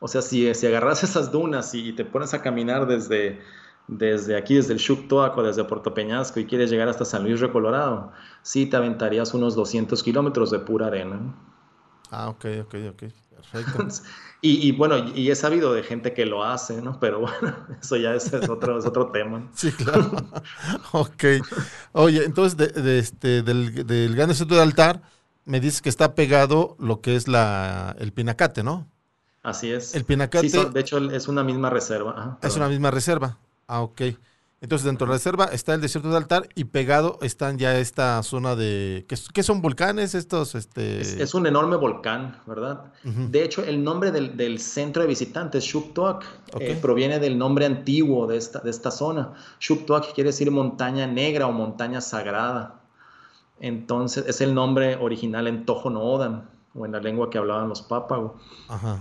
o 0.00 0.08
sea, 0.08 0.20
si, 0.20 0.52
si 0.54 0.66
agarras 0.66 1.04
esas 1.04 1.30
dunas 1.30 1.74
y 1.74 1.92
te 1.92 2.04
pones 2.04 2.34
a 2.34 2.42
caminar 2.42 2.86
desde, 2.86 3.40
desde 3.86 4.36
aquí, 4.36 4.54
desde 4.54 4.72
el 4.72 4.80
Xuctoaco, 4.80 5.42
desde 5.42 5.64
Puerto 5.64 5.92
Peñasco 5.92 6.40
y 6.40 6.46
quieres 6.46 6.70
llegar 6.70 6.88
hasta 6.88 7.04
San 7.04 7.22
Luis 7.22 7.40
Río 7.40 7.52
Colorado, 7.52 8.12
sí 8.42 8.66
te 8.66 8.76
aventarías 8.76 9.34
unos 9.34 9.54
200 9.54 10.02
kilómetros 10.02 10.50
de 10.50 10.58
pura 10.60 10.86
arena. 10.86 11.34
Ah, 12.10 12.28
ok, 12.28 12.46
ok, 12.62 12.74
ok. 12.90 13.02
Perfecto. 13.52 13.86
y, 14.40 14.72
bueno, 14.72 14.96
y 15.14 15.30
he 15.30 15.36
sabido 15.36 15.74
de 15.74 15.82
gente 15.82 16.14
que 16.14 16.24
lo 16.24 16.44
hace, 16.44 16.80
¿no? 16.80 16.98
Pero 16.98 17.20
bueno, 17.20 17.56
eso 17.80 17.96
ya 17.96 18.14
es, 18.14 18.32
otro, 18.48 18.78
es 18.78 18.86
otro 18.86 19.10
tema. 19.10 19.50
Sí, 19.54 19.70
claro. 19.72 20.12
ok. 20.92 21.24
Oye, 21.92 22.24
entonces, 22.24 22.56
de, 22.56 22.98
este, 22.98 23.42
del, 23.42 23.86
del 23.86 24.14
Gran 24.14 24.34
Centro 24.34 24.56
de 24.56 24.62
Altar, 24.62 25.02
me 25.44 25.60
dices 25.60 25.82
que 25.82 25.88
está 25.88 26.14
pegado 26.14 26.76
lo 26.78 27.00
que 27.00 27.16
es 27.16 27.28
la, 27.28 27.94
el 27.98 28.12
Pinacate, 28.12 28.62
¿no? 28.62 28.88
Así 29.42 29.70
es. 29.70 29.94
El 29.94 30.04
Pinacate. 30.04 30.48
Sí, 30.48 30.58
de 30.72 30.80
hecho, 30.80 30.98
es 31.10 31.28
una 31.28 31.44
misma 31.44 31.68
reserva. 31.68 32.38
es 32.42 32.56
una 32.56 32.68
misma 32.68 32.90
reserva. 32.90 33.38
Ah, 33.66 33.82
ok. 33.82 34.02
Entonces, 34.64 34.86
dentro 34.86 35.06
de 35.06 35.10
la 35.10 35.16
reserva 35.16 35.44
está 35.52 35.74
el 35.74 35.82
desierto 35.82 36.08
de 36.08 36.16
altar 36.16 36.48
y 36.54 36.64
pegado 36.64 37.18
están 37.20 37.58
ya 37.58 37.78
esta 37.78 38.22
zona 38.22 38.56
de. 38.56 39.04
¿Qué, 39.06 39.42
son 39.42 39.60
volcanes 39.60 40.14
estos? 40.14 40.54
Este... 40.54 41.02
Es, 41.02 41.34
un 41.34 41.46
enorme 41.46 41.76
volcán, 41.76 42.40
¿verdad? 42.46 42.90
De 43.02 43.44
hecho, 43.44 43.62
el 43.62 43.84
nombre 43.84 44.10
del, 44.10 44.58
centro 44.58 45.02
de 45.02 45.08
visitantes, 45.08 45.64
Shuktuak, 45.64 46.24
eh, 46.60 46.78
proviene 46.80 47.18
del 47.18 47.36
nombre 47.36 47.66
antiguo 47.66 48.26
de 48.26 48.38
esta, 48.38 48.60
de 48.60 48.70
esta 48.70 48.90
zona. 48.90 49.34
Shuktuak 49.60 50.14
quiere 50.14 50.30
decir 50.30 50.50
montaña 50.50 51.06
negra 51.06 51.46
o 51.46 51.52
montaña 51.52 52.00
sagrada. 52.00 52.80
Entonces, 53.60 54.24
es 54.26 54.40
el 54.40 54.54
nombre 54.54 54.96
original 54.96 55.46
en 55.46 55.66
Odam, 55.68 56.44
o 56.74 56.86
en 56.86 56.92
la 56.92 57.00
lengua 57.00 57.28
que 57.28 57.36
hablaban 57.36 57.68
los 57.68 57.82
pápagos. 57.82 58.32
Ajá. 58.68 58.98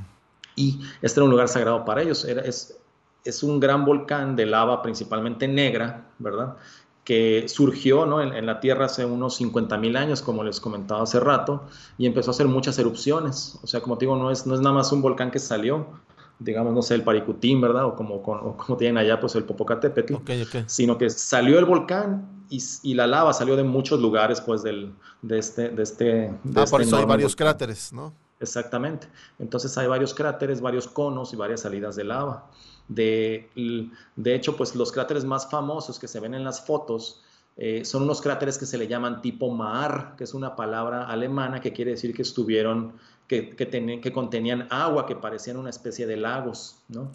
Y 0.57 0.81
este 1.01 1.21
era 1.21 1.23
un 1.23 1.31
lugar 1.31 1.47
sagrado 1.47 1.85
para 1.85 2.01
ellos. 2.01 2.25
Era, 2.25 2.41
es, 2.41 2.77
es 3.23 3.43
un 3.43 3.59
gran 3.59 3.85
volcán 3.85 4.35
de 4.35 4.45
lava 4.45 4.81
principalmente 4.81 5.47
negra, 5.47 6.05
¿verdad? 6.19 6.55
que 7.03 7.49
surgió 7.49 8.05
¿no? 8.05 8.21
en, 8.21 8.45
la 8.45 8.59
Tierra 8.59 8.85
hace 8.85 9.05
unos 9.05 9.35
50 9.35 9.77
mil 9.77 9.97
años, 9.97 10.21
como 10.21 10.43
les 10.43 10.59
comentaba 10.59 11.03
hace 11.03 11.19
rato, 11.19 11.65
y 11.97 12.05
empezó 12.05 12.31
a 12.31 12.33
hacer 12.33 12.47
muchas 12.47 12.79
erupciones. 12.79 13.59
O 13.61 13.67
sea, 13.67 13.81
como 13.81 13.97
te 13.97 14.05
digo, 14.05 14.15
no 14.15 14.31
es, 14.31 14.47
no 14.47 14.55
es 14.55 14.61
nada 14.61 14.75
más 14.75 14.91
un 14.91 15.01
volcán 15.01 15.29
que 15.29 15.39
salió, 15.39 15.87
digamos, 16.39 16.73
no 16.73 16.81
sé, 16.81 16.95
el 16.95 17.03
Paricutín, 17.03 17.59
¿verdad? 17.59 17.85
O 17.85 17.95
como, 17.95 18.21
como 18.21 18.77
tienen 18.77 18.97
allá, 18.97 19.19
pues 19.19 19.35
el 19.35 19.43
Popocatépetl, 19.43 20.15
sino 20.65 20.97
que 20.97 21.09
salió 21.09 21.59
el 21.59 21.65
volcán 21.65 22.45
y, 22.49 22.63
y, 22.83 22.93
la 22.93 23.07
lava 23.07 23.33
salió 23.33 23.57
de 23.57 23.63
muchos 23.63 23.99
lugares, 23.99 24.39
pues, 24.39 24.63
del, 24.63 24.93
de 25.21 25.39
este... 25.39 25.69
De 25.69 25.83
este 25.83 26.05
de 26.05 26.61
ah, 26.61 26.65
por 26.69 26.81
este 26.81 26.83
eso 26.83 26.97
hay 26.97 27.05
varios 27.05 27.35
cráteres, 27.35 27.91
¿no? 27.91 28.13
Exactamente. 28.39 29.07
Entonces 29.39 29.77
hay 29.77 29.87
varios 29.87 30.13
cráteres, 30.13 30.61
varios 30.61 30.87
conos 30.87 31.33
y 31.33 31.35
varias 31.35 31.61
salidas 31.61 31.95
de 31.95 32.03
lava. 32.05 32.49
De, 32.87 33.49
de 34.15 34.35
hecho, 34.35 34.57
pues 34.57 34.75
los 34.75 34.91
cráteres 34.91 35.25
más 35.25 35.49
famosos 35.49 35.99
que 35.99 36.07
se 36.07 36.19
ven 36.19 36.33
en 36.33 36.43
las 36.43 36.65
fotos 36.65 37.21
eh, 37.55 37.85
son 37.85 38.03
unos 38.03 38.21
cráteres 38.21 38.57
que 38.57 38.65
se 38.65 38.77
le 38.77 38.87
llaman 38.87 39.21
tipo 39.21 39.51
Mar, 39.51 40.15
que 40.17 40.23
es 40.23 40.33
una 40.33 40.55
palabra 40.55 41.05
alemana 41.05 41.61
que 41.61 41.71
quiere 41.71 41.91
decir 41.91 42.15
que 42.15 42.23
estuvieron, 42.23 42.93
que, 43.27 43.55
que, 43.55 43.99
que 44.01 44.11
contenían 44.11 44.67
agua, 44.71 45.05
que 45.05 45.15
parecían 45.15 45.57
una 45.57 45.69
especie 45.69 46.07
de 46.07 46.17
lagos, 46.17 46.77
¿no? 46.89 47.11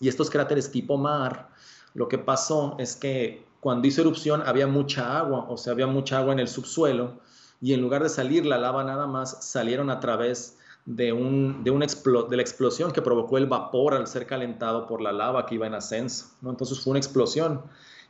Y 0.00 0.08
estos 0.08 0.30
cráteres 0.30 0.70
tipo 0.70 0.96
Mar, 0.96 1.48
lo 1.94 2.08
que 2.08 2.18
pasó 2.18 2.76
es 2.78 2.96
que 2.96 3.44
cuando 3.60 3.88
hizo 3.88 4.02
erupción 4.02 4.42
había 4.46 4.66
mucha 4.66 5.18
agua, 5.18 5.46
o 5.48 5.56
sea, 5.56 5.72
había 5.72 5.86
mucha 5.86 6.18
agua 6.18 6.32
en 6.32 6.38
el 6.38 6.48
subsuelo, 6.48 7.18
y 7.60 7.72
en 7.72 7.80
lugar 7.80 8.02
de 8.02 8.10
salir 8.10 8.44
la 8.44 8.58
lava 8.58 8.84
nada 8.84 9.06
más, 9.06 9.44
salieron 9.44 9.90
a 9.90 9.98
través 9.98 10.58
de, 10.86 11.12
un, 11.12 11.64
de, 11.64 11.70
un 11.70 11.80
de 11.80 12.36
la 12.36 12.42
explosión 12.42 12.92
que 12.92 13.00
provocó 13.00 13.38
el 13.38 13.46
vapor 13.46 13.94
al 13.94 14.06
ser 14.06 14.26
calentado 14.26 14.86
por 14.86 15.00
la 15.00 15.12
lava 15.12 15.46
que 15.46 15.54
iba 15.54 15.66
en 15.66 15.74
ascenso. 15.74 16.26
¿no? 16.42 16.50
Entonces 16.50 16.80
fue 16.80 16.92
una 16.92 16.98
explosión 16.98 17.62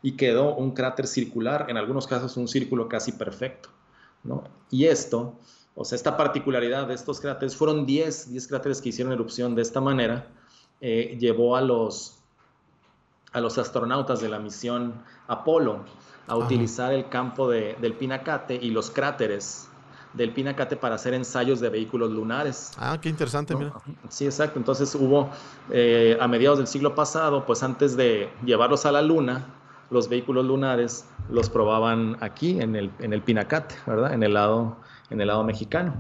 y 0.03 0.13
quedó 0.13 0.55
un 0.55 0.73
cráter 0.73 1.07
circular, 1.07 1.67
en 1.69 1.77
algunos 1.77 2.07
casos 2.07 2.37
un 2.37 2.49
círculo 2.49 2.89
casi 2.89 3.13
perfecto. 3.13 3.69
¿no? 4.23 4.45
Y 4.71 4.87
esto, 4.87 5.39
o 5.75 5.85
sea, 5.85 5.97
esta 5.97 6.17
particularidad 6.17 6.89
de 6.89 6.95
estos 6.95 7.21
cráteres, 7.21 7.57
fueron 7.57 7.87
10, 7.87 8.33
10 8.33 8.49
cráteres 8.49 8.81
que 8.81 8.89
hicieron 8.89 9.13
erupción 9.13 9.55
de 9.55 9.63
esta 9.63 9.81
manera, 9.81 10.29
eh, 10.81 11.17
llevó 11.21 11.57
a 11.57 11.61
los, 11.61 12.19
a 13.33 13.41
los 13.41 13.57
astronautas 13.57 14.21
de 14.21 14.29
la 14.29 14.39
misión 14.39 14.95
Apolo 15.29 15.85
a 16.27 16.37
utilizar 16.37 16.93
el 16.93 17.09
campo 17.09 17.49
de, 17.49 17.77
del 17.81 17.95
Pinacate 17.95 18.55
y 18.55 18.71
los 18.71 18.91
cráteres 18.91 19.69
del 20.15 20.33
Pinacate 20.33 20.77
para 20.77 20.95
hacer 20.95 21.13
ensayos 21.15 21.61
de 21.61 21.69
vehículos 21.69 22.11
lunares. 22.11 22.73
Ah, 22.79 22.99
qué 23.01 23.09
interesante, 23.09 23.55
mira. 23.55 23.75
Sí, 24.09 24.25
exacto. 24.25 24.59
Entonces 24.59 24.95
hubo, 24.95 25.31
eh, 25.71 26.17
a 26.21 26.29
mediados 26.29 26.59
del 26.59 26.67
siglo 26.67 26.95
pasado, 26.95 27.45
pues 27.45 27.63
antes 27.63 27.97
de 27.97 28.29
llevarlos 28.45 28.87
a 28.87 28.93
la 28.93 29.03
luna, 29.03 29.47
los 29.91 30.09
vehículos 30.09 30.45
lunares 30.45 31.07
los 31.31 31.51
probaban 31.51 32.17
aquí, 32.21 32.61
en 32.61 32.77
el, 32.77 32.91
en 33.01 33.13
el 33.13 33.23
Pinacate, 33.23 33.75
¿verdad? 33.87 34.15
En 34.15 34.23
el 34.23 34.35
lado, 34.35 34.77
en 35.11 35.21
el 35.21 35.27
lado 35.27 35.45
mexicano. 35.45 35.95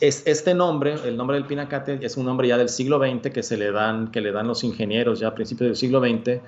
Es, 0.00 0.26
este 0.26 0.54
nombre, 0.54 0.96
el 1.04 1.16
nombre 1.16 1.36
del 1.36 1.46
Pinacate, 1.46 2.00
es 2.02 2.16
un 2.16 2.26
nombre 2.26 2.48
ya 2.48 2.58
del 2.58 2.68
siglo 2.68 2.98
XX 2.98 3.30
que 3.32 3.42
se 3.42 3.56
le 3.56 3.70
dan, 3.70 4.10
que 4.10 4.20
le 4.20 4.32
dan 4.32 4.48
los 4.48 4.64
ingenieros 4.64 5.20
ya 5.20 5.28
a 5.28 5.34
principios 5.34 5.68
del 5.68 5.76
siglo 5.76 6.00
XX. 6.00 6.40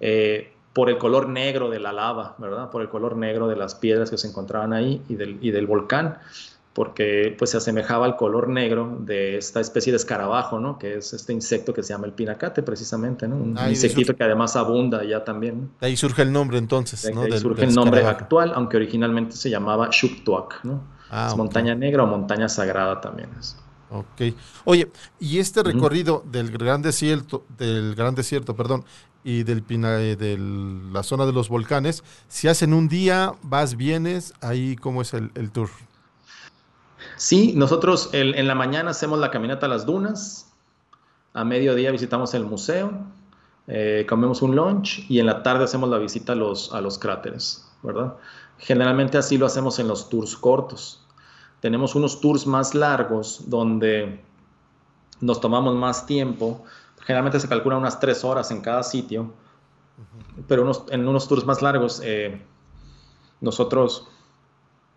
Eh, 0.00 0.52
por 0.72 0.88
el 0.88 0.96
color 0.96 1.28
negro 1.28 1.68
de 1.68 1.78
la 1.78 1.92
lava, 1.92 2.34
¿verdad? 2.38 2.70
Por 2.70 2.80
el 2.80 2.88
color 2.88 3.16
negro 3.16 3.46
de 3.46 3.56
las 3.56 3.74
piedras 3.74 4.10
que 4.10 4.16
se 4.16 4.28
encontraban 4.28 4.72
ahí 4.72 5.02
y 5.08 5.16
del, 5.16 5.38
y 5.42 5.50
del 5.50 5.66
volcán 5.66 6.18
porque 6.72 7.34
pues 7.38 7.50
se 7.50 7.58
asemejaba 7.58 8.06
al 8.06 8.16
color 8.16 8.48
negro 8.48 8.96
de 9.00 9.36
esta 9.36 9.60
especie 9.60 9.92
de 9.92 9.98
escarabajo, 9.98 10.58
¿no? 10.58 10.78
Que 10.78 10.98
es 10.98 11.12
este 11.12 11.32
insecto 11.32 11.74
que 11.74 11.82
se 11.82 11.92
llama 11.92 12.06
el 12.06 12.12
pinacate, 12.12 12.62
precisamente, 12.62 13.28
¿no? 13.28 13.36
Un 13.36 13.58
insectito 13.68 14.16
que 14.16 14.24
además 14.24 14.56
abunda 14.56 15.04
ya 15.04 15.22
también. 15.22 15.70
De 15.80 15.88
ahí 15.88 15.96
surge 15.96 16.22
el 16.22 16.32
nombre 16.32 16.58
entonces, 16.58 17.14
¿no? 17.14 17.22
ahí 17.22 17.38
surge 17.38 17.64
el 17.64 17.74
nombre 17.74 18.06
actual, 18.06 18.52
aunque 18.54 18.78
originalmente 18.78 19.36
se 19.36 19.50
llamaba 19.50 19.88
Shuktuak, 19.90 20.64
¿no? 20.64 20.82
Ah, 21.10 21.28
es 21.28 21.36
montaña 21.36 21.74
negra 21.74 22.04
o 22.04 22.06
montaña 22.06 22.48
sagrada 22.48 23.00
también 23.00 23.28
es. 23.38 23.56
Ok. 23.90 24.34
Oye, 24.64 24.90
y 25.20 25.38
este 25.38 25.62
recorrido 25.62 26.24
del 26.26 26.50
gran 26.50 26.80
desierto, 26.80 27.44
del 27.58 27.94
gran 27.94 28.14
desierto, 28.14 28.56
perdón, 28.56 28.86
y 29.22 29.42
del 29.42 29.62
eh, 29.68 30.16
de 30.16 30.38
la 30.90 31.02
zona 31.02 31.26
de 31.26 31.32
los 31.32 31.50
volcanes, 31.50 32.02
si 32.28 32.48
hacen 32.48 32.72
un 32.72 32.88
día, 32.88 33.34
vas, 33.42 33.76
vienes, 33.76 34.32
ahí 34.40 34.76
cómo 34.76 35.02
es 35.02 35.12
el, 35.12 35.30
el 35.34 35.50
tour. 35.50 35.68
Sí, 37.22 37.52
nosotros 37.54 38.10
en 38.14 38.48
la 38.48 38.56
mañana 38.56 38.90
hacemos 38.90 39.16
la 39.20 39.30
caminata 39.30 39.66
a 39.66 39.68
las 39.68 39.86
dunas, 39.86 40.52
a 41.32 41.44
mediodía 41.44 41.92
visitamos 41.92 42.34
el 42.34 42.44
museo, 42.44 42.90
eh, 43.68 44.04
comemos 44.08 44.42
un 44.42 44.56
lunch 44.56 45.08
y 45.08 45.20
en 45.20 45.26
la 45.26 45.44
tarde 45.44 45.62
hacemos 45.62 45.88
la 45.88 45.98
visita 45.98 46.32
a 46.32 46.34
los, 46.34 46.74
a 46.74 46.80
los 46.80 46.98
cráteres, 46.98 47.70
¿verdad? 47.84 48.16
Generalmente 48.58 49.18
así 49.18 49.38
lo 49.38 49.46
hacemos 49.46 49.78
en 49.78 49.86
los 49.86 50.08
tours 50.08 50.36
cortos. 50.36 51.06
Tenemos 51.60 51.94
unos 51.94 52.20
tours 52.20 52.44
más 52.44 52.74
largos 52.74 53.48
donde 53.48 54.20
nos 55.20 55.40
tomamos 55.40 55.76
más 55.76 56.06
tiempo. 56.06 56.64
Generalmente 57.02 57.38
se 57.38 57.48
calcula 57.48 57.76
unas 57.76 58.00
tres 58.00 58.24
horas 58.24 58.50
en 58.50 58.62
cada 58.62 58.82
sitio, 58.82 59.32
pero 60.48 60.68
en 60.90 61.06
unos 61.06 61.28
tours 61.28 61.46
más 61.46 61.62
largos 61.62 62.00
eh, 62.02 62.44
nosotros 63.40 64.08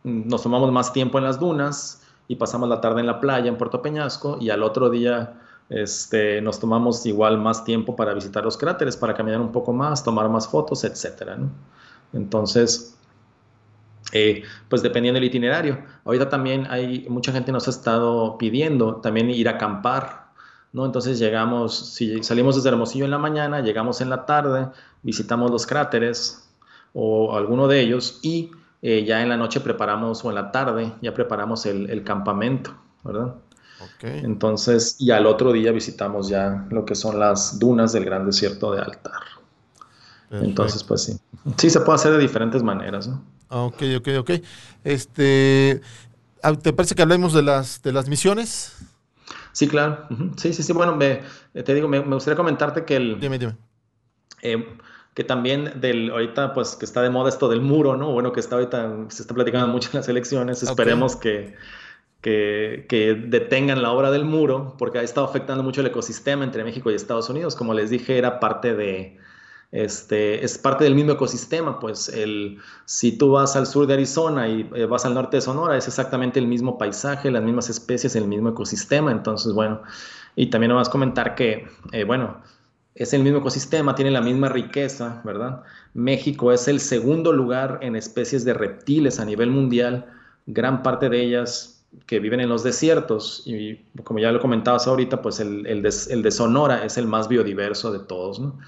nos 0.04 0.42
tomamos 0.42 0.72
más 0.72 0.92
tiempo 0.92 1.20
en 1.20 1.26
las 1.26 1.40
dunas 1.40 2.02
y 2.28 2.36
pasamos 2.36 2.70
la 2.70 2.82
tarde 2.82 3.02
en 3.02 3.08
la 3.08 3.20
playa 3.20 3.48
en 3.48 3.58
Puerto 3.58 3.82
Peñasco 3.82 4.38
y 4.40 4.50
al 4.50 4.64
otro 4.64 4.90
día 4.90 5.42
este, 5.70 6.42
nos 6.42 6.60
tomamos 6.60 7.06
igual 7.06 7.38
más 7.38 7.64
tiempo 7.64 7.96
para 7.96 8.14
visitar 8.14 8.44
los 8.44 8.58
cráteres, 8.58 8.98
para 8.98 9.14
caminar 9.14 9.42
un 9.42 9.52
poco 9.52 9.74
más, 9.74 10.04
tomar 10.04 10.30
más 10.30 10.48
fotos, 10.48 10.84
etc. 10.84 11.38
Entonces, 12.14 12.98
eh, 14.12 14.44
pues 14.70 14.82
dependiendo 14.82 15.20
del 15.20 15.28
itinerario. 15.28 15.84
Ahorita 16.04 16.30
también 16.30 16.68
hay 16.70 17.06
mucha 17.10 17.32
gente 17.32 17.52
nos 17.52 17.68
ha 17.68 17.72
estado 17.72 18.38
pidiendo 18.38 18.98
también 18.98 19.30
ir 19.30 19.48
a 19.50 19.54
acampar, 19.54 20.28
¿no? 20.72 20.86
Entonces 20.86 21.18
llegamos, 21.20 21.94
si 21.94 22.24
salimos 22.24 22.56
desde 22.56 22.70
Hermosillo 22.70 23.06
en 23.06 23.12
la 23.12 23.18
mañana, 23.18 23.62
llegamos 23.62 24.02
en 24.02 24.10
la 24.10 24.26
tarde, 24.26 24.68
visitamos 25.02 25.50
los 25.52 25.66
cráteres 25.66 26.50
o 26.94 27.36
alguno 27.36 27.68
de 27.68 27.82
ellos 27.82 28.20
y 28.22 28.52
eh, 28.88 29.04
ya 29.04 29.24
en 29.24 29.30
la 29.30 29.36
noche 29.36 29.62
preparamos, 29.62 30.24
o 30.24 30.30
en 30.30 30.36
la 30.36 30.52
tarde, 30.52 30.94
ya 31.02 31.12
preparamos 31.12 31.66
el, 31.66 32.04
campamento, 32.04 32.78
¿verdad? 33.04 33.34
Okay. 33.96 34.20
Entonces, 34.20 34.98
y 35.00 35.10
al 35.10 35.26
otro 35.26 35.52
día 35.52 35.72
visitamos 35.72 36.30
ya 36.30 36.68
lo 36.70 36.86
que 36.86 36.94
son 36.94 37.20
las 37.20 37.58
dunas 37.58 37.94
del 37.94 38.06
gran 38.06 38.28
desierto 38.28 38.72
de 38.76 38.82
Altar. 38.82 39.24
Entonces, 40.30 40.84
pues 40.84 41.02
sí. 41.02 41.18
Sí, 41.58 41.72
se 41.72 41.80
puede 41.80 41.96
hacer 41.96 42.12
de 42.12 42.20
diferentes 42.20 42.62
maneras, 42.62 43.08
¿no? 43.08 43.24
Ok, 43.50 43.82
ok, 43.98 44.08
ok. 44.20 44.32
Este, 44.84 45.82
ah, 46.44 46.54
¿Te 46.54 46.72
parece 46.72 46.94
que 46.94 47.02
hablemos 47.02 47.34
de 47.34 47.42
las, 47.42 47.82
de 47.82 47.92
las 47.92 48.08
misiones? 48.08 48.78
Sí, 49.52 49.68
claro. 49.68 50.08
Sí, 50.38 50.54
sí, 50.54 50.62
sí. 50.62 50.74
Bueno, 50.74 50.96
me, 50.96 51.24
te 51.64 51.74
digo, 51.74 51.88
me, 51.88 52.02
gustaría 52.02 52.38
comentarte 52.38 52.86
que 52.86 52.98
el... 52.98 53.20
Dime, 53.20 53.40
dime. 53.40 53.56
Eh, 54.44 54.78
que 55.16 55.24
también 55.24 55.80
del 55.80 56.12
ahorita 56.12 56.54
pues 56.54 56.76
que 56.76 56.86
está 56.86 57.02
de 57.02 57.10
moda 57.10 57.30
esto 57.30 57.48
del 57.48 57.62
muro, 57.62 57.96
¿no? 57.96 58.12
Bueno, 58.12 58.34
que 58.34 58.42
está 58.42 58.56
ahorita 58.56 59.06
se 59.08 59.24
está 59.24 59.34
platicando 59.34 59.68
mucho 59.68 59.90
en 59.94 60.00
las 60.00 60.10
elecciones, 60.10 60.62
esperemos 60.62 61.16
que, 61.16 61.56
que, 62.22 62.86
que, 62.90 63.16
detengan 63.16 63.82
la 63.82 63.92
obra 63.92 64.12
del 64.12 64.26
muro 64.26 64.76
porque 64.78 65.00
ha 65.00 65.04
estado 65.04 65.26
afectando 65.26 65.64
mucho 65.64 65.82
el 65.82 65.88
ecosistema 65.88 66.44
entre 66.44 66.66
México 66.66 66.92
y 66.92 66.96
Estados 66.96 67.30
Unidos, 67.30 67.56
como 67.56 67.74
les 67.74 67.90
dije, 67.90 68.18
era 68.18 68.42
parte 68.42 68.76
de 68.76 69.18
este 69.72 70.44
es 70.44 70.58
parte 70.58 70.84
del 70.84 70.96
mismo 70.96 71.14
ecosistema, 71.14 71.80
pues 71.80 72.10
el 72.10 72.60
si 72.84 73.18
tú 73.18 73.32
vas 73.32 73.56
al 73.56 73.68
sur 73.68 73.88
de 73.88 73.94
Arizona 73.94 74.50
y 74.50 74.70
eh, 74.76 74.86
vas 74.86 75.06
al 75.06 75.14
norte 75.14 75.38
de 75.38 75.42
Sonora 75.42 75.78
es 75.78 75.88
exactamente 75.88 76.40
el 76.40 76.48
mismo 76.48 76.78
paisaje, 76.78 77.32
las 77.32 77.42
mismas 77.42 77.70
especies, 77.70 78.18
el 78.18 78.28
mismo 78.28 78.50
ecosistema, 78.50 79.12
entonces 79.12 79.54
bueno, 79.54 79.82
y 80.36 80.50
también 80.50 80.74
a 80.74 80.84
comentar 80.86 81.36
que 81.36 81.68
eh, 81.94 82.04
bueno, 82.04 82.42
es 82.96 83.14
el 83.14 83.24
mismo 83.24 83.40
ecosistema, 83.40 83.94
tiene 83.94 84.12
la 84.12 84.22
misma 84.22 84.48
riqueza, 84.48 85.22
¿verdad? 85.26 85.64
México 85.94 86.54
es 86.54 86.68
el 86.70 86.80
segundo 86.80 87.34
lugar 87.34 87.80
en 87.82 87.96
especies 87.96 88.46
de 88.46 88.54
reptiles 88.54 89.20
a 89.20 89.26
nivel 89.26 89.52
mundial, 89.52 90.06
gran 90.46 90.82
parte 90.82 91.10
de 91.10 91.22
ellas 91.22 91.84
que 92.06 92.20
viven 92.20 92.40
en 92.40 92.50
los 92.50 92.64
desiertos 92.64 93.44
y 93.46 93.82
como 94.04 94.20
ya 94.20 94.32
lo 94.32 94.40
comentabas 94.40 94.88
ahorita, 94.88 95.22
pues 95.22 95.40
el, 95.40 95.64
de, 95.82 96.32
Sonora 96.32 96.86
es 96.86 96.98
el 96.98 97.08
más 97.08 97.28
biodiverso 97.28 97.92
de 97.92 98.00
todos, 98.00 98.40
¿no? 98.40 98.60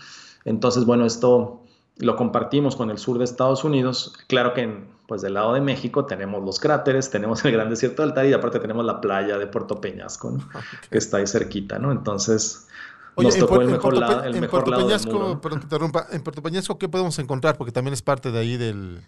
Entonces, 0.46 0.86
bueno, 0.86 1.06
esto 1.06 1.62
lo 1.98 2.16
compartimos 2.16 2.76
con 2.76 2.90
el 2.90 2.98
sur 2.98 3.18
de 3.18 3.26
Estados 3.26 3.64
Unidos. 3.64 4.14
Claro 4.28 4.54
que 4.54 4.98
pues 5.08 5.22
del 5.22 5.36
lado 5.36 5.54
de 5.54 5.62
México 5.62 6.06
tenemos 6.06 6.44
los 6.44 6.60
cráteres, 6.60 7.10
tenemos 7.10 7.44
el 7.46 7.54
gran 7.54 7.70
desierto 7.70 8.02
del 8.02 8.12
Altar 8.12 8.26
y 8.26 8.34
aparte 8.34 8.60
tenemos 8.60 8.86
la 8.86 9.00
playa 9.00 9.38
de 9.38 9.48
Puerto 9.48 9.80
Peñasco, 9.80 10.32
¿no? 10.32 10.50
que 10.90 10.98
está 10.98 11.18
ahí 11.18 11.28
cerquita, 11.28 11.80
¿no? 11.80 11.94
Entonces, 11.94 12.68
Oye, 13.18 13.30
en, 13.36 14.48
Puerto 14.48 14.72
Peñasco, 14.72 15.42
perdón 15.42 15.60
que 15.60 15.66
interrumpa, 15.66 16.06
en 16.12 16.22
Puerto 16.22 16.44
Peñasco, 16.44 16.78
¿qué 16.78 16.88
podemos 16.88 17.18
encontrar? 17.18 17.58
Porque 17.58 17.72
también 17.72 17.94
es 17.94 18.04
parte 18.04 18.32
de 18.32 18.38
ahí 18.38 18.58
del, 18.58 19.02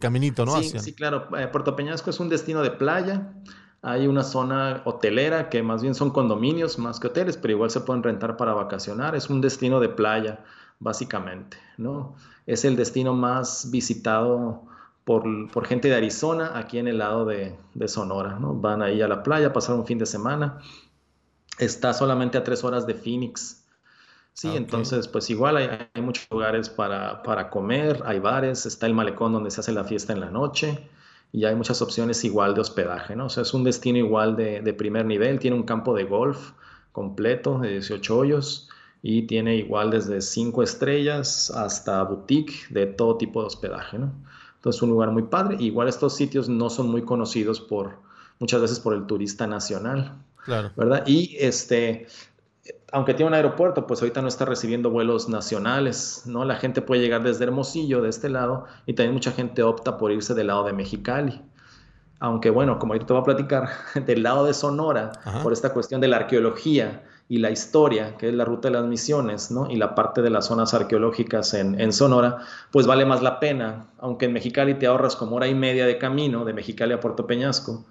caminito, 0.00 0.46
¿no? 0.46 0.62
Sí, 0.62 0.78
sí, 0.78 0.94
claro. 0.94 1.28
Eh, 1.36 1.46
Puerto 1.48 1.76
Peñasco 1.76 2.08
es 2.08 2.20
un 2.20 2.30
destino 2.30 2.62
de 2.62 2.70
playa. 2.70 3.34
hay 3.82 4.06
una 4.06 4.22
zona 4.22 4.80
hotelera 4.86 5.50
que 5.50 5.62
más 5.62 5.82
bien 5.82 5.94
son 5.94 6.10
condominios 6.10 6.78
más 6.78 6.98
que 6.98 7.08
hoteles, 7.08 7.36
pero 7.36 7.52
igual 7.52 7.70
se 7.70 7.80
pueden 7.80 8.02
rentar 8.02 8.38
para 8.38 8.54
vacacionar. 8.54 9.14
Es 9.14 9.28
un 9.28 9.42
destino 9.42 9.78
de 9.78 9.90
playa, 9.90 10.42
básicamente, 10.78 11.58
¿no? 11.76 12.14
Es 12.46 12.64
el 12.64 12.76
destino 12.76 13.12
más 13.12 13.70
visitado 13.70 14.64
por, 15.04 15.66
gente 15.66 15.88
de 15.88 15.96
Arizona, 15.96 16.52
aquí 16.54 16.78
en 16.78 16.88
el 16.88 16.98
lado 16.98 17.26
de, 17.26 17.56
Sonora, 17.86 18.38
¿no? 18.40 18.54
Van 18.54 18.80
ahí 18.80 19.02
a 19.02 19.08
la 19.08 19.22
playa, 19.22 19.52
pasar 19.52 19.76
un 19.76 19.86
fin 19.86 19.98
de 19.98 20.06
semana. 20.06 20.58
Está 21.58 21.92
solamente 21.94 22.38
a 22.38 22.44
tres 22.44 22.64
horas 22.64 22.86
de 22.86 22.94
Phoenix. 22.94 23.64
Sí, 24.32 24.48
ah, 24.52 24.56
entonces, 24.56 25.06
pues 25.06 25.30
igual 25.30 25.56
hay, 25.56 26.02
muchos 26.02 26.26
lugares 26.30 26.68
para, 26.68 27.22
para 27.22 27.50
comer, 27.50 28.02
hay 28.04 28.18
bares, 28.18 28.66
está 28.66 28.86
el 28.86 28.94
malecón 28.94 29.32
donde 29.32 29.50
se 29.50 29.60
hace 29.60 29.72
la 29.72 29.84
fiesta 29.84 30.12
en 30.12 30.20
la 30.20 30.30
noche 30.30 30.88
y 31.34 31.44
hay 31.46 31.56
muchas 31.56 31.82
opciones 31.82 32.24
igual 32.24 32.54
de 32.54 32.60
hospedaje, 32.60 33.16
¿no? 33.16 33.26
O 33.26 33.28
sea, 33.28 33.42
es 33.42 33.52
un 33.54 33.64
destino 33.64 33.98
igual 33.98 34.36
de, 34.36 34.72
primer 34.74 35.04
nivel, 35.04 35.40
tiene 35.40 35.56
un 35.56 35.64
campo 35.64 35.92
de 35.92 36.04
golf 36.04 36.52
completo 36.92 37.58
de 37.58 37.72
18 37.72 38.16
hoyos 38.16 38.68
y 39.02 39.22
tiene 39.22 39.56
igual 39.56 39.90
desde 39.90 40.20
5 40.20 40.62
estrellas 40.62 41.50
hasta 41.50 42.04
boutique 42.04 42.68
de 42.70 42.86
todo 42.86 43.16
tipo 43.16 43.40
de 43.40 43.48
hospedaje, 43.48 43.98
¿no? 43.98 44.12
Entonces 44.54 44.78
es 44.78 44.82
un 44.82 44.90
lugar 44.90 45.10
muy 45.10 45.24
padre. 45.24 45.56
Igual 45.58 45.88
estos 45.88 46.14
sitios 46.14 46.48
no 46.48 46.70
son 46.70 46.88
muy 46.88 47.02
conocidos 47.02 47.60
por 47.60 47.98
muchas 48.38 48.60
veces 48.60 48.78
por 48.78 48.94
el 48.94 49.06
turista 49.06 49.48
nacional. 49.48 50.16
Claro. 50.44 50.70
¿Verdad? 50.76 51.04
Y 51.06 51.36
este, 51.40 52.06
aunque 52.92 53.14
tiene 53.14 53.28
un 53.28 53.34
aeropuerto, 53.34 53.86
pues 53.86 54.00
ahorita 54.00 54.22
no 54.22 54.28
está 54.28 54.44
recibiendo 54.44 54.90
vuelos 54.90 55.28
nacionales, 55.28 56.22
¿no? 56.26 56.44
La 56.44 56.56
gente 56.56 56.80
puede 56.80 57.02
llegar 57.02 57.22
desde 57.22 57.44
Hermosillo, 57.44 58.00
de 58.02 58.08
este 58.08 58.28
lado, 58.28 58.66
y 58.86 58.94
también 58.94 59.14
mucha 59.14 59.32
gente 59.32 59.62
opta 59.62 59.98
por 59.98 60.12
irse 60.12 60.34
del 60.34 60.46
lado 60.46 60.64
de 60.64 60.72
Mexicali. 60.72 61.42
Aunque 62.20 62.50
bueno, 62.50 62.78
como 62.78 62.92
ahorita 62.92 63.06
te 63.06 63.12
voy 63.12 63.22
a 63.22 63.24
platicar, 63.24 63.68
del 64.06 64.22
lado 64.22 64.46
de 64.46 64.54
Sonora, 64.54 65.12
por 65.42 65.52
esta 65.52 65.72
cuestión 65.72 66.00
de 66.00 66.08
la 66.08 66.16
arqueología 66.16 67.02
y 67.28 67.38
la 67.38 67.50
historia, 67.50 68.16
que 68.16 68.28
es 68.28 68.34
la 68.34 68.44
ruta 68.44 68.68
de 68.68 68.74
las 68.74 68.84
misiones, 68.84 69.50
¿no? 69.50 69.68
Y 69.70 69.76
la 69.76 69.94
parte 69.94 70.22
de 70.22 70.30
las 70.30 70.46
zonas 70.46 70.72
arqueológicas 70.72 71.52
en, 71.54 71.80
en 71.80 71.92
Sonora, 71.92 72.38
pues 72.70 72.86
vale 72.86 73.04
más 73.04 73.22
la 73.22 73.40
pena, 73.40 73.88
aunque 73.98 74.26
en 74.26 74.32
Mexicali 74.34 74.74
te 74.74 74.86
ahorras 74.86 75.16
como 75.16 75.36
hora 75.36 75.48
y 75.48 75.54
media 75.54 75.86
de 75.86 75.98
camino, 75.98 76.44
de 76.44 76.52
Mexicali 76.52 76.92
a 76.92 77.00
Puerto 77.00 77.26
Peñasco, 77.26 77.84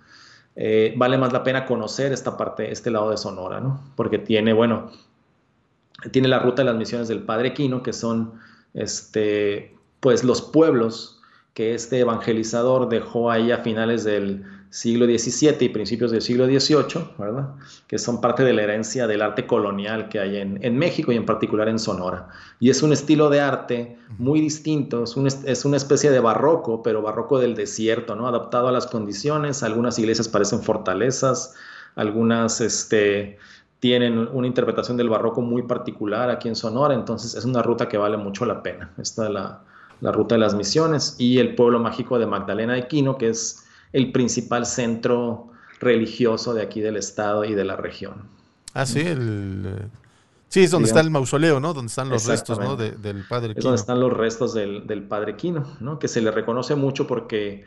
eh, 0.55 0.93
vale 0.95 1.17
más 1.17 1.33
la 1.33 1.43
pena 1.43 1.65
conocer 1.65 2.11
esta 2.11 2.37
parte, 2.37 2.71
este 2.71 2.91
lado 2.91 3.09
de 3.09 3.17
Sonora, 3.17 3.59
¿no? 3.59 3.81
Porque 3.95 4.19
tiene, 4.19 4.53
bueno, 4.53 4.91
tiene 6.11 6.27
la 6.27 6.39
ruta 6.39 6.61
de 6.61 6.67
las 6.67 6.75
misiones 6.75 7.07
del 7.07 7.23
Padre 7.23 7.53
Quino, 7.53 7.81
que 7.81 7.93
son, 7.93 8.33
este, 8.73 9.75
pues, 9.99 10.23
los 10.23 10.41
pueblos 10.41 11.21
que 11.53 11.73
este 11.73 11.99
evangelizador 11.99 12.89
dejó 12.89 13.31
ahí 13.31 13.51
a 13.51 13.59
finales 13.59 14.03
del 14.03 14.43
siglo 14.73 15.05
XVII 15.05 15.55
y 15.59 15.69
principios 15.69 16.09
del 16.09 16.23
siglo 16.23 16.47
XVIII, 16.47 17.05
¿verdad? 17.19 17.49
que 17.85 17.99
son 17.99 18.19
parte 18.19 18.43
de 18.43 18.53
la 18.53 18.63
herencia 18.63 19.05
del 19.05 19.21
arte 19.21 19.45
colonial 19.45 20.09
que 20.09 20.19
hay 20.19 20.37
en, 20.37 20.77
México 20.79 21.11
y 21.11 21.15
en 21.15 21.27
particular 21.27 21.69
en 21.69 21.77
Sonora. 21.77 22.29
Y 22.59 22.71
es 22.71 22.81
un 22.81 22.91
estilo 22.91 23.29
de 23.29 23.39
arte 23.39 23.99
muy 24.17 24.41
distinto, 24.41 25.03
es, 25.03 25.43
es, 25.45 25.65
una 25.65 25.77
especie 25.77 26.09
de 26.09 26.19
barroco, 26.19 26.81
pero 26.81 27.03
barroco 27.03 27.37
del 27.37 27.53
desierto, 27.53 28.15
¿no? 28.15 28.27
adaptado 28.27 28.67
a 28.67 28.71
las 28.71 28.87
condiciones. 28.87 29.61
Algunas 29.61 29.99
iglesias 29.99 30.27
parecen 30.27 30.63
fortalezas, 30.63 31.53
algunas 31.95 32.59
este, 32.59 33.37
tienen 33.79 34.17
una 34.17 34.47
interpretación 34.47 34.97
del 34.97 35.07
barroco 35.07 35.41
muy 35.41 35.61
particular 35.61 36.31
aquí 36.31 36.47
en 36.47 36.55
Sonora, 36.55 36.95
entonces 36.95 37.35
es 37.35 37.45
una 37.45 37.61
ruta 37.61 37.87
que 37.87 37.97
vale 37.99 38.17
mucho 38.17 38.43
la 38.43 38.63
pena. 38.63 38.91
Esta 38.97 39.25
es 39.25 39.29
la, 39.29 39.61
la 40.01 40.11
ruta 40.11 40.33
de 40.33 40.39
las 40.39 40.55
misiones 40.55 41.15
y 41.19 41.37
el 41.37 41.53
pueblo 41.53 41.77
mágico 41.77 42.17
de 42.17 42.25
Magdalena 42.25 42.73
de 42.73 42.87
Quino, 42.87 43.19
que 43.19 43.29
es 43.29 43.63
el 43.93 44.11
principal 44.11 44.65
centro 44.65 45.51
religioso 45.79 46.53
de 46.53 46.63
aquí 46.63 46.81
del 46.81 46.97
estado 46.97 47.45
y 47.45 47.53
de 47.53 47.63
la 47.63 47.75
región. 47.75 48.23
Ah, 48.73 48.85
sí, 48.85 49.01
el, 49.01 49.89
sí, 50.49 50.63
es 50.63 50.71
donde 50.71 50.87
está 50.87 50.99
el 50.99 51.11
mausoleo, 51.11 51.59
¿no? 51.59 51.73
Donde 51.73 51.89
están 51.89 52.09
los 52.09 52.25
restos, 52.25 52.59
¿no? 52.59 52.75
del 52.75 53.25
padre 53.27 53.49
Quino. 53.49 53.59
Es 53.59 53.63
donde 53.63 53.79
están 53.79 53.99
los 53.99 54.11
restos 54.11 54.53
del, 54.53 55.03
padre 55.07 55.35
Quino, 55.35 55.77
¿no? 55.79 55.99
Que 55.99 56.07
se 56.07 56.21
le 56.21 56.31
reconoce 56.31 56.75
mucho 56.75 57.05
porque 57.05 57.65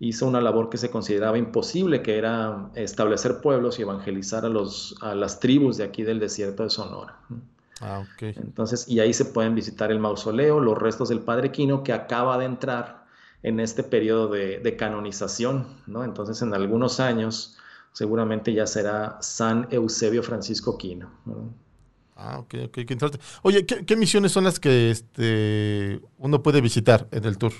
hizo 0.00 0.26
una 0.26 0.40
labor 0.40 0.68
que 0.68 0.78
se 0.78 0.90
consideraba 0.90 1.38
imposible, 1.38 2.02
que 2.02 2.18
era 2.18 2.70
establecer 2.74 3.40
pueblos 3.40 3.78
y 3.78 3.82
evangelizar 3.82 4.44
a, 4.44 4.48
los, 4.48 4.96
a 5.00 5.14
las 5.14 5.38
tribus 5.38 5.76
de 5.76 5.84
aquí 5.84 6.02
del 6.02 6.18
desierto 6.18 6.64
de 6.64 6.70
Sonora. 6.70 7.18
Ah, 7.80 8.00
ok. 8.00 8.22
Entonces, 8.36 8.88
y 8.88 8.98
ahí 8.98 9.12
se 9.12 9.24
pueden 9.26 9.54
visitar 9.54 9.92
el 9.92 10.00
mausoleo, 10.00 10.58
los 10.58 10.76
restos 10.76 11.08
del 11.08 11.20
padre 11.20 11.52
Quino, 11.52 11.84
que 11.84 11.92
acaba 11.92 12.36
de 12.38 12.46
entrar 12.46 12.97
en 13.42 13.60
este 13.60 13.82
periodo 13.82 14.28
de, 14.28 14.76
canonización, 14.76 15.66
¿no? 15.86 16.04
Entonces, 16.04 16.42
en 16.42 16.54
algunos 16.54 17.00
años, 17.00 17.56
seguramente 17.92 18.52
ya 18.52 18.66
será 18.66 19.18
San 19.20 19.68
Eusebio 19.70 20.22
Francisco 20.22 20.76
Quino. 20.76 21.10
Ah, 22.16 22.38
ok, 22.40 22.54
ok, 22.66 22.72
qué 22.72 22.92
interesante. 22.92 23.20
Oye, 23.42 23.64
¿qué, 23.64 23.96
misiones 23.96 24.32
son 24.32 24.44
las 24.44 24.58
que 24.58 24.90
este, 24.90 26.00
uno 26.18 26.42
puede 26.42 26.60
visitar 26.60 27.06
en 27.12 27.24
el 27.24 27.38
tour? 27.38 27.52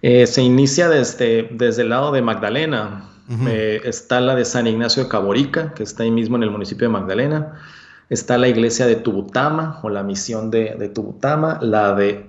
Eh, 0.00 0.26
se 0.28 0.42
inicia 0.42 0.88
desde, 0.88 1.48
desde 1.50 1.82
el 1.82 1.88
lado 1.88 2.12
de 2.12 2.22
Magdalena. 2.22 3.10
Eh, 3.46 3.82
está 3.84 4.22
la 4.22 4.34
de 4.34 4.46
San 4.46 4.66
Ignacio 4.66 5.04
de 5.04 5.10
Caborica, 5.10 5.74
que 5.74 5.82
está 5.82 6.04
ahí 6.04 6.10
mismo 6.10 6.36
en 6.36 6.44
el 6.44 6.50
municipio 6.50 6.86
de 6.86 6.92
Magdalena. 6.92 7.60
Está 8.08 8.38
la 8.38 8.48
iglesia 8.48 8.86
de 8.86 8.96
Tubutama, 8.96 9.80
o 9.82 9.90
la 9.90 10.02
misión 10.02 10.50
de, 10.50 10.76
de 10.76 10.88
Tubutama. 10.88 11.58
La 11.60 11.94
de 11.94 12.26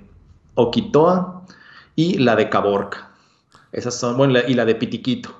Oquitoa, 0.55 1.45
y 1.99 2.13
la 2.13 2.37
de 2.37 2.47
Caborca. 2.47 3.09
Esas 3.73 3.93
son, 3.93 4.15
bueno, 4.15 4.39
y 4.47 4.53
la 4.53 4.63
de 4.63 4.73
Pitiquito. 4.73 5.31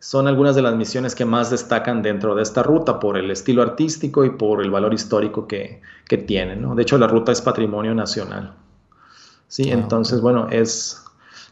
Son 0.00 0.26
algunas 0.26 0.56
de 0.56 0.62
las 0.62 0.74
misiones 0.74 1.14
que 1.14 1.24
más 1.24 1.48
destacan 1.48 2.02
dentro 2.02 2.34
de 2.34 2.42
esta 2.42 2.64
ruta 2.64 2.98
por 2.98 3.16
el 3.16 3.30
estilo 3.30 3.62
artístico 3.62 4.24
y 4.24 4.30
por 4.30 4.62
el 4.62 4.72
valor 4.72 4.92
histórico 4.92 5.46
que, 5.46 5.80
que 6.08 6.18
tienen. 6.18 6.74
De 6.74 6.82
hecho, 6.82 6.98
la 6.98 7.06
ruta 7.06 7.30
es 7.30 7.40
patrimonio 7.40 7.94
nacional. 7.94 8.52
Sí, 9.46 9.70
entonces, 9.70 10.20
bueno, 10.20 10.48
es... 10.50 11.04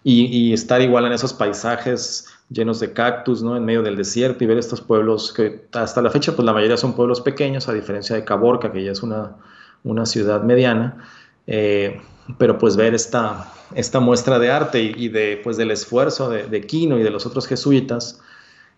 Y, 0.03 0.53
estar 0.53 0.81
igual 0.81 1.05
en 1.05 1.13
esos 1.13 1.33
paisajes 1.33 2.27
llenos 2.49 2.81
de 2.81 2.93
cactus, 2.93 3.45
¿no? 3.45 3.57
En 3.57 3.65
medio 3.65 3.83
del 3.83 3.95
desierto 3.95 4.43
y 4.43 4.49
ver 4.49 4.59
estos 4.59 4.81
pueblos 4.81 5.33
que 5.33 5.69
hasta 5.75 6.03
la 6.03 6.11
fecha, 6.11 6.35
pues 6.35 6.45
la 6.45 6.53
mayoría 6.53 6.77
son 6.77 6.95
pueblos 6.95 7.21
pequeños, 7.21 7.69
a 7.69 7.73
diferencia 7.73 8.17
de 8.17 8.25
Caborca, 8.25 8.73
que 8.73 8.83
ya 8.83 8.91
es 8.91 9.03
una, 9.05 9.37
una 9.85 10.07
ciudad 10.07 10.43
mediana. 10.43 11.05
Eh, 11.47 12.01
pero 12.39 12.59
pues 12.59 12.77
ver 12.77 12.95
esta, 12.95 13.53
esta 13.75 14.01
muestra 14.01 14.39
de 14.39 14.51
arte 14.51 14.83
y, 14.83 15.09
de, 15.09 15.41
pues, 15.43 15.57
del 15.57 15.71
esfuerzo 15.71 16.29
de, 16.31 16.61
Quino 16.63 16.99
y 16.99 17.03
de 17.03 17.11
los 17.11 17.27
otros 17.27 17.47
jesuitas 17.47 18.21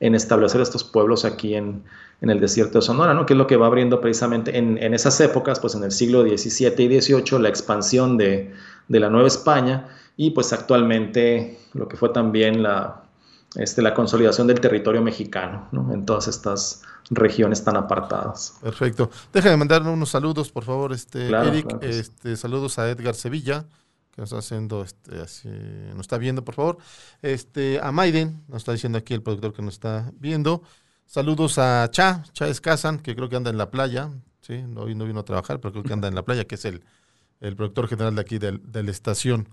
en 0.01 0.15
establecer 0.15 0.61
estos 0.61 0.85
pueblos 0.85 1.25
aquí 1.25 1.55
en, 1.55 1.85
el 2.21 2.39
desierto 2.39 2.79
de 2.79 2.83
Sonora, 2.83 3.15
¿no? 3.15 3.27
que 3.27 3.33
es 3.33 3.37
lo 3.37 3.49
que 3.49 3.57
va 3.57 3.67
abriendo 3.67 4.01
precisamente 4.01 4.57
en, 4.57 4.95
esas 4.95 5.21
épocas, 5.21 5.59
pues 5.59 5.75
en 5.75 5.83
el 5.83 5.91
siglo 5.91 6.23
XVII 6.23 6.85
y 6.85 7.01
XVIII, 7.01 7.41
la 7.41 7.49
expansión 7.49 8.17
de, 8.17 8.53
la 8.89 9.11
Nueva 9.11 9.27
España 9.27 9.89
y 10.17 10.31
pues 10.31 10.53
actualmente 10.53 11.59
lo 11.73 11.89
que 11.89 11.97
fue 11.97 12.11
también 12.11 12.63
la, 12.63 13.03
este, 13.57 13.83
la 13.83 13.93
consolidación 13.93 14.47
del 14.47 14.61
territorio 14.61 15.03
mexicano 15.03 15.69
en 15.93 16.07
todas 16.07 16.29
estas 16.29 16.83
regiones 17.11 17.65
tan 17.65 17.77
apartadas. 17.77 18.55
Perfecto. 18.63 19.11
Déjame 19.33 19.57
mandar 19.57 19.83
unos 19.83 20.11
saludos, 20.11 20.51
por 20.51 20.65
favor, 20.65 20.93
este, 20.93 21.29
Eric. 21.29 21.79
este, 21.81 22.37
saludos 22.37 22.79
a 22.79 22.89
Edgar 22.89 23.15
Sevilla, 23.15 23.65
que 24.13 24.21
nos 24.21 24.31
está 24.31 24.39
haciendo, 24.39 24.83
este, 24.83 25.21
así, 25.21 25.49
nos 25.49 26.03
está 26.03 26.19
viendo, 26.19 26.45
por 26.45 26.55
favor. 26.55 26.79
Este, 27.23 27.81
a 27.81 27.91
Maiden, 27.93 28.45
nos 28.49 28.59
está 28.59 28.73
diciendo 28.73 28.99
aquí 28.99 29.15
el 29.15 29.23
productor 29.23 29.53
que 29.53 29.63
nos 29.63 29.75
está 29.75 30.13
viendo. 30.19 30.63
Saludos 31.07 31.59
a 31.59 31.89
Cha, 31.91 32.23
Cha 32.33 32.49
Escazan, 32.49 32.99
que 33.01 33.17
creo 33.17 33.29
que 33.29 33.37
anda 33.37 33.51
en 33.51 33.59
la 33.59 33.71
playa. 33.71 34.11
Sí, 34.41 34.63
no 34.63 34.85
vino 34.87 35.21
a 35.21 35.25
trabajar, 35.25 35.61
pero 35.61 35.73
creo 35.73 35.85
que 35.85 35.93
anda 35.93 36.09
en 36.09 36.15
la 36.15 36.25
playa, 36.25 36.45
que 36.45 36.57
es 36.57 36.65
el, 36.65 36.85
el 37.41 37.57
productor 37.57 37.89
general 37.89 38.15
de 38.15 38.21
aquí 38.21 38.39
de 38.39 38.83
la 38.83 38.91
estación. 38.91 39.49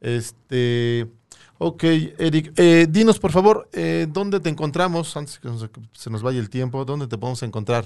Este, 0.00 1.08
Ok, 1.64 1.84
Eric, 1.84 2.52
eh, 2.56 2.88
dinos 2.90 3.20
por 3.20 3.30
favor, 3.30 3.68
eh, 3.72 4.08
¿dónde 4.10 4.40
te 4.40 4.48
encontramos? 4.48 5.16
Antes 5.16 5.38
que 5.38 5.48
se 5.92 6.10
nos 6.10 6.20
vaya 6.20 6.40
el 6.40 6.50
tiempo, 6.50 6.84
¿dónde 6.84 7.06
te 7.06 7.16
podemos 7.16 7.40
encontrar? 7.44 7.84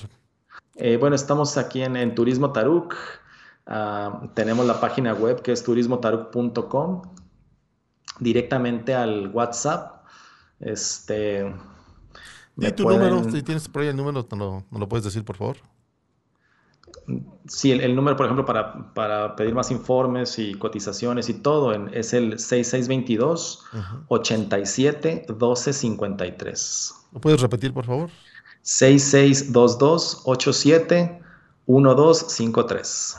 Eh, 0.77 0.97
bueno, 0.97 1.15
estamos 1.15 1.59
aquí 1.59 1.83
en, 1.83 2.15
Turismo 2.15 2.53
Taruk. 2.53 2.95
Ah, 3.67 4.23
tenemos 4.35 4.65
la 4.65 4.81
página 4.81 5.13
web 5.13 5.43
que 5.43 5.53
es 5.53 5.63
turismotaruk.com. 5.65 7.03
Directamente 8.21 8.95
al 8.95 9.29
WhatsApp. 9.29 10.05
Este. 10.61 11.53
Di 12.55 12.73
tu 12.73 12.89
número, 12.89 13.23
si 13.31 13.43
tienes 13.43 13.69
por 13.69 13.83
ahí 13.83 13.89
el 13.89 13.97
número, 13.97 14.27
¿no 14.35 14.65
lo 14.71 14.89
puedes 14.89 15.05
decir, 15.05 15.25
por 15.25 15.37
favor? 15.37 15.57
Sí, 17.47 17.71
el, 17.71 17.95
número, 17.95 18.17
por 18.17 18.27
ejemplo, 18.27 18.45
para, 18.45 18.93
para, 18.95 19.37
pedir 19.37 19.55
más 19.55 19.71
informes 19.71 20.39
y 20.39 20.55
cotizaciones 20.55 21.29
y 21.29 21.35
todo 21.35 21.73
es 21.89 22.15
el 22.15 22.39
6622 22.39 23.65
87 24.09 25.27
1253. 25.29 26.95
¿Lo 27.13 27.21
puedes 27.21 27.41
repetir, 27.41 27.73
por 27.73 27.85
favor? 27.85 28.11
6622 28.63 30.23
87 30.25 31.21
1253. 31.67 33.17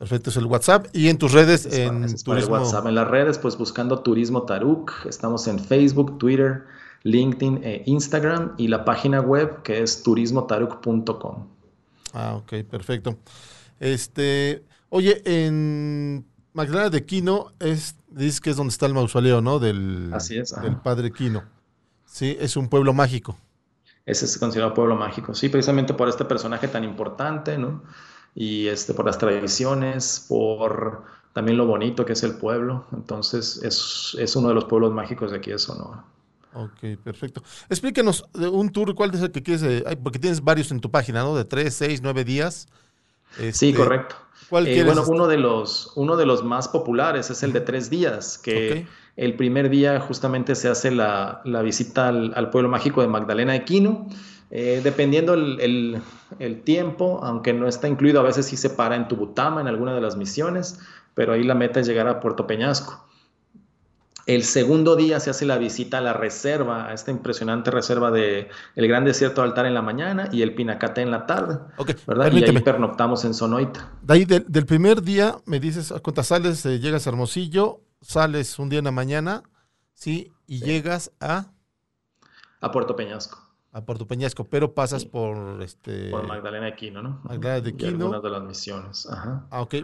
Perfecto, 0.00 0.30
es 0.30 0.36
el 0.38 0.46
WhatsApp. 0.46 0.86
¿Y 0.94 1.10
en 1.10 1.18
tus 1.18 1.32
redes? 1.32 1.68
en 1.70 2.06
WhatsApp. 2.48 2.86
En 2.86 2.94
las 2.94 3.06
redes, 3.06 3.36
pues 3.36 3.58
buscando 3.58 3.98
Turismo 3.98 4.44
Taruk. 4.44 4.92
Estamos 5.04 5.46
en 5.46 5.58
Facebook, 5.58 6.16
Twitter, 6.16 6.64
LinkedIn 7.02 7.60
e 7.62 7.82
Instagram 7.84 8.54
y 8.56 8.68
la 8.68 8.86
página 8.86 9.20
web 9.20 9.60
que 9.60 9.82
es 9.82 10.02
turismotaruc.com. 10.02 11.48
Ah, 12.14 12.34
ok, 12.34 12.64
perfecto. 12.70 13.18
Este, 13.78 14.64
oye, 14.88 15.20
en 15.26 16.24
Magdalena 16.54 16.88
de 16.88 17.04
Quino 17.04 17.52
es, 17.58 17.94
dices 18.08 18.40
que 18.40 18.48
es 18.48 18.56
donde 18.56 18.72
está 18.72 18.86
el 18.86 18.94
mausoleo, 18.94 19.42
¿no? 19.42 19.58
Del, 19.58 20.12
Así 20.14 20.38
es. 20.38 20.58
Del 20.62 20.76
padre 20.76 21.12
Quino. 21.12 21.42
Sí, 22.06 22.38
es 22.40 22.56
un 22.56 22.70
pueblo 22.70 22.94
mágico. 22.94 23.36
Ese 24.06 24.24
es 24.24 24.38
considerado 24.38 24.72
pueblo 24.72 24.96
mágico, 24.96 25.34
sí, 25.34 25.50
precisamente 25.50 25.92
por 25.92 26.08
este 26.08 26.24
personaje 26.24 26.68
tan 26.68 26.84
importante, 26.84 27.58
¿no? 27.58 27.82
Y 28.34 28.68
este, 28.68 28.94
por 28.94 29.06
las 29.06 29.18
tradiciones, 29.18 30.26
por 30.28 31.04
también 31.32 31.56
lo 31.56 31.66
bonito 31.66 32.04
que 32.04 32.12
es 32.14 32.22
el 32.22 32.36
pueblo. 32.36 32.86
Entonces, 32.92 33.60
es, 33.62 34.16
es 34.18 34.36
uno 34.36 34.48
de 34.48 34.54
los 34.54 34.64
pueblos 34.64 34.92
mágicos 34.92 35.30
de 35.30 35.38
aquí 35.38 35.50
de 35.50 35.58
Sonora. 35.58 36.04
Ok, 36.52 36.98
perfecto. 37.02 37.42
Explíquenos 37.68 38.24
de 38.34 38.48
un 38.48 38.70
tour, 38.70 38.94
¿cuál 38.94 39.14
es 39.14 39.22
el 39.22 39.30
que 39.30 39.42
quieres? 39.42 39.62
Eh, 39.62 39.84
porque 40.02 40.18
tienes 40.18 40.42
varios 40.42 40.70
en 40.72 40.80
tu 40.80 40.90
página, 40.90 41.22
¿no? 41.22 41.36
De 41.36 41.44
tres, 41.44 41.74
seis, 41.74 42.00
nueve 42.02 42.24
días. 42.24 42.66
sí, 43.36 43.46
este, 43.46 43.74
correcto. 43.74 44.16
¿Cuál 44.48 44.66
eh, 44.66 44.82
bueno, 44.82 45.04
uno 45.06 45.28
de, 45.28 45.38
los, 45.38 45.92
uno 45.94 46.16
de 46.16 46.26
los 46.26 46.42
más 46.42 46.66
populares 46.66 47.30
es 47.30 47.44
el 47.44 47.52
de 47.52 47.60
tres 47.60 47.88
días, 47.88 48.36
que 48.36 48.84
el 49.16 49.36
primer 49.36 49.70
día 49.70 50.00
justamente 50.00 50.56
se 50.56 50.68
hace 50.68 50.90
la, 50.90 51.40
la 51.44 51.62
visita 51.62 52.08
al, 52.08 52.50
pueblo 52.50 52.68
mágico 52.68 53.00
de 53.00 53.06
Magdalena 53.06 53.52
de 53.52 53.64
Quino. 53.64 54.08
Eh, 54.50 54.80
dependiendo 54.82 55.34
el, 55.34 55.60
el, 55.60 56.02
el, 56.40 56.62
tiempo, 56.62 57.20
aunque 57.22 57.52
no 57.52 57.68
está 57.68 57.86
incluido, 57.86 58.18
a 58.20 58.24
veces 58.24 58.46
sí 58.46 58.56
se 58.56 58.70
para 58.70 58.96
en 58.96 59.06
Tubutama, 59.06 59.60
en 59.60 59.68
alguna 59.68 59.94
de 59.94 60.00
las 60.00 60.16
misiones, 60.16 60.80
pero 61.14 61.32
ahí 61.32 61.44
la 61.44 61.54
meta 61.54 61.80
es 61.80 61.86
llegar 61.86 62.08
a 62.08 62.20
Puerto 62.20 62.46
Peñasco. 62.46 63.06
El 64.26 64.44
segundo 64.44 64.96
día 64.96 65.18
se 65.18 65.30
hace 65.30 65.44
la 65.44 65.58
visita 65.58 65.98
a 65.98 66.00
la 66.00 66.12
reserva, 66.12 66.88
a 66.88 66.94
esta 66.94 67.10
impresionante 67.10 67.70
reserva 67.70 68.10
de 68.10 68.48
el 68.76 68.86
Gran 68.86 69.04
Desierto 69.04 69.42
Altar 69.42 69.66
en 69.66 69.74
la 69.74 69.82
mañana 69.82 70.28
y 70.30 70.42
el 70.42 70.54
Pinacate 70.54 71.00
en 71.00 71.10
la 71.10 71.26
tarde. 71.26 71.58
¿verdad? 72.06 72.30
Y 72.32 72.44
ahí 72.44 72.58
pernoctamos 72.60 73.24
en 73.24 73.34
Sonoita. 73.34 73.90
De 74.02 74.14
ahí, 74.14 74.24
del, 74.24 74.66
primer 74.66 75.02
día, 75.02 75.36
me 75.46 75.58
dices, 75.58 75.92
cuántas 76.02 76.28
sales, 76.28 76.64
eh, 76.66 76.78
llegas 76.78 77.06
a 77.06 77.10
Hermosillo, 77.10 77.80
sales 78.02 78.58
un 78.58 78.68
día 78.68 78.78
en 78.78 78.84
la 78.84 78.92
mañana, 78.92 79.42
¿sí? 79.94 80.32
Y 80.46 80.60
llegas 80.60 81.10
a... 81.18 81.46
A 82.60 82.70
Puerto 82.70 82.94
Peñasco. 82.94 83.49
A 83.72 83.84
Puerto 83.84 84.06
Peñasco, 84.06 84.48
pero 84.48 84.74
pasas 84.74 85.04
por 85.04 85.62
este... 85.62 86.10
Por 86.10 86.26
Magdalena 86.26 86.66
de 86.66 86.74
Quino, 86.74 87.02
¿no? 87.02 87.20
Magdalena 87.22 87.60
de 87.60 87.76
Quino. 87.76 87.90
Algunas 87.90 88.22
de 88.22 88.30
las 88.30 88.42
misiones. 88.42 89.08
Ajá. 89.08 89.46
Ah, 89.50 89.62
ok. 89.62 89.76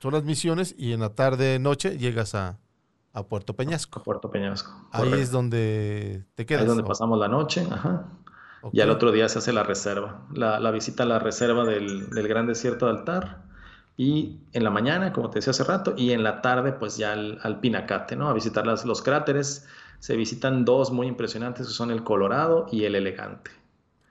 Son 0.00 0.12
las 0.12 0.24
misiones 0.24 0.74
y 0.76 0.92
en 0.92 1.00
la 1.00 1.14
tarde, 1.14 1.58
noche, 1.58 1.96
llegas 1.96 2.34
a 2.34 2.58
a 3.16 3.22
Puerto 3.22 3.56
Peñasco. 3.56 4.00
A 4.00 4.02
Puerto 4.02 4.30
Peñasco. 4.30 4.70
Ahí 4.92 5.10
es 5.14 5.30
donde 5.30 6.24
te 6.34 6.44
quedas. 6.44 6.60
Ahí 6.60 6.66
es 6.66 6.68
donde 6.68 6.86
pasamos 6.86 7.18
la 7.18 7.28
noche, 7.28 7.66
ajá. 7.68 8.04
Y 8.72 8.80
al 8.80 8.90
otro 8.90 9.10
día 9.10 9.28
se 9.28 9.38
hace 9.38 9.52
la 9.54 9.62
reserva, 9.62 10.26
la, 10.32 10.70
visita 10.70 11.04
a 11.04 11.06
la 11.06 11.18
reserva 11.18 11.64
del, 11.64 12.08
Gran 12.10 12.46
Desierto 12.46 12.86
de 12.86 12.92
Altar. 12.92 13.44
Y 13.96 14.40
en 14.52 14.64
la 14.64 14.70
mañana, 14.70 15.14
como 15.14 15.30
te 15.30 15.38
decía 15.38 15.52
hace 15.52 15.64
rato, 15.64 15.94
y 15.96 16.12
en 16.12 16.22
la 16.22 16.42
tarde, 16.42 16.72
pues 16.72 16.98
ya 16.98 17.12
al, 17.12 17.60
Pinacate, 17.60 18.16
¿no? 18.16 18.28
A 18.28 18.34
visitar 18.34 18.66
los 18.66 19.02
cráteres. 19.02 19.66
Se 19.98 20.16
visitan 20.16 20.64
dos 20.64 20.90
muy 20.90 21.06
impresionantes, 21.06 21.66
que 21.66 21.72
son 21.72 21.90
el 21.90 22.04
Colorado 22.04 22.66
y 22.70 22.84
el 22.84 22.94
Elegante. 22.94 23.50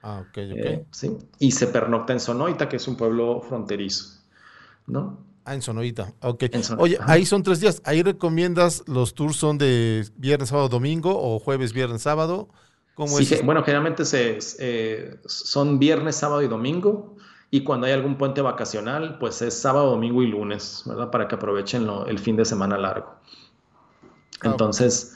Ah, 0.01 0.19
ok, 0.21 0.27
ok. 0.27 0.37
Eh, 0.37 0.85
sí. 0.91 1.17
Y 1.39 1.51
se 1.51 1.67
pernocta 1.67 2.13
en 2.13 2.19
Sonoita, 2.19 2.69
que 2.69 2.75
es 2.75 2.87
un 2.87 2.95
pueblo 2.95 3.41
fronterizo, 3.41 4.21
¿no? 4.87 5.17
Ah, 5.45 5.53
en 5.53 5.61
Sonoita. 5.61 6.13
Ok. 6.21 6.45
Oye, 6.77 6.97
ahí 7.07 7.25
son 7.25 7.43
tres 7.43 7.59
días. 7.59 7.81
Ahí 7.85 8.03
recomiendas 8.03 8.83
los 8.87 9.13
tours 9.13 9.35
son 9.35 9.57
de 9.57 10.07
viernes, 10.17 10.49
sábado, 10.49 10.69
domingo 10.69 11.11
o 11.19 11.39
jueves, 11.39 11.73
viernes, 11.73 12.01
sábado. 12.01 12.49
¿Cómo 12.95 13.17
sí, 13.17 13.37
bueno, 13.43 13.61
generalmente 13.63 14.05
se, 14.05 14.39
eh, 14.59 15.19
son 15.25 15.79
viernes, 15.79 16.15
sábado 16.15 16.41
y 16.41 16.47
domingo. 16.47 17.15
Y 17.51 17.63
cuando 17.63 17.85
hay 17.87 17.93
algún 17.93 18.17
puente 18.17 18.41
vacacional, 18.41 19.17
pues 19.19 19.41
es 19.41 19.53
sábado, 19.53 19.91
domingo 19.91 20.23
y 20.23 20.27
lunes, 20.27 20.83
¿verdad? 20.85 21.11
Para 21.11 21.27
que 21.27 21.35
aprovechen 21.35 21.87
el 22.07 22.19
fin 22.19 22.35
de 22.35 22.45
semana 22.45 22.77
largo. 22.77 23.15
Ah, 24.41 24.47
Entonces, 24.47 25.15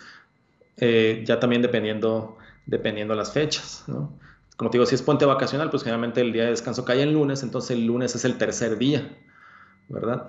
eh, 0.80 1.24
ya 1.26 1.40
también 1.40 1.62
dependiendo, 1.62 2.38
dependiendo 2.66 3.16
las 3.16 3.32
fechas, 3.32 3.84
¿no? 3.88 4.18
Como 4.58 4.70
te 4.70 4.78
digo, 4.78 4.86
si 4.86 4.96
es 4.96 5.02
puente 5.02 5.26
vacacional, 5.26 5.70
pues 5.70 5.84
generalmente 5.84 6.20
el 6.20 6.34
día 6.34 6.44
de 6.44 6.50
descanso 6.50 6.84
cae 6.84 7.02
el 7.02 7.14
lunes, 7.14 7.44
entonces 7.44 7.72
el 7.72 7.86
lunes 7.86 8.14
es 8.16 8.26
el 8.26 8.38
tercer 8.38 8.78
día. 8.78 9.10
¿verdad? 9.90 10.28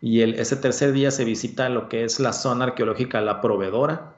Y 0.00 0.20
el, 0.20 0.34
ese 0.34 0.56
tercer 0.56 0.92
día 0.92 1.10
se 1.10 1.24
visita 1.24 1.68
lo 1.68 1.88
que 1.88 2.04
es 2.04 2.20
la 2.20 2.32
zona 2.32 2.66
arqueológica 2.66 3.20
La 3.20 3.40
Proveedora, 3.40 4.14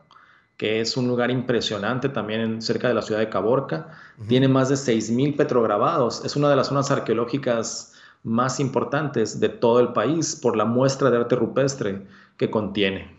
que 0.56 0.80
es 0.80 0.96
un 0.96 1.08
lugar 1.08 1.30
impresionante 1.30 2.08
también 2.08 2.60
cerca 2.62 2.88
de 2.88 2.94
la 2.94 3.02
ciudad 3.02 3.20
de 3.20 3.28
Caborca. 3.28 3.88
Tiene 4.28 4.46
más 4.46 4.68
de 4.68 4.76
6.000 4.76 5.36
petrograbados. 5.36 6.24
Es 6.24 6.36
una 6.36 6.50
de 6.50 6.56
las 6.56 6.68
zonas 6.68 6.90
arqueológicas 6.90 7.94
más 8.22 8.60
importantes 8.60 9.40
de 9.40 9.48
todo 9.48 9.80
el 9.80 9.92
país 9.92 10.36
por 10.36 10.56
la 10.56 10.64
muestra 10.64 11.10
de 11.10 11.16
arte 11.16 11.34
rupestre 11.34 12.06
que 12.36 12.50
contiene. 12.50 13.16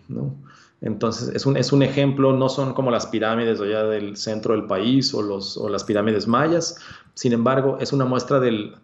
Entonces, 0.83 1.29
es 1.29 1.45
un, 1.45 1.55
es 1.55 1.71
un 1.71 1.81
ejemplo, 1.81 2.33
no 2.33 2.49
son 2.49 2.73
como 2.73 2.91
las 2.91 3.07
pirámides 3.07 3.59
allá 3.61 3.83
del 3.83 4.17
centro 4.17 4.53
del 4.53 4.65
país 4.65 5.13
o, 5.13 5.21
los, 5.21 5.57
o 5.57 5.69
las 5.69 5.85
pirámides 5.85 6.27
mayas, 6.27 6.77
sin 7.13 7.31
embargo, 7.31 7.77
es 7.79 7.93
una 7.93 8.03
muestra 8.03 8.41
del, 8.41 8.75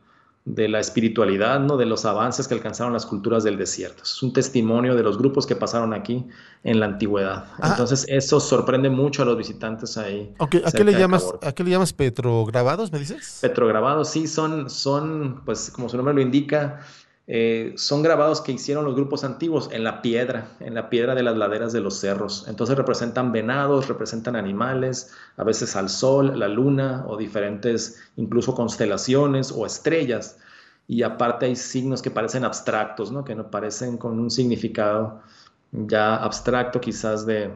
de 0.45 0.70
la 0.70 0.80
espiritualidad, 0.80 1.60
¿no? 1.60 1.78
de 1.78 1.86
los 1.86 2.06
avances 2.06 2.47
que 2.47 2.54
alcanzaron 2.54 2.93
las 2.93 3.06
culturas 3.06 3.43
del 3.43 3.58
desierto. 3.58 4.04
Es 4.04 4.24
un 4.24 4.32
testimonio 4.32 4.95
de 4.95 5.04
los 5.04 5.18
grupos 5.18 5.45
que 5.45 5.56
pasaron 5.56 5.93
aquí 5.93 6.26
en 6.64 6.80
la 6.80 6.86
antigüedad. 6.88 7.45
Ah. 7.60 7.72
Entonces, 7.72 8.06
eso 8.08 8.39
sorprende 8.39 8.89
mucho 8.89 9.24
a 9.24 9.26
los 9.26 9.38
visitantes 9.38 9.97
ahí. 9.97 10.34
¿A, 10.39 10.47
qué 10.47 10.84
le 10.84 10.93
llamas, 10.93 11.26
¿A 11.41 11.52
qué 11.52 11.64
le 11.64 11.72
llamas 11.72 11.93
petrograbados, 11.93 12.91
me 12.91 13.00
dices? 13.00 13.39
Petrograbados, 13.41 14.10
sí, 14.10 14.26
son, 14.28 14.70
son, 14.70 15.41
pues 15.45 15.70
como 15.70 15.89
su 15.89 15.97
nombre 15.97 16.16
lo 16.16 16.22
indica, 16.22 16.80
eh, 17.32 17.75
son 17.77 18.01
grabados 18.01 18.41
que 18.41 18.51
hicieron 18.51 18.86
los 18.86 18.95
grupos 18.95 19.23
antiguos 19.23 19.69
en 19.71 19.84
la 19.84 20.01
piedra, 20.01 20.47
en 20.59 20.73
la 20.73 20.89
piedra 20.89 21.13
de 21.13 21.21
las 21.21 21.38
laderas 21.38 21.71
de 21.71 21.80
los 21.80 21.99
cerros. 21.99 22.45
Entonces 22.47 22.75
representan 22.75 23.32
venados, 23.32 23.88
representan 23.88 24.36
animales, 24.36 25.13
a 25.38 25.43
veces 25.43 25.75
al 25.75 25.89
sol, 25.89 26.39
la 26.39 26.47
luna 26.47 27.05
o 27.07 27.17
diferentes, 27.17 28.01
incluso 28.15 28.55
constelaciones 28.55 29.51
o 29.51 29.67
estrellas. 29.67 30.39
Y 30.88 31.03
aparte 31.03 31.45
hay 31.45 31.55
signos 31.55 32.01
que 32.01 32.09
parecen 32.09 32.45
abstractos, 32.45 33.11
¿no? 33.11 33.23
que 33.23 33.36
no 33.36 33.51
parecen 33.51 33.97
con 33.99 34.19
un 34.19 34.32
significado 34.32 35.21
ya 35.71 36.15
abstracto 36.15 36.82
quizás 36.82 37.27
de 37.27 37.53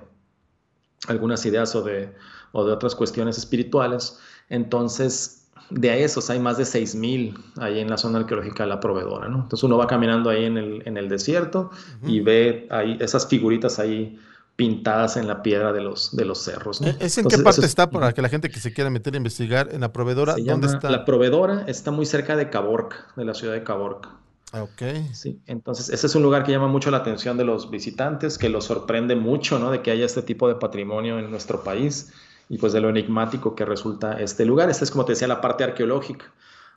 algunas 1.08 1.48
ideas 1.48 1.74
o 1.74 1.82
de, 1.82 2.14
o 2.52 2.64
de 2.64 2.74
otras 2.74 2.94
cuestiones 2.94 3.40
espirituales. 3.40 4.20
Entonces 4.50 5.43
de 5.74 6.04
esos 6.04 6.30
hay 6.30 6.40
más 6.40 6.58
de 6.58 6.64
6.000 6.64 7.36
ahí 7.58 7.80
en 7.80 7.90
la 7.90 7.98
zona 7.98 8.20
arqueológica 8.20 8.64
de 8.64 8.70
la 8.70 8.80
proveedora, 8.80 9.28
¿no? 9.28 9.44
Entonces 9.44 9.64
uno 9.64 9.78
va 9.78 9.88
caminando 9.88 10.30
ahí 10.30 10.46
en 10.46 10.58
el, 10.58 10.84
en 10.86 10.98
el 10.98 11.10
desierto 11.10 11.72
y 12.06 12.20
ve 12.20 12.68
ahí 12.70 12.98
esas 13.00 13.28
figuritas 13.28 13.80
ahí 13.80 14.20
pintadas 14.56 15.18
en 15.18 15.28
la 15.28 15.42
piedra 15.42 15.74
de 15.74 15.82
los, 15.82 16.16
de 16.16 16.26
los 16.26 16.44
cerros. 16.44 16.80
¿no? 16.80 16.90
¿Es 17.00 17.18
en 17.18 17.26
qué 17.26 17.40
parte 17.40 17.66
está 17.66 17.90
para 17.90 18.14
que 18.14 18.22
la 18.22 18.30
gente 18.30 18.50
que 18.50 18.60
se 18.60 18.72
quiera 18.72 18.90
meter 18.90 19.16
a 19.16 19.18
investigar 19.18 19.70
en 19.72 19.82
la 19.82 19.92
proveedora? 19.92 20.36
¿Dónde 20.38 20.68
está? 20.68 20.92
La 20.92 21.06
proveedora 21.06 21.66
está 21.68 21.92
muy 21.92 22.06
cerca 22.06 22.36
de 22.36 22.50
Caborca, 22.50 23.08
de 23.16 23.26
la 23.26 23.34
ciudad 23.34 23.54
de 23.54 23.64
Caborca. 23.64 24.10
Ah, 24.52 24.62
ok. 24.62 24.84
Sí, 25.14 25.40
entonces 25.48 25.90
ese 25.90 26.06
es 26.06 26.14
un 26.14 26.22
lugar 26.22 26.44
que 26.44 26.52
llama 26.52 26.68
mucho 26.68 26.92
la 26.92 26.98
atención 26.98 27.38
de 27.38 27.44
los 27.44 27.72
visitantes, 27.72 28.38
que 28.38 28.50
los 28.50 28.66
sorprende 28.66 29.16
mucho, 29.16 29.58
¿no? 29.58 29.72
De 29.72 29.82
que 29.82 29.90
haya 29.90 30.06
este 30.06 30.22
tipo 30.22 30.48
de 30.48 30.56
patrimonio 30.56 31.18
en 31.18 31.32
nuestro 31.32 31.64
país 31.64 32.14
y 32.50 32.58
pues 32.58 32.74
de 32.74 32.82
lo 32.82 32.90
enigmático 32.90 33.56
que 33.56 33.66
resulta 33.66 34.20
este 34.20 34.46
lugar. 34.46 34.70
Esta 34.70 34.84
es 34.84 34.92
como 34.92 35.06
te 35.06 35.14
decía 35.14 35.28
la 35.28 35.42
parte 35.42 35.64
arqueológica. 35.64 36.32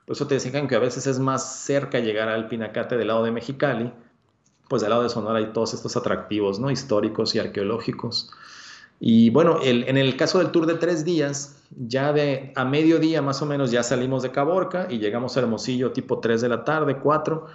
Por 0.07 0.15
eso 0.15 0.27
te 0.27 0.35
decían 0.35 0.69
que 0.69 0.77
a 0.77 0.79
veces 0.79 1.07
es 1.07 1.19
más 1.19 1.61
cerca 1.65 1.99
llegar 1.99 2.29
al 2.29 2.49
Pinacate 2.49 2.97
del 2.97 3.09
lado 3.09 3.25
de 3.25 3.33
Mexicali, 3.33 3.93
pues 4.69 4.83
del 4.83 4.91
lado 4.91 5.03
de 5.03 5.09
Sonora 5.09 5.39
hay 5.39 5.53
todos 5.53 5.75
estos 5.75 5.97
atractivos, 5.97 6.61
¿no? 6.61 6.71
Históricos 6.71 7.35
y 7.35 7.41
arqueológicos. 7.41 8.31
Y 8.99 9.31
bueno, 9.31 9.59
en 9.63 9.97
el 9.97 10.17
caso 10.17 10.39
del 10.39 10.51
tour 10.51 10.67
de 10.67 10.75
tres 10.75 11.05
días, 11.05 11.57
ya 11.71 12.13
de 12.13 12.53
a 12.57 12.65
mediodía 12.65 13.21
más 13.21 13.43
o 13.43 13.47
menos 13.47 13.71
ya 13.71 13.83
salimos 13.83 14.23
de 14.23 14.31
Caborca 14.31 14.87
y 14.89 14.99
llegamos 14.99 15.37
a 15.37 15.41
Hermosillo 15.41 15.93
tipo 15.93 16.21
3 16.21 16.41
de 16.41 16.49
la 16.49 16.65
tarde, 16.65 16.99
4 16.99 17.47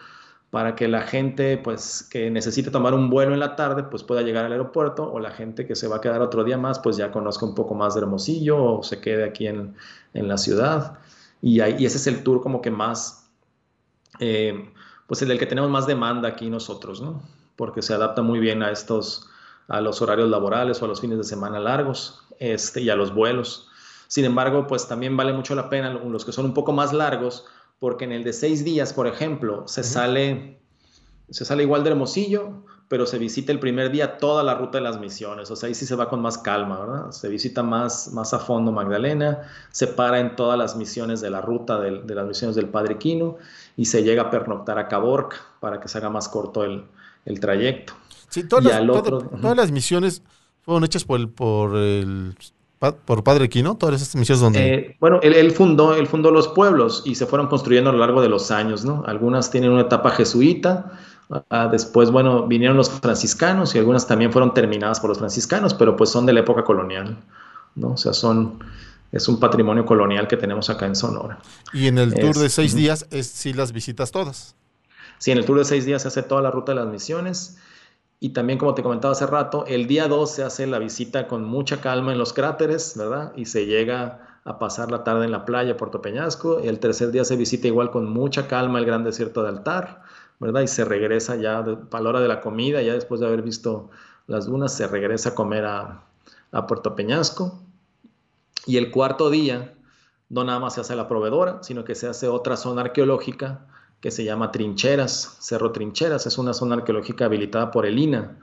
para 0.51 0.75
que 0.75 0.89
la 0.89 1.01
gente 1.01 1.57
pues 1.57 2.07
que 2.11 2.29
necesite 2.29 2.71
tomar 2.71 2.93
un 2.93 3.09
vuelo 3.09 3.33
en 3.33 3.39
la 3.39 3.55
tarde 3.55 3.83
pues 3.83 4.03
pueda 4.03 4.21
llegar 4.21 4.45
al 4.45 4.51
aeropuerto 4.51 5.09
o 5.09 5.19
la 5.19 5.31
gente 5.31 5.65
que 5.65 5.75
se 5.75 5.87
va 5.87 5.95
a 5.95 6.01
quedar 6.01 6.21
otro 6.21 6.43
día 6.43 6.57
más 6.57 6.77
pues 6.79 6.97
ya 6.97 7.09
conozca 7.09 7.45
un 7.45 7.55
poco 7.55 7.73
más 7.73 7.95
de 7.95 8.01
Hermosillo 8.01 8.61
o 8.61 8.83
se 8.83 8.99
quede 8.99 9.23
aquí 9.23 9.47
en, 9.47 9.75
la 10.13 10.37
ciudad 10.37 10.99
y, 11.41 11.61
ahí, 11.61 11.85
ese 11.85 11.97
es 11.97 12.05
el 12.07 12.21
tour 12.23 12.41
como 12.41 12.61
que 12.61 12.69
más 12.69 13.29
eh, 14.19 14.69
pues 15.07 15.21
el 15.21 15.29
del 15.29 15.39
que 15.39 15.45
tenemos 15.45 15.71
más 15.71 15.87
demanda 15.87 16.27
aquí 16.27 16.49
nosotros 16.49 17.01
¿no? 17.01 17.23
porque 17.55 17.81
se 17.81 17.93
adapta 17.93 18.21
muy 18.21 18.39
bien 18.39 18.61
a 18.61 18.71
estos 18.71 19.29
a 19.69 19.79
los 19.79 20.01
horarios 20.01 20.29
laborales 20.29 20.81
o 20.81 20.85
a 20.85 20.89
los 20.89 20.99
fines 20.99 21.17
de 21.17 21.23
semana 21.23 21.59
largos 21.59 22.25
este, 22.39 22.81
y 22.81 22.89
a 22.89 22.97
los 22.97 23.15
vuelos 23.15 23.69
sin 24.09 24.25
embargo 24.25 24.67
pues 24.67 24.85
también 24.85 25.15
vale 25.15 25.31
mucho 25.31 25.55
la 25.55 25.69
pena 25.69 25.91
los 25.93 26.25
que 26.25 26.33
son 26.33 26.43
un 26.43 26.53
poco 26.53 26.73
más 26.73 26.91
largos 26.91 27.45
porque 27.81 28.05
en 28.05 28.11
el 28.11 28.23
de 28.23 28.31
seis 28.31 28.63
días, 28.63 28.93
por 28.93 29.07
ejemplo, 29.07 29.67
se 29.67 29.83
sale 29.83 30.59
se 31.31 31.45
sale 31.45 31.63
igual 31.63 31.83
de 31.83 31.89
Hermosillo, 31.89 32.51
pero 32.87 33.07
se 33.07 33.17
visita 33.17 33.51
el 33.51 33.59
primer 33.59 33.89
día 33.89 34.19
toda 34.19 34.43
la 34.43 34.53
ruta 34.53 34.77
de 34.77 34.83
las 34.83 34.99
misiones, 34.99 35.49
o 35.49 35.55
sea, 35.55 35.67
ahí 35.67 35.73
sí 35.73 35.87
se 35.87 35.95
va 35.95 36.07
con 36.07 36.21
más 36.21 36.37
calma, 36.37 36.79
¿verdad? 36.79 37.11
Se 37.11 37.27
visita 37.27 37.63
más, 37.63 38.13
más 38.13 38.35
a 38.35 38.39
fondo 38.39 38.71
Magdalena, 38.71 39.49
se 39.71 39.87
para 39.87 40.19
en 40.19 40.35
todas 40.35 40.59
las 40.59 40.75
misiones 40.75 41.21
de 41.21 41.31
la 41.31 41.41
ruta 41.41 41.79
de, 41.79 42.03
las 42.13 42.27
misiones 42.27 42.55
del 42.55 42.69
Padre 42.69 42.99
Quino 42.99 43.37
y 43.77 43.85
se 43.85 44.03
llega 44.03 44.23
a 44.23 44.29
pernoctar 44.29 44.77
a 44.77 44.87
Caborca 44.87 45.37
para 45.59 45.79
que 45.79 45.87
se 45.87 45.97
haga 45.97 46.11
más 46.11 46.29
corto 46.29 46.63
el, 46.63 46.85
trayecto. 47.39 47.93
Sí, 48.29 48.43
todas, 48.43 48.63
las, 49.55 49.71
misiones 49.71 50.21
fueron 50.61 50.83
hechas 50.83 51.03
por 51.03 51.19
el, 51.19 51.29
por 51.29 51.75
el 51.77 52.35
por 52.89 53.23
Padre 53.23 53.47
Quino, 53.47 53.77
todas 53.77 54.01
esas 54.01 54.15
misiones 54.15 54.41
donde... 54.41 54.73
Eh, 54.73 54.97
bueno, 54.99 55.19
él, 55.21 55.51
fundó, 55.51 55.93
él 55.93 56.07
fundó 56.07 56.31
los 56.31 56.47
pueblos 56.47 57.03
y 57.05 57.13
se 57.13 57.27
fueron 57.27 57.47
construyendo 57.47 57.91
a 57.91 57.93
lo 57.93 57.99
largo 57.99 58.23
de 58.23 58.29
los 58.29 58.49
años, 58.49 58.83
¿no? 58.83 59.03
Algunas 59.05 59.51
tienen 59.51 59.69
una 59.69 59.81
etapa 59.81 60.09
jesuita, 60.09 60.91
ah, 61.51 61.69
después, 61.71 62.09
bueno, 62.09 62.47
vinieron 62.47 62.75
los 62.77 62.89
franciscanos 62.89 63.75
y 63.75 63.77
algunas 63.77 64.07
también 64.07 64.31
fueron 64.31 64.55
terminadas 64.55 64.99
por 64.99 65.09
los 65.09 65.19
franciscanos, 65.19 65.75
pero 65.75 65.95
pues 65.95 66.09
son 66.09 66.25
de 66.25 66.33
la 66.33 66.39
época 66.39 66.63
colonial, 66.63 67.17
¿no? 67.75 67.91
O 67.91 67.97
sea, 67.97 68.13
son... 68.13 68.59
Es 69.11 69.27
un 69.27 69.41
patrimonio 69.41 69.85
colonial 69.85 70.25
que 70.25 70.37
tenemos 70.37 70.69
acá 70.69 70.85
en 70.85 70.95
Sonora. 70.95 71.37
Y 71.73 71.87
en 71.87 71.97
el 71.97 72.13
tour 72.13 72.33
de 72.37 72.47
seis 72.47 72.73
días, 72.73 73.07
es, 73.11 73.27
sí 73.27 73.51
las 73.51 73.73
visitas 73.73 74.09
todas. 74.09 74.55
Sí, 75.17 75.31
en 75.31 75.37
el 75.37 75.43
tour 75.43 75.57
de 75.57 75.65
seis 75.65 75.85
días 75.85 76.01
se 76.01 76.07
hace 76.07 76.23
toda 76.23 76.41
la 76.41 76.49
ruta 76.49 76.71
de 76.71 76.77
las 76.77 76.87
misiones 76.87 77.57
y 78.23 78.29
también, 78.29 78.59
como 78.59 78.75
te 78.75 78.83
comentaba 78.83 79.13
hace 79.13 79.25
rato, 79.25 79.65
el 79.65 79.87
día 79.87 80.07
2 80.07 80.29
se 80.29 80.43
hace 80.43 80.67
la 80.67 80.77
visita 80.77 81.27
con 81.27 81.43
mucha 81.43 81.81
calma 81.81 82.11
en 82.11 82.19
los 82.19 82.33
cráteres, 82.33 82.95
¿verdad? 82.95 83.33
Y 83.35 83.45
se 83.45 83.65
llega 83.65 84.39
a 84.43 84.59
pasar 84.59 84.91
la 84.91 85.03
tarde 85.03 85.25
en 85.25 85.31
la 85.31 85.43
playa 85.43 85.75
Puerto 85.75 86.03
Peñasco. 86.03 86.59
El 86.59 86.77
tercer 86.77 87.09
día 87.09 87.25
se 87.25 87.35
visita 87.35 87.65
igual 87.65 87.89
con 87.89 88.07
mucha 88.07 88.47
calma 88.47 88.77
el 88.77 88.85
gran 88.85 89.03
desierto 89.03 89.41
de 89.41 89.49
Altar, 89.49 90.03
¿verdad? 90.39 90.61
Y 90.61 90.67
se 90.67 90.85
regresa 90.85 91.35
ya 91.35 91.57
a 91.57 91.99
la 91.99 92.09
hora 92.09 92.19
de 92.19 92.27
la 92.27 92.41
comida, 92.41 92.83
ya 92.83 92.93
después 92.93 93.21
de 93.21 93.25
haber 93.25 93.41
visto 93.41 93.89
las 94.27 94.45
dunas, 94.45 94.71
se 94.71 94.85
regresa 94.85 95.29
a 95.29 95.35
comer 95.35 95.65
a, 95.65 96.03
a 96.51 96.67
Puerto 96.67 96.95
Peñasco. 96.95 97.59
Y 98.67 98.77
el 98.77 98.91
cuarto 98.91 99.31
día, 99.31 99.73
no 100.29 100.43
nada 100.43 100.59
más 100.59 100.75
se 100.75 100.81
hace 100.81 100.95
la 100.95 101.07
proveedora, 101.07 101.63
sino 101.63 101.83
que 101.83 101.95
se 101.95 102.07
hace 102.07 102.27
otra 102.27 102.55
zona 102.55 102.81
arqueológica 102.81 103.65
que 104.01 104.11
se 104.11 104.23
llama 104.23 104.51
Trincheras, 104.51 105.37
Cerro 105.39 105.71
Trincheras, 105.71 106.25
es 106.25 106.37
una 106.37 106.53
zona 106.53 106.75
arqueológica 106.75 107.25
habilitada 107.25 107.71
por 107.71 107.85
el 107.85 107.99
INA, 107.99 108.39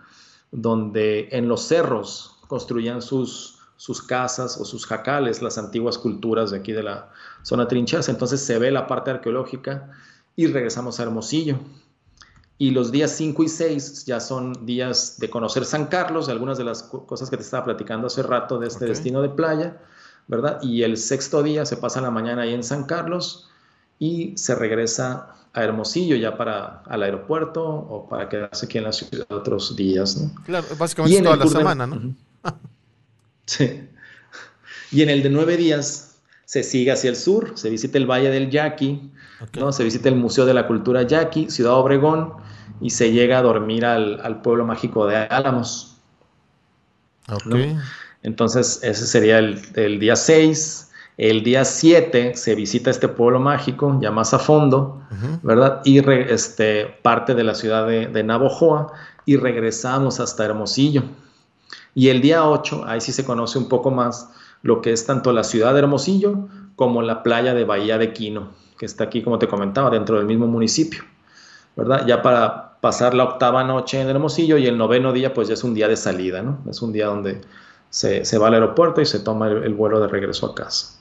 donde 0.53 1.29
en 1.33 1.49
los 1.49 1.63
cerros 1.63 2.39
construían 2.47 3.03
sus, 3.03 3.59
sus 3.77 4.01
casas 4.01 4.57
o 4.59 4.65
sus 4.65 4.87
jacales, 4.87 5.43
las 5.43 5.59
antiguas 5.59 5.99
culturas 5.99 6.53
de 6.53 6.59
aquí 6.59 6.73
de 6.73 6.85
la 6.85 7.11
zona 7.43 7.67
Trincheras. 7.67 8.09
Entonces 8.09 8.41
se 8.41 8.59
ve 8.59 8.71
la 8.71 8.87
parte 8.87 9.11
arqueológica 9.11 9.91
y 10.37 10.47
regresamos 10.47 11.01
a 11.01 11.03
Hermosillo. 11.03 11.59
Y 12.57 12.71
los 12.71 12.91
días 12.91 13.13
5 13.13 13.43
y 13.43 13.49
6 13.49 14.07
ya 14.07 14.21
son 14.21 14.67
días 14.67 15.19
de 15.19 15.29
conocer 15.31 15.65
San 15.65 15.87
Carlos, 15.87 16.29
algunas 16.29 16.59
de 16.59 16.65
las 16.65 16.85
cosas 16.85 17.31
que 17.31 17.37
te 17.37 17.43
estaba 17.43 17.65
platicando 17.65 18.07
hace 18.07 18.23
rato 18.23 18.59
de 18.59 18.69
este 18.69 18.85
destino 18.85 19.23
de 19.23 19.29
playa, 19.29 19.81
¿verdad? 20.27 20.61
Y 20.63 20.83
el 20.83 20.97
sexto 20.97 21.43
día 21.43 21.65
se 21.67 21.77
pasa 21.77 22.01
la 22.01 22.11
mañana 22.11 22.43
ahí 22.43 22.55
en 22.55 22.65
San 22.65 22.85
Carlos 22.85 23.49
y 24.01 24.37
se 24.37 24.57
regresa 24.57 25.35
a 25.59 25.65
Hermosillo 25.65 26.17
ya 26.17 26.37
para 26.37 26.83
al 26.87 27.03
aeropuerto 27.03 27.65
o 27.65 28.09
para 28.09 28.29
quedarse 28.29 28.67
aquí 28.67 28.79
en 28.79 28.85
la 28.85 28.93
ciudad 28.93 29.27
otros 29.31 29.75
días, 29.77 30.17
¿no? 30.17 30.43
Claro, 30.45 30.67
básicamente 30.79 31.23
toda 31.23 31.37
la 31.37 31.47
semana, 31.47 31.87
¿no? 31.87 32.15
sí. 33.47 33.89
Y 34.91 35.03
en 35.03 35.11
el 35.11 35.23
de 35.23 35.31
nueve 35.31 35.57
días 35.57 36.21
se 36.45 36.63
sigue 36.63 36.93
hacia 36.93 37.11
el 37.11 37.17
sur, 37.17 37.53
se 37.57 37.69
visita 37.69 37.99
el 37.99 38.07
Valle 38.07 38.31
del 38.31 38.51
Yaqui, 38.51 39.13
¿no? 39.59 39.73
Se 39.73 39.85
visita 39.85 40.09
el 40.09 40.15
Museo 40.15 40.47
de 40.47 40.55
la 40.55 40.67
Cultura 40.67 41.03
Yaqui, 41.03 41.51
Ciudad 41.51 41.75
Obregón, 41.75 42.33
y 42.81 42.91
se 42.91 43.13
llega 43.13 43.39
a 43.39 43.43
dormir 43.43 43.85
al, 43.85 44.41
pueblo 44.43 44.65
mágico 44.65 45.07
de 45.07 45.17
Álamos. 45.17 45.97
Entonces, 48.23 48.81
ese 48.83 49.07
sería 49.07 49.39
el, 49.39 49.61
el 49.75 50.01
día 50.01 50.17
6 50.17 50.88
el 51.19 51.43
día 51.43 51.65
7 51.65 52.37
se 52.37 52.55
visita 52.55 52.91
este 52.91 53.09
pueblo 53.09 53.41
mágico, 53.41 53.99
ya 54.01 54.13
más 54.13 54.33
a 54.35 54.39
fondo, 54.39 55.03
¿verdad? 55.43 55.83
Y 55.85 55.99
este, 56.09 56.87
parte 57.03 57.35
de 57.35 57.43
la 57.43 57.57
ciudad 57.57 57.89
de, 57.89 58.07
de, 58.07 58.23
Navojoa 58.23 58.93
y 59.27 59.37
regresamos 59.37 60.21
hasta 60.21 60.45
Hermosillo. 60.45 61.03
Y 61.93 62.11
el 62.11 62.21
día 62.21 62.49
8, 62.49 62.85
ahí 62.87 63.01
sí 63.01 63.13
se 63.13 63.25
conoce 63.25 63.59
un 63.59 63.69
poco 63.69 63.91
más 63.91 64.31
lo 64.63 64.81
que 64.81 64.93
es 64.93 65.07
tanto 65.07 65.33
la 65.33 65.43
ciudad 65.43 65.73
de 65.73 65.81
Hermosillo 65.81 66.49
como 66.77 67.03
la 67.03 67.25
playa 67.25 67.53
de 67.53 67.65
Bahía 67.65 67.99
de 67.99 68.13
Quino, 68.13 68.51
que 68.79 68.87
está 68.87 69.05
aquí, 69.05 69.21
como 69.21 69.41
te 69.41 69.49
comentaba, 69.49 69.91
dentro 69.91 70.19
del 70.19 70.27
mismo 70.27 70.47
municipio, 70.47 71.03
¿verdad? 71.75 72.07
Ya 72.07 72.23
para 72.23 72.79
pasar 72.81 73.15
la 73.15 73.25
octava 73.25 73.65
noche 73.65 74.01
en 74.01 74.09
Hermosillo 74.09 74.57
y 74.57 74.69
el 74.69 74.79
noveno 74.79 75.13
día, 75.13 75.35
pues 75.35 75.49
ya 75.49 75.55
es 75.55 75.65
un 75.65 75.75
día 75.75 75.89
de 75.89 75.97
salida, 75.97 76.43
¿no? 76.43 76.61
Es 76.71 76.81
un 76.81 76.93
día 76.93 77.07
donde 77.07 77.41
se, 77.91 78.39
va 78.39 78.47
al 78.47 78.55
aeropuerto 78.55 79.01
y 79.01 79.07
se 79.07 79.19
toma 79.19 79.49
el 79.49 79.75
vuelo 79.75 79.99
de 79.99 80.07
regreso 80.07 80.47
a 80.47 80.55
casa. 80.55 80.98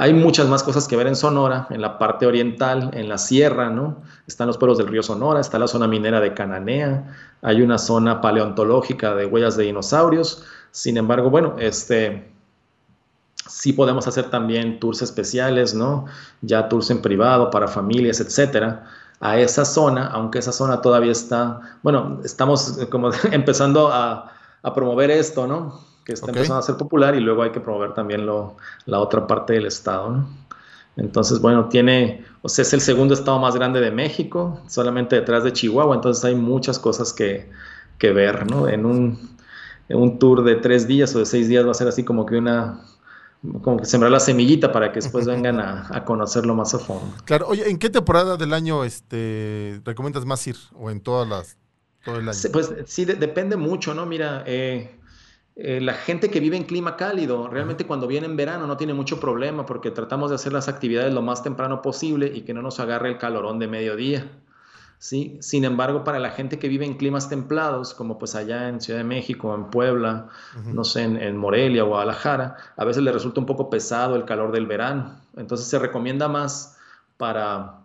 Hay 0.00 0.14
muchas 0.14 0.48
más 0.48 0.62
cosas 0.62 0.88
que 0.88 0.96
ver 0.96 1.08
en 1.08 1.14
Sonora, 1.14 1.66
en 1.68 1.82
la 1.82 1.98
parte 1.98 2.24
oriental, 2.24 2.90
en 2.94 3.10
la 3.10 3.18
sierra, 3.18 3.68
¿no? 3.68 4.00
Están 4.26 4.46
los 4.46 4.56
pueblos 4.56 4.78
del 4.78 4.86
río 4.86 5.02
Sonora, 5.02 5.40
está 5.40 5.58
la 5.58 5.68
zona 5.68 5.86
minera 5.86 6.20
de 6.20 6.32
Cananea, 6.32 7.14
hay 7.42 7.60
una 7.60 7.76
zona 7.76 8.22
paleontológica 8.22 9.14
de 9.14 9.26
huellas 9.26 9.58
de 9.58 9.64
dinosaurios. 9.64 10.42
Sin 10.70 10.96
embargo, 10.96 11.28
bueno, 11.28 11.56
este, 11.58 12.32
sí 13.46 13.74
podemos 13.74 14.06
hacer 14.06 14.30
también 14.30 14.80
tours 14.80 15.02
especiales, 15.02 15.74
¿no? 15.74 16.06
Ya 16.40 16.70
tours 16.70 16.88
en 16.88 17.02
privado 17.02 17.50
para 17.50 17.68
familias, 17.68 18.20
etcétera, 18.20 18.86
a 19.20 19.38
esa 19.38 19.66
zona, 19.66 20.06
aunque 20.06 20.38
esa 20.38 20.52
zona 20.52 20.80
todavía 20.80 21.12
está, 21.12 21.60
bueno, 21.82 22.20
estamos 22.24 22.78
como 22.90 23.10
empezando 23.32 23.92
a, 23.92 24.32
a 24.62 24.72
promover 24.72 25.10
esto, 25.10 25.46
¿no? 25.46 25.89
Que 26.04 26.12
está 26.12 26.28
empezando 26.28 26.58
a 26.58 26.62
ser 26.62 26.76
popular 26.76 27.14
y 27.14 27.20
luego 27.20 27.42
hay 27.42 27.50
que 27.50 27.60
promover 27.60 27.94
también 27.94 28.26
lo, 28.26 28.56
la 28.86 29.00
otra 29.00 29.26
parte 29.26 29.54
del 29.54 29.66
estado. 29.66 30.24
Entonces, 30.96 31.40
bueno, 31.40 31.68
tiene, 31.68 32.24
o 32.42 32.48
sea, 32.48 32.62
es 32.62 32.72
el 32.72 32.80
segundo 32.80 33.14
estado 33.14 33.38
más 33.38 33.54
grande 33.54 33.80
de 33.80 33.90
México, 33.90 34.60
solamente 34.66 35.16
detrás 35.16 35.44
de 35.44 35.52
Chihuahua, 35.52 35.94
entonces 35.94 36.24
hay 36.24 36.34
muchas 36.34 36.78
cosas 36.78 37.12
que, 37.12 37.48
que 37.98 38.12
ver, 38.12 38.50
¿no? 38.50 38.68
En 38.68 38.84
un, 38.84 39.36
en 39.88 39.96
un 39.98 40.18
tour 40.18 40.44
de 40.44 40.56
tres 40.56 40.86
días 40.86 41.14
o 41.14 41.20
de 41.20 41.26
seis 41.26 41.48
días 41.48 41.66
va 41.66 41.70
a 41.70 41.74
ser 41.74 41.88
así 41.88 42.04
como 42.04 42.26
que 42.26 42.36
una, 42.36 42.80
como 43.62 43.78
que 43.78 43.86
sembrar 43.86 44.12
la 44.12 44.20
semillita 44.20 44.72
para 44.72 44.92
que 44.92 45.00
después 45.00 45.26
vengan 45.26 45.60
a, 45.60 45.86
a, 45.90 46.04
conocerlo 46.04 46.54
más 46.54 46.74
a 46.74 46.78
fondo. 46.78 47.14
Claro, 47.24 47.46
oye, 47.48 47.70
¿en 47.70 47.78
qué 47.78 47.88
temporada 47.88 48.36
del 48.36 48.52
año 48.52 48.84
este, 48.84 49.80
recomiendas 49.84 50.26
más 50.26 50.46
ir? 50.46 50.56
¿O 50.74 50.90
en 50.90 51.00
todas 51.00 51.26
las, 51.28 51.56
todo 52.04 52.16
el 52.16 52.28
año? 52.28 52.38
Pues 52.52 52.74
sí, 52.86 53.04
depende 53.04 53.56
mucho, 53.56 53.94
¿no? 53.94 54.04
Mira, 54.04 54.44
eh, 54.46 54.99
eh, 55.56 55.80
la 55.80 55.94
gente 55.94 56.30
que 56.30 56.40
vive 56.40 56.56
en 56.56 56.64
clima 56.64 56.96
cálido, 56.96 57.48
realmente 57.48 57.86
cuando 57.86 58.06
viene 58.06 58.26
en 58.26 58.36
verano 58.36 58.66
no 58.66 58.76
tiene 58.76 58.94
mucho 58.94 59.20
problema 59.20 59.66
porque 59.66 59.90
tratamos 59.90 60.30
de 60.30 60.36
hacer 60.36 60.52
las 60.52 60.68
actividades 60.68 61.12
lo 61.12 61.22
más 61.22 61.42
temprano 61.42 61.82
posible 61.82 62.30
y 62.34 62.42
que 62.42 62.54
no 62.54 62.62
nos 62.62 62.80
agarre 62.80 63.10
el 63.10 63.18
calorón 63.18 63.58
de 63.58 63.68
mediodía. 63.68 64.30
¿sí? 64.98 65.38
Sin 65.40 65.64
embargo, 65.64 66.04
para 66.04 66.18
la 66.18 66.30
gente 66.30 66.58
que 66.58 66.68
vive 66.68 66.86
en 66.86 66.94
climas 66.94 67.28
templados, 67.28 67.94
como 67.94 68.18
pues 68.18 68.34
allá 68.36 68.68
en 68.68 68.80
Ciudad 68.80 69.00
de 69.00 69.04
México, 69.04 69.54
en 69.54 69.70
Puebla, 69.70 70.28
no 70.64 70.84
sé, 70.84 71.02
en, 71.02 71.16
en, 71.16 71.36
Morelia, 71.36 71.82
Guadalajara, 71.82 72.56
a 72.76 72.84
veces 72.84 73.02
le 73.02 73.10
resulta 73.10 73.40
un 73.40 73.46
poco 73.46 73.68
pesado 73.70 74.14
el 74.14 74.24
calor 74.24 74.52
del 74.52 74.66
verano. 74.66 75.16
Entonces 75.36 75.66
se 75.66 75.78
recomienda 75.78 76.28
más 76.28 76.78
para, 77.16 77.80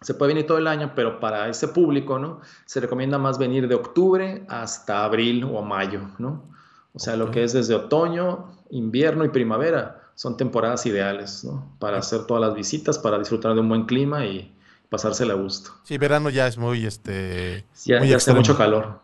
se 0.00 0.14
puede 0.14 0.34
venir 0.34 0.46
todo 0.46 0.58
el 0.58 0.66
año, 0.66 0.92
pero 0.94 1.20
para 1.20 1.48
ese 1.48 1.68
público, 1.68 2.18
¿no? 2.18 2.40
Se 2.66 2.80
recomienda 2.80 3.18
más 3.18 3.38
venir 3.38 3.68
de 3.68 3.74
octubre 3.74 4.44
hasta 4.48 5.04
abril 5.04 5.44
o 5.44 5.62
mayo, 5.62 6.00
¿no? 6.18 6.53
O 6.94 6.98
sea, 6.98 7.16
lo 7.16 7.30
que 7.30 7.42
es 7.42 7.52
desde 7.52 7.74
otoño, 7.74 8.52
invierno 8.70 9.24
y 9.24 9.28
primavera 9.28 10.00
son 10.14 10.36
temporadas 10.36 10.86
ideales, 10.86 11.44
¿no? 11.44 11.74
Para 11.80 11.98
hacer 11.98 12.24
todas 12.24 12.40
las 12.40 12.54
visitas, 12.54 12.98
para 12.98 13.18
disfrutar 13.18 13.54
de 13.54 13.60
un 13.60 13.68
buen 13.68 13.84
clima 13.84 14.24
y 14.24 14.54
pasársela 14.88 15.34
a 15.34 15.36
gusto. 15.36 15.72
Sí, 15.82 15.98
verano 15.98 16.30
ya 16.30 16.46
es 16.46 16.56
muy, 16.56 16.86
este... 16.86 17.64
Ya, 17.84 17.98
hace 18.14 18.32
mucho 18.32 18.56
calor. 18.56 19.00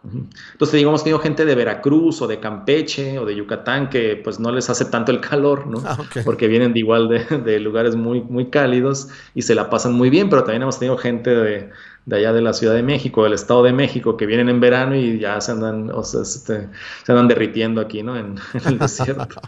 Entonces, 0.52 0.78
digamos 0.78 1.02
que 1.02 1.10
tengo 1.10 1.18
gente 1.18 1.44
de 1.44 1.54
Veracruz 1.56 2.22
o 2.22 2.28
de 2.28 2.38
Campeche 2.38 3.18
o 3.18 3.26
de 3.26 3.34
Yucatán 3.34 3.88
que 3.88 4.20
pues 4.22 4.38
no 4.38 4.52
les 4.52 4.70
hace 4.70 4.84
tanto 4.84 5.10
el 5.10 5.20
calor, 5.20 5.66
¿no? 5.66 5.82
Ah, 5.84 5.98
Porque 6.24 6.46
vienen 6.46 6.72
de 6.72 6.78
igual 6.78 7.08
de, 7.08 7.24
de, 7.38 7.58
lugares 7.58 7.96
muy, 7.96 8.20
muy 8.22 8.50
cálidos 8.50 9.08
y 9.34 9.42
se 9.42 9.56
la 9.56 9.68
pasan 9.68 9.94
muy 9.94 10.10
bien, 10.10 10.30
pero 10.30 10.44
también 10.44 10.62
hemos 10.62 10.78
tenido 10.78 10.96
gente 10.96 11.34
de, 11.34 11.70
de 12.06 12.16
allá 12.16 12.32
de 12.32 12.42
la 12.42 12.52
Ciudad 12.52 12.74
de 12.74 12.82
México, 12.82 13.24
del 13.24 13.34
Estado 13.34 13.62
de 13.62 13.72
México, 13.72 14.16
que 14.16 14.26
vienen 14.26 14.48
en 14.48 14.60
verano 14.60 14.96
y 14.96 15.18
ya 15.18 15.40
se 15.40 15.52
andan, 15.52 15.90
o 15.90 16.02
sea, 16.02 16.22
este, 16.22 16.68
se 17.04 17.12
andan 17.12 17.28
derritiendo 17.28 17.80
aquí, 17.80 18.02
¿no? 18.02 18.16
En, 18.16 18.36
el 18.64 18.78
desierto. 18.78 19.40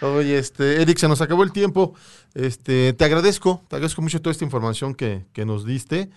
Oye, 0.00 0.38
este, 0.38 0.80
Eric, 0.80 0.98
se 0.98 1.08
nos 1.08 1.20
acabó 1.20 1.42
el 1.42 1.52
tiempo. 1.52 1.94
Este, 2.34 2.92
te 2.92 3.04
agradezco, 3.04 3.64
te 3.68 3.76
agradezco 3.76 4.02
mucho 4.02 4.20
toda 4.20 4.32
esta 4.32 4.44
información 4.44 4.94
que, 4.94 5.26
nos 5.44 5.64
diste. 5.64 6.10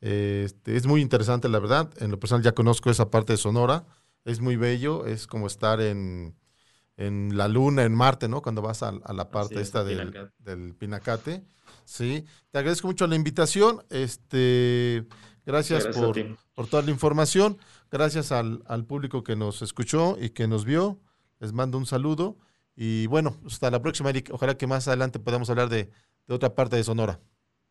Este, 0.00 0.76
es 0.76 0.86
muy 0.86 1.00
interesante, 1.00 1.48
la 1.48 1.58
verdad. 1.58 1.90
En 1.98 2.10
lo 2.10 2.18
personal 2.18 2.42
ya 2.42 2.52
conozco 2.52 2.90
esa 2.90 3.10
parte 3.10 3.34
de 3.34 3.36
Sonora. 3.36 3.84
Es 4.24 4.40
muy 4.40 4.56
bello, 4.56 5.06
es 5.06 5.26
como 5.26 5.46
estar 5.46 5.80
en, 5.80 6.34
en 6.96 7.36
la 7.36 7.48
Luna, 7.48 7.84
en 7.84 7.94
Marte, 7.94 8.28
¿no? 8.28 8.42
Cuando 8.42 8.62
vas 8.62 8.82
a, 8.82 8.92
la 8.92 9.30
parte 9.30 9.60
esta 9.60 9.84
del, 9.84 10.30
del, 10.38 10.74
Pinacate. 10.74 11.44
Sí, 11.84 12.24
te 12.50 12.58
agradezco 12.58 12.86
mucho 12.86 13.06
la 13.06 13.16
invitación. 13.16 13.82
Este, 13.90 15.06
gracias, 15.46 15.86
por, 15.88 16.14
por, 16.54 16.66
toda 16.66 16.82
la 16.82 16.90
información. 16.90 17.58
Gracias 17.90 18.32
al, 18.32 18.62
al, 18.66 18.84
público 18.84 19.22
que 19.22 19.36
nos 19.36 19.62
escuchó 19.62 20.16
y 20.20 20.30
que 20.30 20.46
nos 20.48 20.64
vio. 20.64 20.98
Les 21.40 21.52
mando 21.52 21.78
un 21.78 21.86
saludo. 21.86 22.36
Y 22.76 23.06
bueno, 23.06 23.36
hasta 23.46 23.70
la 23.70 23.82
próxima, 23.82 24.10
Eric. 24.10 24.30
Ojalá 24.32 24.56
que 24.56 24.66
más 24.66 24.86
adelante 24.88 25.18
podamos 25.18 25.50
hablar 25.50 25.68
de, 25.68 25.90
de 26.26 26.34
otra 26.34 26.54
parte 26.54 26.76
de 26.76 26.84
Sonora. 26.84 27.20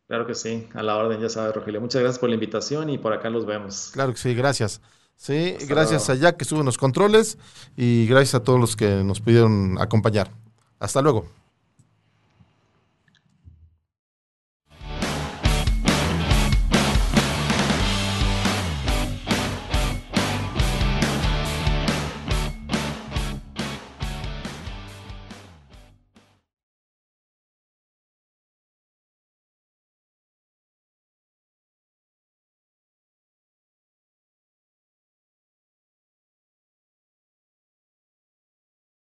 Claro 0.07 0.25
que 0.25 0.35
sí, 0.35 0.67
a 0.73 0.83
la 0.83 0.95
orden, 0.95 1.19
ya 1.19 1.29
sabes, 1.29 1.53
Rogelio. 1.53 1.81
Muchas 1.81 2.01
gracias 2.01 2.19
por 2.19 2.29
la 2.29 2.35
invitación 2.35 2.89
y 2.89 2.97
por 2.97 3.11
acá 3.11 3.29
los 3.29 3.45
vemos. 3.45 3.89
Claro 3.93 4.13
que 4.13 4.19
sí, 4.19 4.33
gracias. 4.33 4.81
Sí, 5.17 5.57
gracias 5.67 6.09
a 6.09 6.15
Jack 6.15 6.37
que 6.37 6.43
estuvo 6.43 6.59
en 6.59 6.65
los 6.65 6.77
controles 6.77 7.37
y 7.75 8.05
gracias 8.07 8.35
a 8.35 8.43
todos 8.43 8.59
los 8.59 8.75
que 8.75 9.03
nos 9.03 9.19
pudieron 9.19 9.77
acompañar. 9.81 10.31
Hasta 10.79 11.01
luego. 11.01 11.27